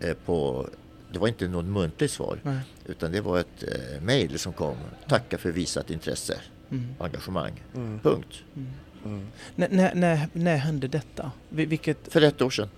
[0.00, 0.68] eh, på,
[1.12, 2.60] det var inte något muntligt svar, Nej.
[2.86, 4.76] utan det var ett eh, mejl som kom.
[5.08, 6.40] Tacka för visat intresse
[6.70, 6.94] Mm.
[6.98, 7.62] och engagemang.
[7.74, 8.00] Mm.
[8.00, 8.42] Punkt.
[8.56, 8.68] Mm.
[9.04, 9.26] Mm.
[9.54, 11.32] När, när, när, när hände detta?
[11.50, 12.68] Vil- Vilket För ett år sedan.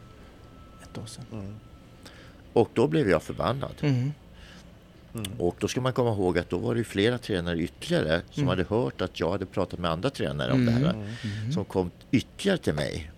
[0.82, 1.24] ett år sedan?
[1.32, 1.54] Mm.
[2.52, 3.72] Och då blev jag förbannad.
[3.80, 4.12] Mm.
[5.14, 5.32] Mm.
[5.38, 8.48] Och då ska man komma ihåg att då var det flera tränare ytterligare som Mm.
[8.48, 10.80] hade hört att jag hade pratat med andra tränare om Mm.
[10.82, 10.94] det här.
[10.94, 11.52] Mm.
[11.52, 13.10] Som kom ytterligare till mig.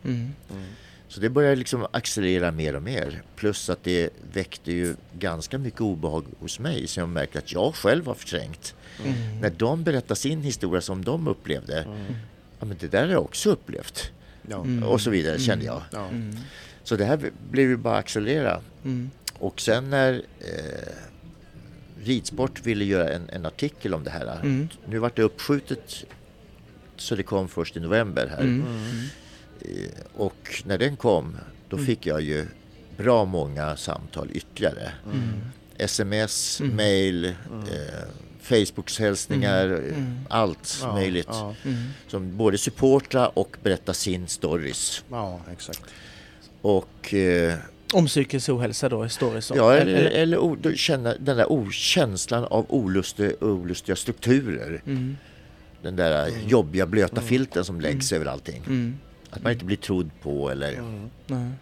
[1.12, 3.22] Så det började liksom accelerera mer och mer.
[3.36, 6.86] Plus att det väckte ju ganska mycket obehag hos mig.
[6.86, 8.74] Så jag märkte att jag själv har förträngt.
[9.04, 9.40] Mm.
[9.40, 11.82] När de berättar sin historia som de upplevde.
[11.82, 12.14] Mm.
[12.60, 14.10] Ja men det där har jag också upplevt.
[14.48, 14.56] Ja.
[14.56, 14.84] Mm.
[14.84, 15.46] Och så vidare Mm.
[15.46, 15.82] kände jag.
[15.90, 16.08] Ja.
[16.08, 16.36] Mm.
[16.84, 18.60] Så det här blev ju bara accelerera.
[18.84, 19.10] Mm.
[19.38, 20.92] Och sen när eh,
[22.04, 24.40] Ridsport ville göra en, en artikel om det här.
[24.42, 24.68] Mm.
[24.86, 26.04] Nu vart det uppskjutet
[26.96, 28.40] så det kom först i november här.
[28.40, 28.66] Mm.
[28.66, 29.06] Mm.
[29.64, 31.36] Eh, Och när den kom
[31.68, 31.86] då Mm.
[31.86, 32.46] fick jag ju
[32.96, 34.92] bra många samtal ytterligare.
[35.04, 35.28] Mm.
[35.78, 36.76] Sms, Mm.
[36.76, 37.60] mail, Mm.
[37.60, 38.04] eh,
[38.40, 39.84] Facebooks hälsningar, Mm.
[39.90, 40.18] eh, Mm.
[40.28, 41.26] allt Ja, möjligt.
[41.30, 41.54] Ja.
[42.08, 45.04] Som både supportra och berätta sin stories.
[45.10, 45.82] ja, exakt.
[46.60, 47.54] Och eh,
[47.94, 49.52] Om psykisk ohälsa då stories?
[49.54, 54.82] Ja, eller, eller o, då känna den där okänslan av olustiga, olustiga strukturer.
[54.86, 55.16] Mm.
[55.82, 58.62] Den där jobbiga blöta filten som läggs över allting.
[59.32, 60.72] Att man inte blir trodd på eller...
[60.72, 61.52] Mm.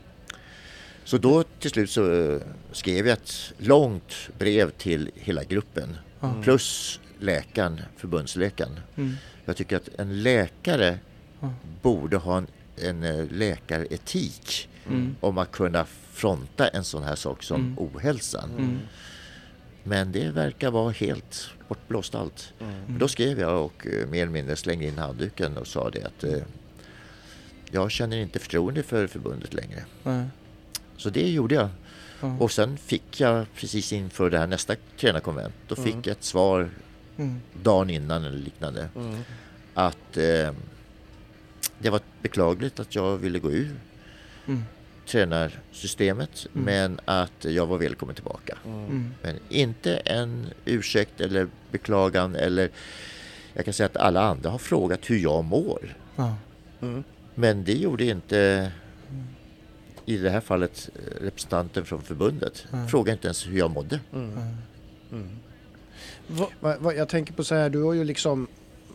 [1.05, 2.40] Så då till slut så eh,
[2.72, 5.97] skrev jag ett långt brev till hela gruppen.
[6.20, 6.42] Mm.
[6.42, 8.80] Plus läkaren, förbundsläkaren.
[8.97, 9.14] Mm.
[9.44, 10.98] Jag tycker att en läkare
[11.82, 15.16] borde ha en, en eh, läkaretik Mm.
[15.20, 17.78] om att kunna fronta en sån här sak som Mm.
[17.78, 18.51] ohälsan.
[18.59, 18.78] Mm.
[19.82, 22.52] Men det verkar vara helt bortblåst allt.
[22.60, 22.98] Mm.
[22.98, 26.24] Då skrev jag och eh, mer eller mindre slängde in handduken och sa det att
[26.24, 26.42] eh,
[27.70, 29.84] jag känner inte förtroende för förbundet längre.
[30.02, 30.24] Nej.
[30.97, 31.68] Så det gjorde jag.
[32.20, 32.36] Ja.
[32.40, 36.02] Och sen fick jag precis inför det här nästa tränarkonvent, då fick Mm.
[36.05, 36.70] jag ett svar
[37.18, 37.40] Mm.
[37.62, 38.88] dagen innan eller liknande.
[38.97, 39.16] Mm.
[39.74, 40.52] Att eh,
[41.78, 43.76] det var beklagligt att jag ville gå ur
[44.47, 44.62] Mm.
[45.06, 46.64] tränarsystemet Mm.
[46.64, 48.59] men att jag var välkommen tillbaka.
[48.66, 49.14] Mm.
[49.22, 52.70] Men inte en ursäkt eller beklagan eller
[53.55, 55.97] jag kan säga att alla andra har frågat hur jag mår.
[56.80, 57.05] Mm.
[57.40, 58.72] Men det gjorde inte
[60.06, 60.90] i det här fallet
[61.20, 62.66] representanten från förbundet.
[62.72, 62.88] Nej.
[62.88, 64.00] Frågade inte ens hur jag mådde.
[64.12, 64.30] Mm.
[65.12, 65.28] Mm.
[66.26, 68.46] Va, Va, va, jag tänker på så här, du har ju liksom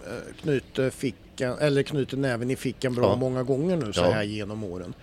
[0.08, 3.16] eh, knutit fickan, eller knutit näven i fickan bra Ja.
[3.16, 4.12] många gånger nu så Ja.
[4.12, 4.94] här genom åren.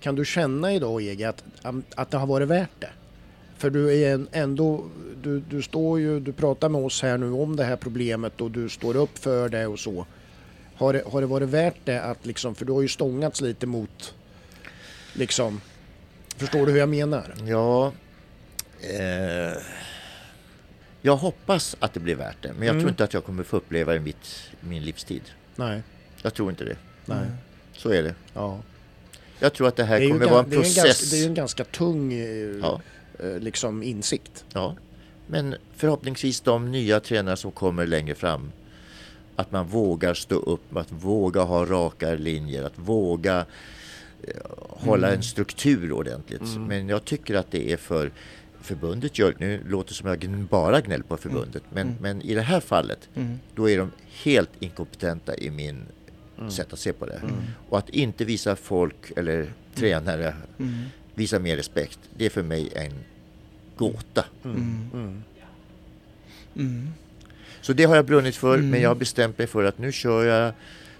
[0.00, 1.44] Kan du känna idag Ege att,
[1.94, 2.90] att det har varit värt det?
[3.58, 4.84] För du är en, ändå,
[5.22, 8.50] du, du står ju, du pratar med oss här nu om det här problemet och
[8.50, 10.06] du står upp för det och så.
[10.80, 13.66] Har det, har det varit värt det att liksom, för du har ju stångats lite
[13.66, 14.14] mot,
[15.12, 15.60] liksom,
[16.36, 17.34] förstår du hur jag menar?
[17.46, 17.92] Ja,
[18.80, 19.62] eh,
[21.02, 22.52] jag hoppas att det blir värt det.
[22.52, 22.80] Men jag Mm.
[22.82, 25.22] tror inte att jag kommer få uppleva det i mitt, min livstid.
[25.56, 25.82] Nej,
[26.22, 26.76] Jag tror inte det.
[27.06, 27.26] nej,
[27.76, 28.14] Så är det.
[28.34, 28.60] ja.
[29.38, 30.84] Jag tror att det här Det kommer vara en det, är en process.
[30.84, 32.80] ganska, det är en ganska tung eh, Ja.
[33.18, 34.44] eh, liksom insikt.
[34.52, 34.76] Ja,
[35.26, 38.52] men förhoppningsvis de nya tränare som kommer längre fram.
[39.40, 43.46] Att man vågar stå upp, att våga ha raka linjer, att våga
[44.22, 44.34] eh,
[44.68, 46.42] hålla en struktur ordentligt.
[46.42, 46.64] Mm.
[46.64, 48.10] Men jag tycker att det är för
[48.60, 51.96] förbundet gör, nu låter det som jag bara gnäll på förbundet, men, Mm.
[52.00, 53.38] men i det här fallet mm.
[53.54, 53.90] då är de
[54.24, 55.82] helt inkompetenta i min
[56.38, 56.50] Mm.
[56.50, 57.16] sätt att se på det.
[57.22, 57.34] Mm.
[57.68, 60.84] Och att inte visa folk eller tränare, Mm.
[61.14, 62.92] visa mer respekt, det är för mig en
[63.76, 64.24] gåta.
[66.54, 66.92] Mm.
[67.70, 68.70] Så det har jag brunnit för, Mm.
[68.70, 70.52] men jag har bestämt mig för att nu kör jag,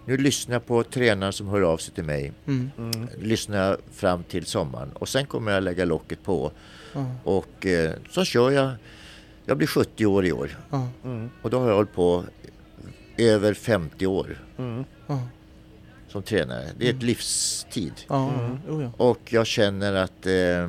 [0.04, 2.32] nu lyssnar jag på tränare som hör av sig till mig.
[2.46, 2.70] Mm.
[2.78, 3.08] Mm.
[3.20, 6.50] Lyssnar jag fram till sommaren och sen kommer jag lägga locket på
[7.24, 8.70] och eh, så kör jag.
[9.46, 10.58] Jag blir 70 år i år.
[11.04, 11.30] Mm.
[11.42, 12.24] och då har jag hållit på
[13.18, 14.84] över 50 år Mm.
[16.08, 16.64] Som tränare.
[16.78, 17.06] Det är ett Mm.
[17.06, 17.92] livstid.
[18.96, 20.68] Och jag känner att eh,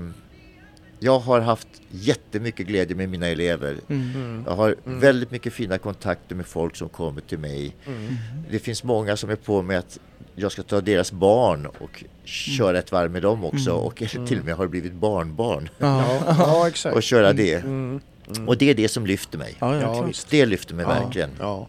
[1.04, 3.78] jag har haft jättemycket glädje med mina elever.
[3.90, 4.12] Mm.
[4.16, 4.44] Mm.
[4.48, 5.00] Jag har Mm.
[5.00, 7.76] väldigt mycket fina kontakter med folk som kommer till mig.
[7.88, 8.16] Mm.
[8.52, 10.00] Det finns många som är på mig att
[10.36, 13.84] jag ska ta deras barn och köra ett varv med dem också Mm.
[13.84, 13.96] och
[14.28, 16.96] till och med har blivit barnbarn Ja, ja, exakt.
[16.96, 17.54] och köra det.
[17.54, 18.02] Mm.
[18.36, 18.48] Mm.
[18.48, 19.56] Och det är det som lyfter mig.
[19.60, 20.10] Ja, ja.
[20.30, 21.30] Det lyfter mig Ja, verkligen.
[21.40, 21.68] Ja.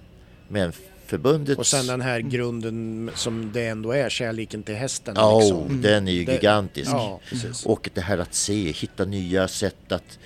[0.49, 0.73] Men
[1.12, 1.59] förbundet...
[1.59, 5.14] Och sen den här grunden som det ändå är, kärleken till hästen.
[5.18, 5.82] Ja, liksom.
[5.82, 6.90] den är ju Det- gigantisk.
[6.90, 7.20] Ja.
[7.64, 10.18] Och det här att se, hitta nya sätt att...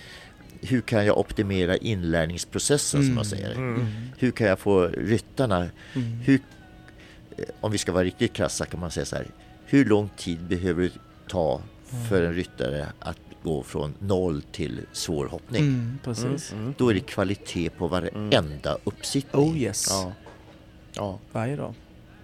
[0.60, 3.14] Hur kan jag optimera inlärningsprocessen som Mm.
[3.14, 3.52] man säger?
[3.52, 3.86] Mm.
[4.18, 5.56] Hur kan jag få ryttarna...
[5.94, 6.18] Mm.
[6.24, 6.40] Hur,
[7.36, 9.26] eh, om vi ska vara riktigt krassa kan man säga så här.
[9.66, 10.90] Hur lång tid behöver det
[11.28, 11.60] ta
[12.08, 15.62] för en ryttare att gå från noll till svårhoppning?
[15.62, 16.52] Mm, precis.
[16.52, 16.74] Mm.
[16.78, 19.50] Då är det kvalitet på varenda uppsittning.
[19.52, 19.86] Oh yes.
[19.90, 20.12] Ja.
[20.97, 21.18] Ja.
[21.32, 21.74] Varje dag.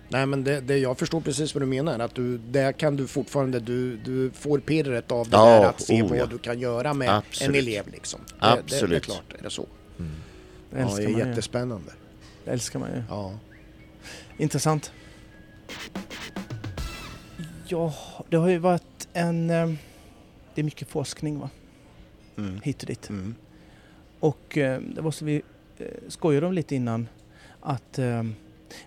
[0.08, 1.98] Nej men det, det, jag förstår precis vad du menar.
[1.98, 5.80] Att du, där kan du fortfarande, du, du får pirret av det Ja, där att
[5.80, 6.26] se oh, vad ja.
[6.26, 7.56] du kan göra med Absolut.
[7.56, 8.20] en elev liksom.
[8.28, 9.04] Det, Det, det är Absolut.
[9.04, 9.66] klart, är det så.
[9.98, 10.10] Mm.
[10.70, 11.26] Det Ja, det är man ju.
[11.26, 11.92] jättespännande.
[12.44, 13.02] Det älskar man ju.
[13.08, 13.38] Ja.
[14.38, 14.92] Intressant.
[17.68, 17.94] Ja,
[18.28, 19.50] det har ju varit en...
[19.50, 19.72] eh,
[20.54, 21.50] Det är mycket forskning va?
[22.38, 22.60] Mm.
[22.64, 23.08] Hit och dit.
[23.08, 23.34] Mm.
[24.20, 25.42] Och eh, det var så vi
[25.78, 27.08] eh, skojade om lite innan
[27.60, 27.98] att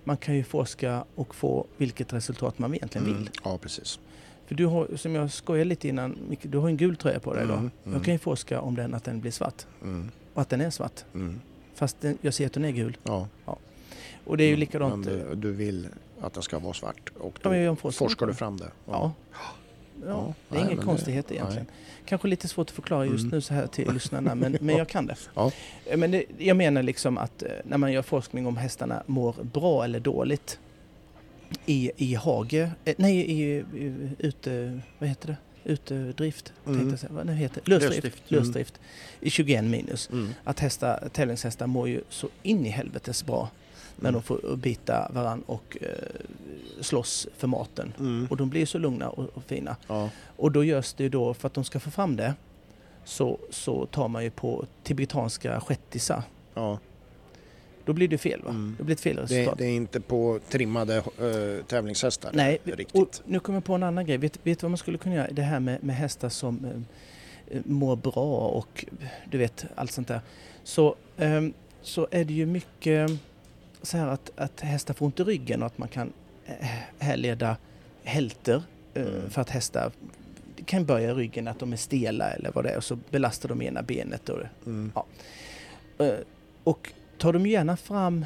[0.03, 3.17] man kan ju forska och få vilket resultat man egentligen Mm.
[3.19, 3.29] vill.
[3.43, 3.99] Ja, precis.
[4.47, 7.43] För du har, som jag skojade lite innan, du har en gul tröja på dig
[7.43, 7.57] idag.
[7.57, 7.93] Mm, mm.
[7.95, 9.65] Jag kan ju forska om den, att den blir svart.
[9.81, 10.11] Mm.
[10.33, 11.03] Och att den är svart.
[11.13, 11.41] Mm.
[11.75, 12.97] Fast den, jag ser att den är gul.
[13.03, 13.27] Ja.
[14.25, 14.59] Och det är ju Mm.
[14.59, 15.05] likadant.
[15.05, 15.87] Men eh, du, du vill
[16.21, 18.71] att den ska vara svart och Ja, då forskning forskar du fram det.
[18.85, 19.11] Ja.
[19.31, 19.37] Ja,
[20.07, 21.37] Ja, det är nej, ingen men det- konstighet nej.
[21.37, 21.65] egentligen.
[22.05, 23.29] Kanske lite svårt att förklara just Mm.
[23.35, 25.15] nu så här till lyssnarna, men, men jag kan det.
[25.35, 25.51] Ja.
[25.85, 29.35] Eh, Men det, jag menar liksom att eh, när man gör forskning om hästarna mår
[29.53, 30.59] bra eller dåligt
[31.65, 33.63] i, i hage, eh, nej i, i
[34.19, 35.37] ute, vad heter det?
[35.67, 36.79] Utedrift, Mm.
[36.89, 37.15] tänkte jag.
[37.15, 37.71] Vad nu heter det?
[37.71, 37.93] Lösdrift.
[38.03, 38.31] Lösdrift.
[38.31, 38.73] Lösdrift.
[38.77, 39.27] Mm.
[39.27, 40.09] I 21 minus.
[40.11, 40.29] Mm.
[40.43, 43.49] Att hästar, tävlingshästar mår ju så in i helvetes bra
[43.99, 44.13] Mm.
[44.13, 45.89] de får bita varann och eh,
[46.81, 47.93] slåss för maten.
[47.99, 48.27] Mm.
[48.29, 49.75] Och de blir så lugna och, och fina.
[49.87, 50.09] Ja.
[50.37, 52.33] Och då görs det ju då, för att de ska få fram det,
[53.05, 56.23] så, så tar man ju på tibetanska shettisar.
[56.53, 56.79] Ja.
[57.85, 58.49] Då blir det fel va?
[58.49, 58.75] Mm.
[58.77, 62.31] Det blir ett fel Det, det är inte på trimmade äh, tävlingshästar.
[62.33, 63.01] Nej, riktigt.
[63.01, 64.17] och nu kommer jag på en annan grej.
[64.17, 65.27] Vet, vet du vad man skulle kunna göra?
[65.31, 68.85] Det här med, med hästar som eh, mår bra och
[69.31, 70.21] du vet allt sånt där.
[70.63, 73.11] Så, ehm, så är det ju mycket
[73.85, 76.13] så här att, att hästar får ont i ryggen och att man kan
[76.45, 76.67] eh,
[76.99, 77.57] härleda
[78.03, 78.63] hälter
[78.93, 79.29] eh, Mm.
[79.29, 79.91] för att hästar
[80.65, 83.49] kan börja i ryggen att de är stela eller vad det är och så belastar
[83.49, 84.29] de ena benet.
[84.29, 84.91] Och, Mm.
[85.97, 86.07] eh,
[86.63, 88.25] och tar de gärna fram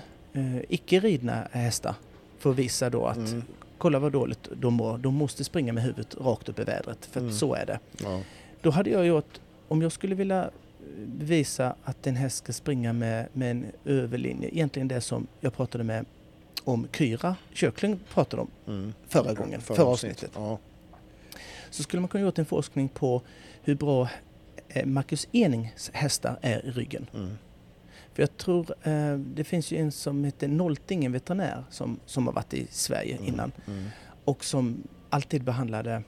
[0.69, 1.95] icke ridna hästar
[2.39, 3.43] för att visa då att Mm.
[3.77, 4.97] kolla vad dåligt de mår.
[4.97, 7.33] De måste springa med huvudet rakt upp i vädret, för att Mm.
[7.35, 7.79] så är det.
[8.03, 8.21] Ja.
[8.61, 10.49] Då hade jag gjort, om jag skulle vilja
[11.19, 15.83] visa att en häst ska springa med, med en överlinje, egentligen det som jag pratade
[15.83, 16.05] med
[16.63, 18.93] om Kyra Kökling pratade om Mm.
[19.07, 20.31] förra gången, förra avsnittet.
[20.35, 20.59] Ja.
[21.69, 23.21] Så skulle man kunna gjort en forskning på
[23.63, 24.09] hur bra
[24.69, 27.07] eh, Marcus Enings hästar är i ryggen.
[27.13, 27.37] Mm.
[28.13, 32.27] För jag tror, eh, det finns ju en som heter Nolting, en veterinär som, som
[32.27, 33.27] har varit i Sverige Mm.
[33.27, 33.85] innan Mm.
[34.25, 36.03] och som alltid behandlade,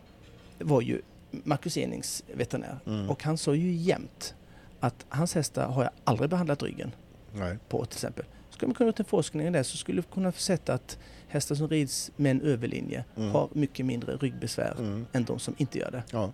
[0.60, 1.02] var ju
[1.32, 2.80] Marcus Enings veterinär.
[2.86, 3.10] Mm.
[3.10, 4.36] Och han sa ju jämt
[4.82, 6.92] att hans hästar har jag aldrig behandlat ryggen
[7.34, 7.58] Nej.
[7.70, 8.26] på till exempel.
[8.50, 10.98] Skulle man kunna gjort en forskning i det så skulle vi kunna sett att
[11.28, 13.32] hästar som rids med en överlinje Mm.
[13.32, 15.06] har mycket mindre ryggbesvär Mm.
[15.14, 16.04] än de som inte gör det.
[16.12, 16.32] Ja.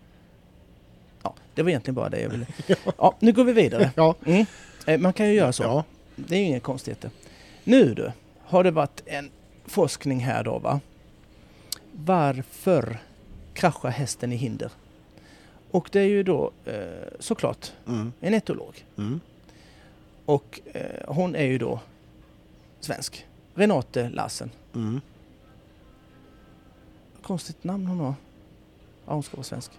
[1.24, 2.46] Ja, det var egentligen bara det jag ville.
[2.98, 3.92] Ja, nu går vi vidare.
[3.96, 4.16] Ja.
[4.26, 4.46] Mm.
[4.88, 5.64] Eh, Man kan ju göra så.
[5.64, 5.84] Ja.
[6.16, 7.12] Det är ju inga konstigheter.
[7.64, 8.12] Nu du,
[8.44, 9.30] har det varit en
[9.66, 10.80] forskning här då va?
[11.92, 13.00] Varför
[13.54, 14.72] kraschar hästen i hinder?
[15.72, 16.74] Och det är ju då eh,
[17.20, 18.14] såklart Mm.
[18.20, 18.86] en etolog.
[18.98, 19.20] Mm.
[20.26, 20.82] Och eh,
[21.14, 21.80] hon är ju då
[22.80, 23.26] svensk.
[23.56, 24.52] Renate Larsen.
[24.76, 25.02] Mm.
[27.22, 28.14] Konstigt namn hon har.
[29.06, 29.72] Ja, hon ska vara svensk.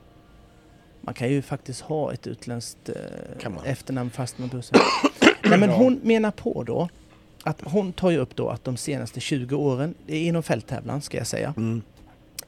[1.01, 4.81] Man kan ju faktiskt ha ett utländskt eh, efternamn fast man bussar.
[5.48, 6.89] Nej men hon menar på då
[7.43, 11.27] att hon tar ju upp då att de senaste 20 åren, inom fälttävlan ska jag
[11.27, 11.82] säga, Mm.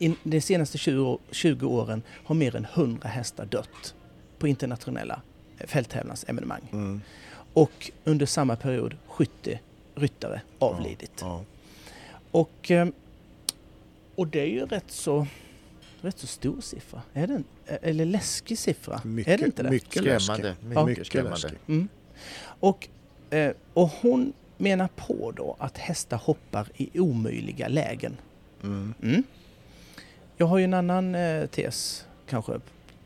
[0.00, 3.94] In, de senaste 20, å- 20 åren har mer än 100 hästar dött
[4.38, 5.22] på internationella
[5.66, 6.62] fälttävlansevenemang.
[6.72, 7.00] Mm.
[7.52, 9.60] Och under samma period 70
[9.94, 11.12] ryttare avlidit.
[11.20, 11.44] Ja.
[12.30, 12.88] Och, eh,
[14.14, 15.26] och det är ju rätt så,
[16.00, 17.02] rätt så stor siffra.
[17.14, 19.00] Är det en, eller läskig siffra?
[19.04, 19.70] Mycket, är det inte det?
[19.70, 20.48] mycket Skrämmande.
[20.48, 20.86] läskigt.
[20.86, 21.36] Mycket, skrämmande.
[21.36, 21.68] läskigt.
[21.68, 21.88] Mm.
[22.42, 22.88] Och,
[23.30, 28.16] eh, och hon menar på då att hästar hoppar i omöjliga lägen.
[28.62, 28.94] Mm.
[29.02, 29.22] Mm.
[30.40, 32.52] Jag har ju en annan eh, tes kanske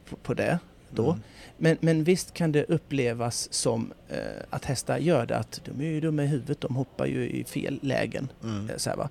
[0.08, 0.58] på, på det
[0.90, 1.06] då.
[1.10, 1.20] Mm.
[1.56, 4.18] Men, men visst kan det upplevas som eh,
[4.50, 7.44] att hästar gör det, att de är ju dumma i huvudet, de hoppar ju i
[7.44, 8.28] fel lägen.
[8.42, 8.70] Mm.
[8.70, 9.08] Eh, Så här, va?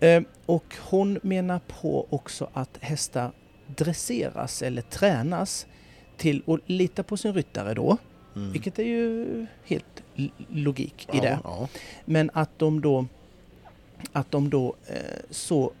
[0.00, 3.30] Eh, och hon menar på också att hästar
[3.66, 5.66] dresseras eller tränas
[6.16, 7.96] till att lita på sin ryttare då,
[8.36, 8.52] Mm.
[8.52, 10.02] vilket är ju helt
[10.48, 11.38] logik i ja, det.
[11.44, 11.68] Ja.
[12.04, 13.06] Men att de då,
[14.12, 14.96] att de då eh,
[15.30, 15.72] så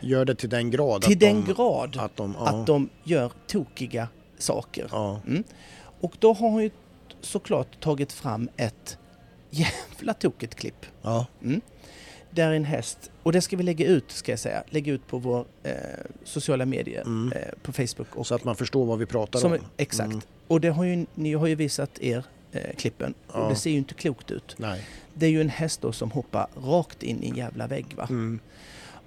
[0.00, 2.48] Gör det till den grad till att den de, grad att de, ja.
[2.48, 4.08] att de gör tokiga
[4.38, 4.88] saker.
[4.92, 5.20] ja.
[5.26, 5.44] Mm.
[6.00, 6.70] Och då har hon ju
[7.20, 8.98] såklart tagit fram ett
[9.50, 10.86] jävla tokigt klipp.
[11.02, 11.26] Ja.
[11.42, 11.60] Mm.
[12.30, 15.18] Där en häst, och det ska vi lägga ut ska jag säga, lägga ut på
[15.18, 15.72] vår eh,
[16.24, 17.32] sociala medier, Mm.
[17.38, 18.16] eh, på Facebook.
[18.16, 19.58] Och, Så att man förstår vad vi pratar som, om.
[19.76, 20.06] Exakt.
[20.12, 20.20] Mm.
[20.48, 23.48] Och det har ju, ni har ju visat er eh, klippen och Ja.
[23.48, 24.54] det ser ju inte klokt ut.
[24.58, 24.86] Nej.
[25.14, 28.08] Det är ju en häst då som hoppar rakt in i en jävla vägg va.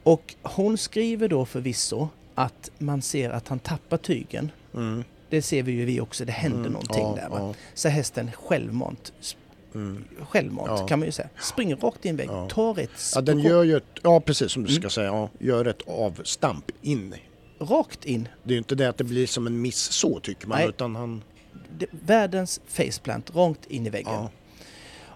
[0.03, 4.51] Och hon skriver då förvisso att man ser att han tappar tygen.
[4.73, 5.03] Mm.
[5.29, 6.71] Det ser vi ju vi också, det händer Mm.
[6.71, 7.37] någonting ja, där va.
[7.39, 7.53] Ja.
[7.73, 9.13] Så hästen självmant,
[9.75, 10.03] Mm.
[10.29, 10.87] självmant Ja.
[10.87, 12.47] kan man ju säga, springer rakt i en vägg, Ja.
[12.49, 14.89] tar ett ja, den gör ju ett, ja precis som du ska Mm.
[14.89, 17.15] säga, ja, gör ett avstamp in.
[17.59, 18.27] rakt in.
[18.43, 20.67] Det är ju inte det att det blir som en miss så tycker man, Nej.
[20.69, 21.23] utan han...
[21.77, 24.13] Det, världens faceplant, rakt in i väggen.
[24.13, 24.29] Ja.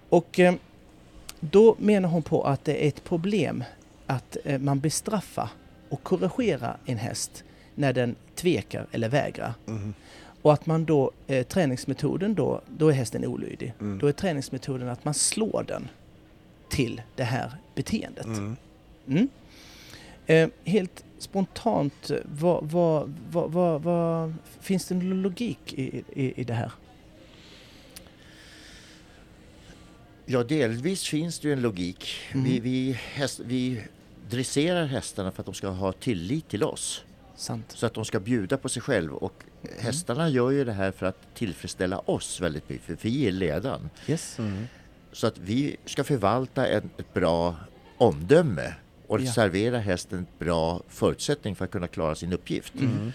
[0.09, 0.53] Och eh,
[1.39, 3.63] då menar hon på att det är ett problem
[4.07, 5.49] att eh, man bestraffar
[5.89, 7.43] och korrigerar en häst
[7.75, 9.53] när den tvekar eller vägrar.
[9.67, 9.93] Mm.
[10.41, 13.73] Och att man då, eh, träningsmetoden då, då är hästen olydig.
[13.79, 13.99] Mm.
[13.99, 15.87] Då är träningsmetoden att man slår den
[16.69, 18.25] till det här beteendet.
[18.25, 18.55] Mm.
[19.07, 19.29] Mm.
[20.25, 26.41] Eh, helt spontant, eh, vad, vad, vad, vad, vad, finns det någon logik i, i,
[26.41, 26.71] i det här?
[30.25, 32.15] Ja, delvis finns det ju en logik.
[32.31, 32.43] Mm.
[32.45, 33.81] Vi, vi, häst, vi
[34.29, 37.03] dresserar hästarna för att de ska ha tillit till oss.
[37.35, 37.65] Sant.
[37.71, 39.13] Så att de ska bjuda på sig själv.
[39.13, 39.33] Och
[39.63, 39.77] Mm.
[39.79, 42.85] hästarna gör ju det här för att tillfredsställa oss väldigt mycket.
[42.85, 43.89] För vi är ledaren.
[44.07, 44.39] Yes.
[44.39, 44.65] Mm.
[45.11, 47.55] Så att vi ska förvalta en, ett bra
[47.97, 48.73] omdöme
[49.07, 49.31] och Ja.
[49.31, 52.73] servera hästen ett bra förutsättning för att kunna klara sin uppgift.
[52.75, 53.11] Mm.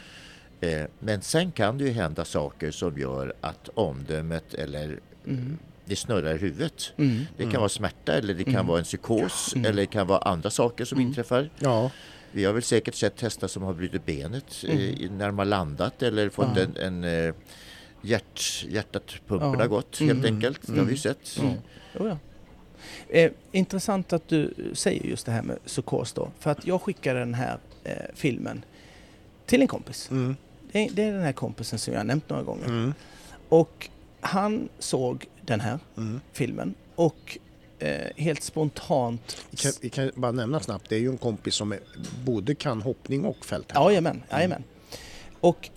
[0.60, 5.58] Eh, men sen kan det ju hända saker som gör att omdömet eller Mm.
[5.90, 6.92] Det snurrar i huvudet.
[6.96, 7.26] Mm.
[7.36, 7.60] Det kan Mm.
[7.60, 8.66] vara smärta eller det kan Mm.
[8.66, 9.64] vara en psykos Mm.
[9.70, 11.08] eller det kan vara andra saker som Mm.
[11.08, 11.50] inträffar.
[11.58, 11.90] Ja,
[12.32, 15.18] Vi har väl säkert sett hästar som har brutit benet eh, Mm.
[15.18, 16.62] när de har landat eller fått Ja.
[16.62, 17.34] en, en eh,
[18.02, 19.58] hjärt, hjärtat pumpen Ja.
[19.58, 20.34] har gått helt Mm.
[20.34, 20.60] enkelt.
[20.66, 21.38] Det har vi ju sett.
[21.40, 21.52] Mm.
[21.98, 22.16] Oh, ja.
[23.08, 26.30] eh, intressant att du säger just det här med psykos då.
[26.38, 28.64] För att jag skickade den här eh, filmen
[29.46, 30.10] till en kompis.
[30.10, 30.36] mm.
[30.72, 32.66] Det, är- det är den här kompisen som jag har nämnt några gånger.
[32.66, 32.94] Mm.
[33.48, 33.88] Och
[34.20, 36.20] han såg den här Mm.
[36.32, 37.38] filmen och
[37.78, 39.44] eh, helt spontant...
[39.50, 41.80] Vi kan, vi kan bara nämna snabbt, det är ju en kompis som är,
[42.24, 43.84] både kan hoppning och fälttävlan.
[43.86, 44.64] Jajamän, jajamän.
[45.40, 45.70] Och,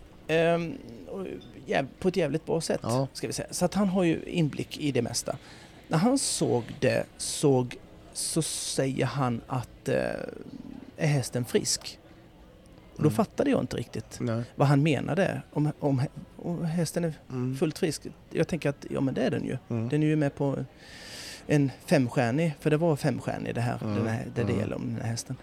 [1.08, 1.28] och
[1.66, 3.08] jäv, på ett jävligt bra sätt, Ja.
[3.14, 3.48] ska vi säga.
[3.52, 5.38] Så att han har ju inblick i det mesta.
[5.88, 7.76] När han såg det såg,
[8.14, 9.96] så säger han att eh,
[10.98, 12.00] är hästen frisk?
[12.96, 13.16] Och då Mm.
[13.16, 14.44] fattade jag inte riktigt Nej.
[14.56, 15.42] vad han menade.
[15.54, 16.02] Om, om,
[16.38, 17.56] om hästen är Mm.
[17.58, 18.02] fullt frisk.
[18.30, 19.58] Jag tänker att ja men det är den ju.
[19.70, 19.90] Mm.
[19.90, 20.66] Den är ju med på
[21.48, 24.60] en femstjärnig, för det var femstjärnig det här, Mm, den här det mm.
[24.60, 25.36] gäller om den här hästen.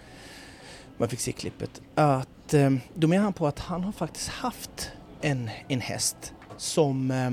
[0.97, 1.81] Man fick se klippet.
[1.95, 4.91] Att, eh, då menar han på att han har faktiskt haft
[5.21, 7.31] en, en häst som eh,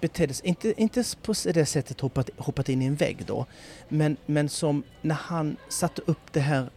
[0.00, 3.46] betedde sig, inte, inte på det sättet hoppat, hoppat in i en vägg då,
[3.88, 6.68] men, men som när han satte upp det här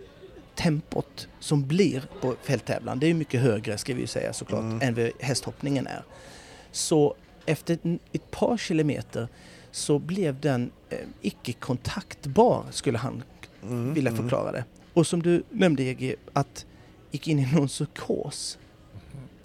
[0.58, 4.82] tempot som blir på fälttävlan, det är mycket högre ska vi ju säga såklart, Mm.
[4.82, 6.04] än vad hästhoppningen är.
[6.72, 7.16] Så
[7.46, 7.80] efter
[8.12, 9.28] ett par kilometer
[9.72, 13.24] så blev den eh, icke kontaktbar skulle han
[13.64, 13.94] Mm.
[13.94, 14.24] vilja Mm.
[14.24, 14.64] förklara det.
[14.94, 16.66] Och som du nämnde EG, att
[17.12, 18.58] gick in i någon psykos.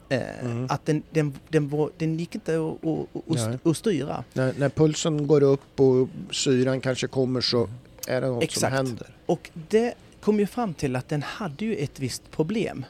[0.09, 0.66] Eh, Mm.
[0.70, 4.24] Att den, den, den, var, den gick inte att, att, att styra.
[4.32, 7.68] När, när pulsen går upp och syran kanske kommer så
[8.09, 8.60] är det något Exakt.
[8.60, 9.06] som händer.
[9.26, 12.85] Och det kom ju fram till att den hade ju ett visst problem,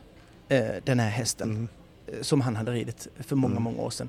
[0.49, 1.51] eh, den här hästen.
[1.51, 1.69] Mm.
[2.07, 3.63] eh, som han hade ridit för många, Mm.
[3.63, 4.09] många år sedan.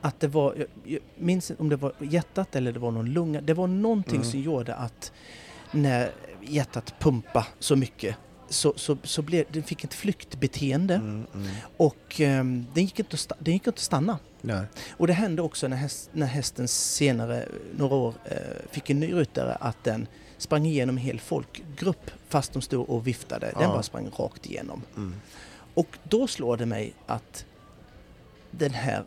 [0.00, 3.40] Att det var, jag, minns om det var hjärtat eller det var någon lunga.
[3.40, 4.30] Det var någonting Mm.
[4.30, 5.12] som gjorde att
[5.72, 6.10] när
[6.42, 8.16] hjärtat pumpade så mycket
[8.48, 11.26] så, så, så blev, den fick ett flyktbeteende Mm.
[11.34, 11.46] Mm.
[11.76, 14.18] och ehm, den, gick inte att sta, den gick inte att stanna.
[14.40, 14.64] Nej.
[14.90, 18.36] Och det hände också när, häst, när hästen senare, några år, eh,
[18.70, 20.06] fick en ny ryttare att den
[20.38, 23.46] sprang igenom en hel folkgrupp fast de stod och viftade.
[23.46, 23.68] Den Ja.
[23.68, 24.82] bara sprang rakt igenom.
[24.96, 25.14] Mm.
[25.74, 27.44] Och då slår det mig att
[28.50, 29.04] den här,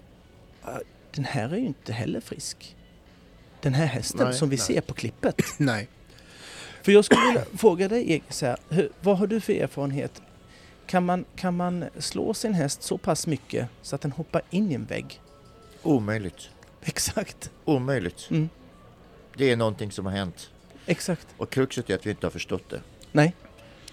[0.65, 0.69] äh,
[1.11, 2.75] den här är ju inte heller frisk.
[3.61, 4.65] Den här hästen Nej, som vi nej.
[4.65, 5.41] ser på klippet.
[5.57, 5.87] Nej.
[6.83, 10.21] För jag skulle vilja fråga dig så här, hur, vad har du för erfarenhet?
[10.85, 14.71] Kan man, kan man slå sin häst så pass mycket så att den hoppar in
[14.71, 15.21] i en vägg?
[15.83, 16.49] Omöjligt.
[16.81, 17.51] Exakt.
[17.65, 18.27] Omöjligt.
[18.29, 18.49] Mm,
[19.37, 20.49] Det är någonting som har hänt.
[20.87, 21.27] Exakt.
[21.37, 22.81] Och kruxet är att vi inte har förstått det.
[23.11, 23.35] Nej,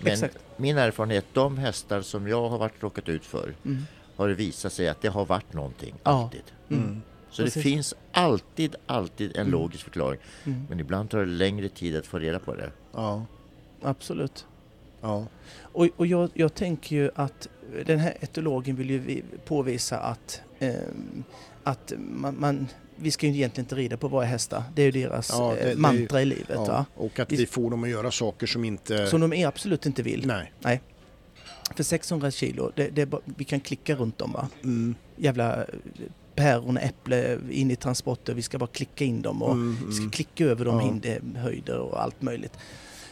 [0.00, 0.38] Men exakt.
[0.56, 3.82] min erfarenhet, de hästar som jag har varit råkat ut för Mm.
[4.16, 5.94] har det visat sig att det har varit någonting.
[6.02, 6.10] Ja.
[6.10, 6.42] Alltid.
[6.70, 7.02] Mm.
[7.30, 7.54] Så Precis.
[7.54, 9.52] det finns alltid, alltid en Mm.
[9.52, 10.20] logisk förklaring.
[10.44, 10.66] Mm.
[10.68, 12.70] Men ibland tar det längre tid att få reda på det.
[12.92, 13.26] Ja.
[13.82, 14.46] Absolut.
[15.00, 15.26] Ja.
[15.60, 17.48] Och, och jag, jag tänker ju att
[17.86, 21.24] den här etologen vill ju vi- påvisa att, ehm,
[21.64, 24.62] att man, man, vi ska ju egentligen inte rida på våra hästar.
[24.74, 26.46] Det är ju deras Ja, det- eh, det mantra i livet.
[26.54, 26.64] ja.
[26.64, 26.86] Va?
[26.94, 29.06] Och att Vi- får dem att göra saker som inte...
[29.06, 30.32] Som de är absolut inte vill.
[30.62, 30.80] Nej.
[31.76, 34.48] För 600 kilo, det, det bara, vi kan klicka runt dem va.
[34.64, 34.94] Mm.
[35.16, 35.68] Jävla eh,
[36.34, 39.76] päron, äpple in i transporter, vi ska bara klicka in dem och Mm.
[39.86, 40.10] vi ska Mm.
[40.10, 41.40] klicka över dem Ja.
[41.40, 42.52] höjder och allt möjligt.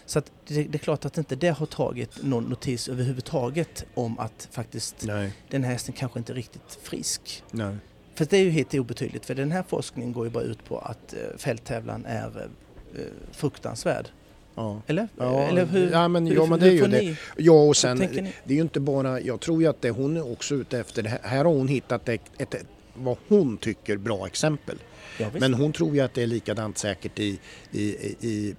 [0.06, 4.48] Så det, det är klart att inte det har tagit någon notis överhuvudtaget om att
[4.52, 5.32] faktiskt Nej.
[5.50, 7.42] den här hästen kanske inte är riktigt frisk.
[7.50, 7.76] Nej.
[8.14, 10.78] För det är ju helt obetydligt för den här forskningen går ju bara ut på
[10.78, 12.48] att eh, fälttävlan är
[12.94, 13.00] eh,
[13.32, 14.08] fruktansvärd.
[14.54, 14.82] Ja.
[14.86, 15.08] Eller?
[15.16, 15.90] Ja, Eller hur?
[15.90, 17.16] ja, men, hur, ja, men det är ju det.
[17.36, 20.32] Ja, och sen, det är ju inte bara, jag tror ju att det hon är
[20.32, 24.26] också ute efter, här, här har hon hittat ett, ett, ett vad hon tycker bra
[24.26, 24.78] exempel.
[25.18, 25.26] Ja.
[25.40, 27.38] Men hon tror ju att det är likadant säkert i,
[27.70, 27.82] i,
[28.20, 28.54] i,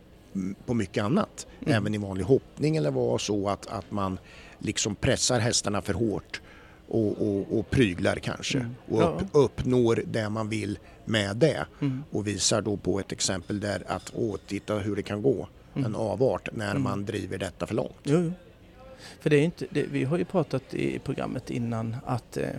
[0.65, 1.47] på mycket annat.
[1.61, 1.73] Mm.
[1.73, 4.17] Även i vanlig hoppning eller vad så att, att man
[4.59, 6.41] liksom pressar hästarna för hårt
[6.87, 8.75] och, och, och pryglar kanske Mm.
[8.89, 9.39] och upp, Ja.
[9.39, 12.03] uppnår det man vill med det Mm.
[12.11, 15.47] och visar då på ett exempel där att åh, titta hur det kan gå.
[15.75, 16.83] En avart när Mm.
[16.83, 17.95] man driver detta för långt.
[18.03, 18.31] Jo, jo.
[19.19, 22.49] För det är inte, det, vi har ju pratat i programmet innan att eh,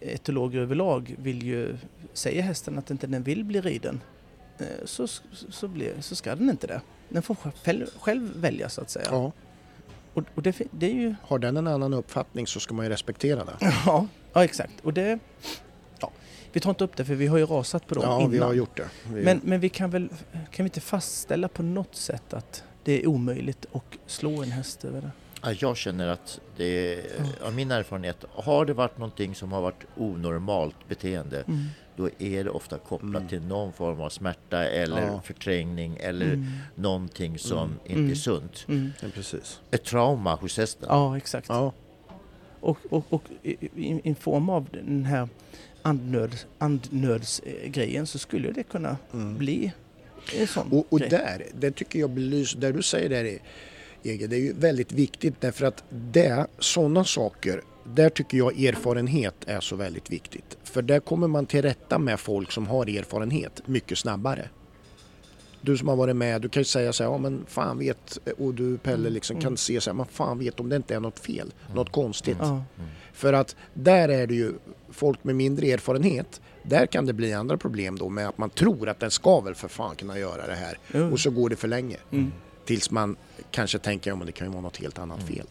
[0.00, 1.76] etologer överlag vill ju,
[2.12, 4.00] säger hästen att inte den vill bli riden
[4.58, 6.80] eh, så, så, så, blir, så ska den inte det.
[7.08, 9.06] Den får själv, själv välja så att säga.
[9.10, 9.32] Ja.
[10.14, 12.90] Och, och det, det är ju, Har den en annan uppfattning så ska man ju
[12.92, 13.56] respektera det.
[13.60, 14.72] ja, ja exakt.
[14.82, 15.18] Och det,
[16.00, 16.10] ja,
[16.52, 18.30] vi tar inte upp det för vi har ju rasat på dem Ja, innan.
[18.30, 18.88] vi har gjort det.
[19.12, 23.02] Vi, Men, men vi kan väl, kan vi inte fastställa på något sätt att det
[23.02, 25.10] är omöjligt att slå en häst över det?
[25.42, 27.00] Ja, Jag känner att det är,
[27.46, 31.66] av min erfarenhet, har det varit någonting som har varit onormalt beteende, Mm.
[31.96, 33.28] Då är det ofta kopplat Mm.
[33.28, 35.20] till någon form av smärta eller Ja.
[35.24, 36.46] förträngning eller Mm.
[36.74, 37.78] någonting som Mm.
[37.84, 38.10] inte Mm.
[38.10, 38.64] är sunt.
[38.68, 38.90] Mm.
[39.02, 39.60] ja, precis.
[39.70, 40.86] Ett trauma hos hästen.
[40.90, 41.48] Ja, exakt.
[41.48, 41.72] Ja,
[42.60, 45.28] Och, och, och i, i i form av den här
[45.82, 49.38] andnöd, andnödsgrejen så skulle det kunna mm.
[49.38, 49.72] bli
[50.38, 51.08] en sån Och, och grej.
[51.10, 53.38] där, det tycker jag belyser, där du säger där
[54.04, 59.34] Ege, det är ju väldigt viktigt därför att det, sådana saker, där tycker jag erfarenhet
[59.46, 60.58] är så väldigt viktigt.
[60.64, 64.48] För där kommer man till rätta med folk som har erfarenhet mycket snabbare.
[65.64, 68.18] du som har varit med, du kan ju säga så här, ja men fan vet,
[68.38, 69.42] och du Pelle Mm, liksom mm.
[69.42, 72.36] kan se så här, men fan vet om det inte är något fel, något konstigt.
[72.40, 72.62] Ja.
[73.12, 74.52] För att där är det ju
[74.90, 78.88] folk med mindre erfarenhet, där kan det bli andra problem då med att man tror
[78.88, 81.02] att den ska väl för fan kunna göra det här.
[81.12, 81.96] Och så går det för länge.
[82.10, 82.32] Mm.
[82.64, 83.16] Tills man
[83.50, 85.46] kanske tänker, ja men det kan ju vara något helt annat fel.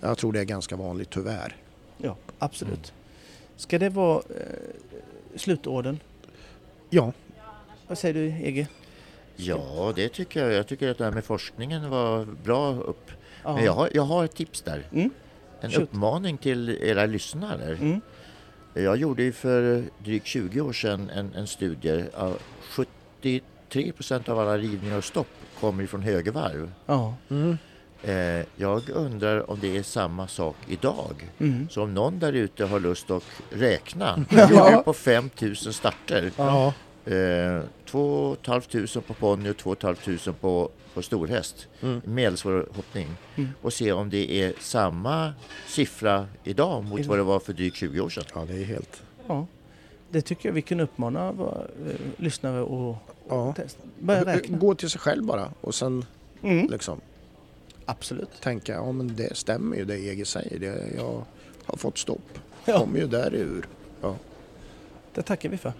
[0.00, 1.56] Jag tror det är ganska vanligt tyvärr.
[1.98, 2.92] ja, absolut.
[3.56, 6.00] Ska det vara eh, slutorden?
[6.90, 7.12] Ja,
[7.86, 8.66] Vad säger du EG?
[9.36, 10.52] Ja, det tycker jag.
[10.52, 13.10] Jag tycker att det här med forskningen var bra upp.
[13.44, 14.82] Men jag har, jag har ett tips där.
[14.92, 15.10] Mm.
[15.60, 15.82] En Shoot.
[15.82, 17.76] uppmaning till era lyssnare.
[17.76, 18.00] Mm.
[18.74, 22.04] Jag gjorde ju för drygt 20 år sedan en, en studie.
[22.14, 25.28] Av 73 procent av alla rivningar och stopp
[25.60, 26.72] kommer ifrån högervarv.
[26.86, 27.14] Ja.
[27.28, 27.58] mm.
[28.02, 31.30] Eh, jag undrar om det är samma sak idag.
[31.38, 31.68] Mm.
[31.70, 34.24] Så om någon där ute har lust att räkna.
[34.30, 34.46] Ja.
[34.46, 36.30] Vi ligger på 5000 starter.
[36.36, 36.72] ja.
[37.04, 41.66] Eh, 2 500 på ponny och 2 500 på, på storhäst.
[41.82, 42.00] Mm.
[42.04, 43.08] Medelsvår hoppning.
[43.36, 43.50] Mm.
[43.62, 45.32] Och se om det är samma
[45.66, 48.24] siffra idag mot vad det var för drygt 20 år sedan.
[48.34, 49.02] ja det är helt...
[49.28, 49.46] ja.
[50.12, 52.96] Det tycker jag vi kan uppmana våra eh, lyssnare och,
[53.28, 53.52] Ja.
[53.56, 53.82] testa.
[53.98, 54.58] Börja räkna.
[54.58, 56.04] Gå till sig själv bara och sen
[56.42, 56.66] Mm.
[56.70, 57.00] liksom
[57.90, 58.28] Absolut.
[58.40, 60.58] tänka, ja men det stämmer ju det EG säger.
[60.58, 61.24] Det, jag
[61.64, 62.38] har fått stopp.
[62.64, 62.78] Ja.
[62.78, 63.66] Kommer ju där ur.
[64.02, 64.16] Ja.
[65.14, 65.72] Det tackar vi för.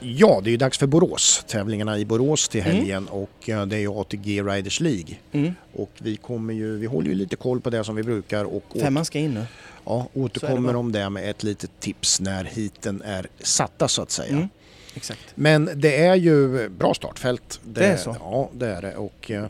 [0.00, 1.44] ja, det är ju dags för Borås.
[1.46, 2.72] Tävlingarna i Borås till Mm.
[2.76, 5.16] helgen och eh, det är ju ATG Riders League.
[5.32, 5.52] Mm.
[5.74, 8.62] Och vi kommer ju, vi håller ju lite koll på det som vi brukar och
[8.80, 9.44] Femman ska in nu.
[9.84, 14.10] ja, återkommer det om det med ett litet tips när hiten är satta så att
[14.10, 14.32] säga.
[14.32, 14.48] Mm.
[14.98, 15.20] Exakt.
[15.34, 17.60] Men det är ju bra startfält.
[17.64, 18.16] Det är så?
[18.20, 18.96] Ja, det är det.
[18.96, 19.46] Och eh,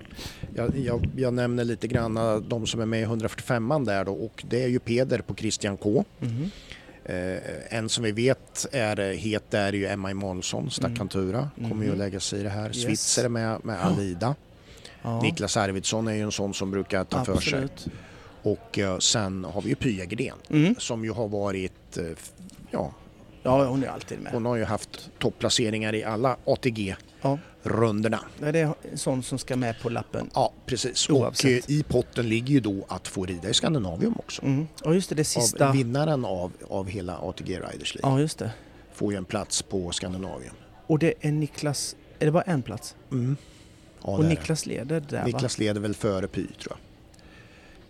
[0.55, 4.13] jag, jag, jag nämner lite grann eh, de som är med i 145an där då
[4.13, 6.05] och det är ju Peder på Christian K.
[6.19, 6.51] Mhm.
[7.05, 7.39] Eh,
[7.79, 11.51] en som vi vet är eh, het där är ju Emma Emanuelsson, Stackantura.
[11.57, 11.99] Kommer ju att Mhm.
[11.99, 12.67] lägga sig i det här.
[12.69, 12.83] Yes.
[12.83, 14.35] Switzer är med, med Alida.
[15.03, 15.23] Ja.
[15.23, 17.63] Niklas Arvidsson är ju en sån som brukar ta för sig.
[17.65, 17.87] Absolut.
[18.43, 20.75] Och eh, sen har vi ju Pya Gren Mm.
[20.79, 22.05] som ju har varit, eh,
[22.71, 22.93] ja,
[23.49, 24.33] Ja, hon är alltid med.
[24.33, 28.21] hon har ju haft topplaceringar i alla ATG-rundorna.
[28.41, 28.53] Ja.
[28.53, 30.31] Det är en sån som ska med på lappen.
[30.35, 31.11] Ja, precis.
[31.11, 31.45] Oavsett.
[31.65, 34.43] Och eh, i potten ligger ju då att få rida i Skandinavium också.
[34.43, 34.67] Mm.
[34.85, 35.69] Och just det, det sista.
[35.69, 38.51] Av vinnaren av, av hela ATG Riders League Ja, just det.
[38.95, 40.55] får ju en plats på Skandinavium.
[40.87, 42.97] Och det är Niklas, är det bara en plats?
[43.13, 43.37] Mm.
[44.05, 45.25] Ja, och Niklas leder där.
[45.25, 46.79] Niklas leder väl före Py tror jag.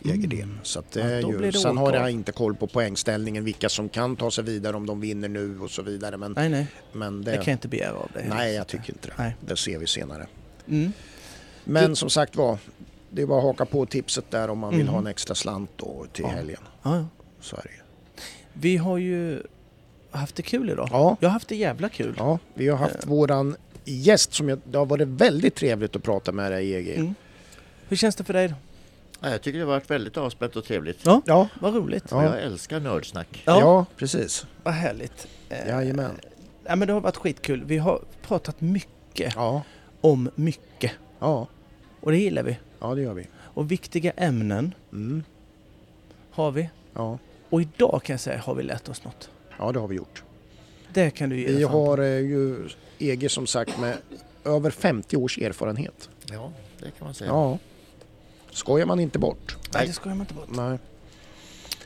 [0.00, 0.42] Jägerdén.
[0.42, 0.58] Mm.
[0.62, 3.68] Så att det Ja, är blir ju, sen har jag inte koll på poängställningen, vilka
[3.68, 6.16] som kan ta sig vidare om de vinner nu och så vidare.
[6.16, 6.32] Men?
[6.32, 6.66] Nej, nej.
[6.92, 8.26] men Det det, kan jag inte begära av dig.
[8.28, 9.14] nej, jag tycker inte det.
[9.18, 9.36] Nej.
[9.40, 10.26] Det ser vi senare.
[10.68, 10.92] Mm.
[11.64, 12.58] Men som sagt var,
[13.10, 14.92] det är bara att haka på tipset där om man vill Mm.
[14.92, 16.30] ha en extra slant då till Ja.
[16.30, 16.60] helgen.
[16.82, 17.04] Ja, ja.
[17.40, 17.82] Så är det ju.
[18.52, 19.42] Vi har ju
[20.10, 20.88] haft det kul idag.
[20.92, 21.16] Ja.
[21.20, 22.14] Jag har haft det jävla kul.
[22.18, 23.08] Ja, vi har haft Eh.
[23.10, 26.94] våran gäst som jag, det har varit väldigt trevligt att prata med dig EG.
[26.96, 27.14] Mm.
[27.88, 28.54] Hur känns det för dig?
[29.20, 30.98] Ja, jag tycker det har varit väldigt avspänt och trevligt.
[31.06, 32.04] Ja, Ja, vad roligt.
[32.10, 32.24] Ja.
[32.24, 33.42] Jag älskar nördsnack.
[33.46, 33.60] ja.
[33.60, 33.86] Ja.
[33.96, 34.46] precis.
[34.62, 35.26] Vad härligt.
[35.48, 36.20] Eh, Jajamän.
[36.64, 37.64] Ja, men det har varit skitkul.
[37.64, 39.62] Vi har pratat mycket Ja,
[40.00, 40.92] om mycket.
[41.18, 41.46] ja,
[42.00, 42.58] Och det gillar vi.
[42.80, 43.26] ja det gör vi.
[43.38, 45.22] Och viktiga ämnen Mm.
[46.30, 46.70] har vi.
[46.94, 47.18] Ja.
[47.50, 49.30] Och idag kan jag säga har vi lärt oss något.
[49.58, 50.22] ja, det har vi gjort.
[50.92, 52.68] Det kan du ge Vi har eh, ju
[52.98, 53.96] EG som sagt med
[54.44, 56.08] över 50 års erfarenhet.
[56.32, 57.30] Ja, det kan man säga.
[57.30, 57.58] Ja.
[58.50, 59.56] Skojar man inte bort.
[59.74, 60.48] Nej, det ska man inte bort.
[60.48, 60.78] Nej.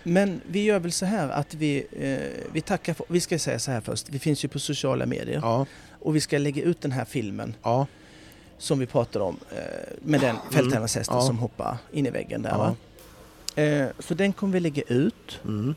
[0.03, 3.59] Men vi gör väl så här att vi, eh, vi tackar för, Vi ska säga
[3.59, 4.09] så här först.
[4.09, 5.39] Vi finns ju på sociala medier.
[5.43, 5.67] Ja,
[6.01, 7.87] Och vi ska lägga ut den här filmen ja,
[8.59, 9.37] som vi pratade om.
[9.51, 9.59] Eh,
[10.03, 11.23] med den fälttävlanshästen Ja.
[11.23, 13.63] som hoppar in i väggen där Ja.
[13.63, 15.41] Eh, så den kommer vi lägga ut.
[15.45, 15.75] mm.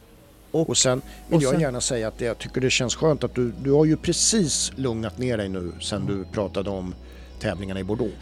[0.51, 3.23] Och, Och sen vill och jag sen- gärna säga att jag tycker det känns skönt
[3.23, 6.95] att du, du har ju precis lugnat ner dig nu sen du pratade om
[7.39, 8.13] tävlingarna i Bordeaux.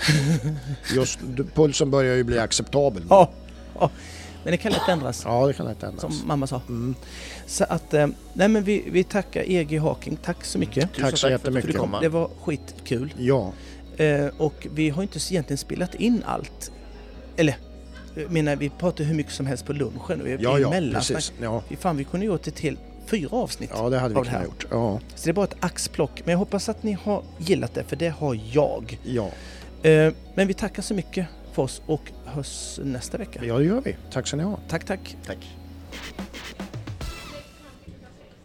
[0.96, 1.20] Just,
[1.54, 3.04] pulsen börjar ju bli acceptabel.
[3.10, 3.32] ja,
[3.80, 3.90] ja,
[4.44, 5.22] men det kan lätt ändras.
[5.26, 6.02] Ja, det kan inte ändras.
[6.18, 6.62] Som mamma sa.
[6.68, 6.96] Mm.
[7.48, 10.16] Så att, eh, nej men vi, vi tackar EG Haking.
[10.16, 10.94] Tack så mycket.
[10.94, 11.78] Tusen Tack så för att du jättemycket.
[11.82, 12.00] komma.
[12.02, 13.14] Det var skitkul.
[13.18, 13.54] Ja,
[13.98, 16.72] Eh, och vi har inte egentligen spelat in allt.
[17.38, 17.58] Eller,
[18.16, 20.22] jag menar vi pratar hur mycket som helst på lunchen.
[20.22, 21.18] Och vi ja, ja mellansnack.
[21.18, 21.34] precis.
[21.42, 23.70] Ja, fan, vi kunde gjort ett helt fyra avsnitt.
[23.74, 24.66] ja, det hade vi kunnat gjort.
[24.72, 26.22] Ja, Så det är bara ett axplock.
[26.26, 29.00] Men jag hoppas att ni har gillat det, för det har jag.
[29.04, 29.30] ja.
[29.90, 33.40] Eh, men vi tackar så mycket för oss och hörs nästa vecka.
[33.46, 33.96] ja, det gör vi.
[34.12, 34.58] Tack ska ni ha.
[34.70, 35.18] Tack, tack.
[35.26, 35.38] Tack.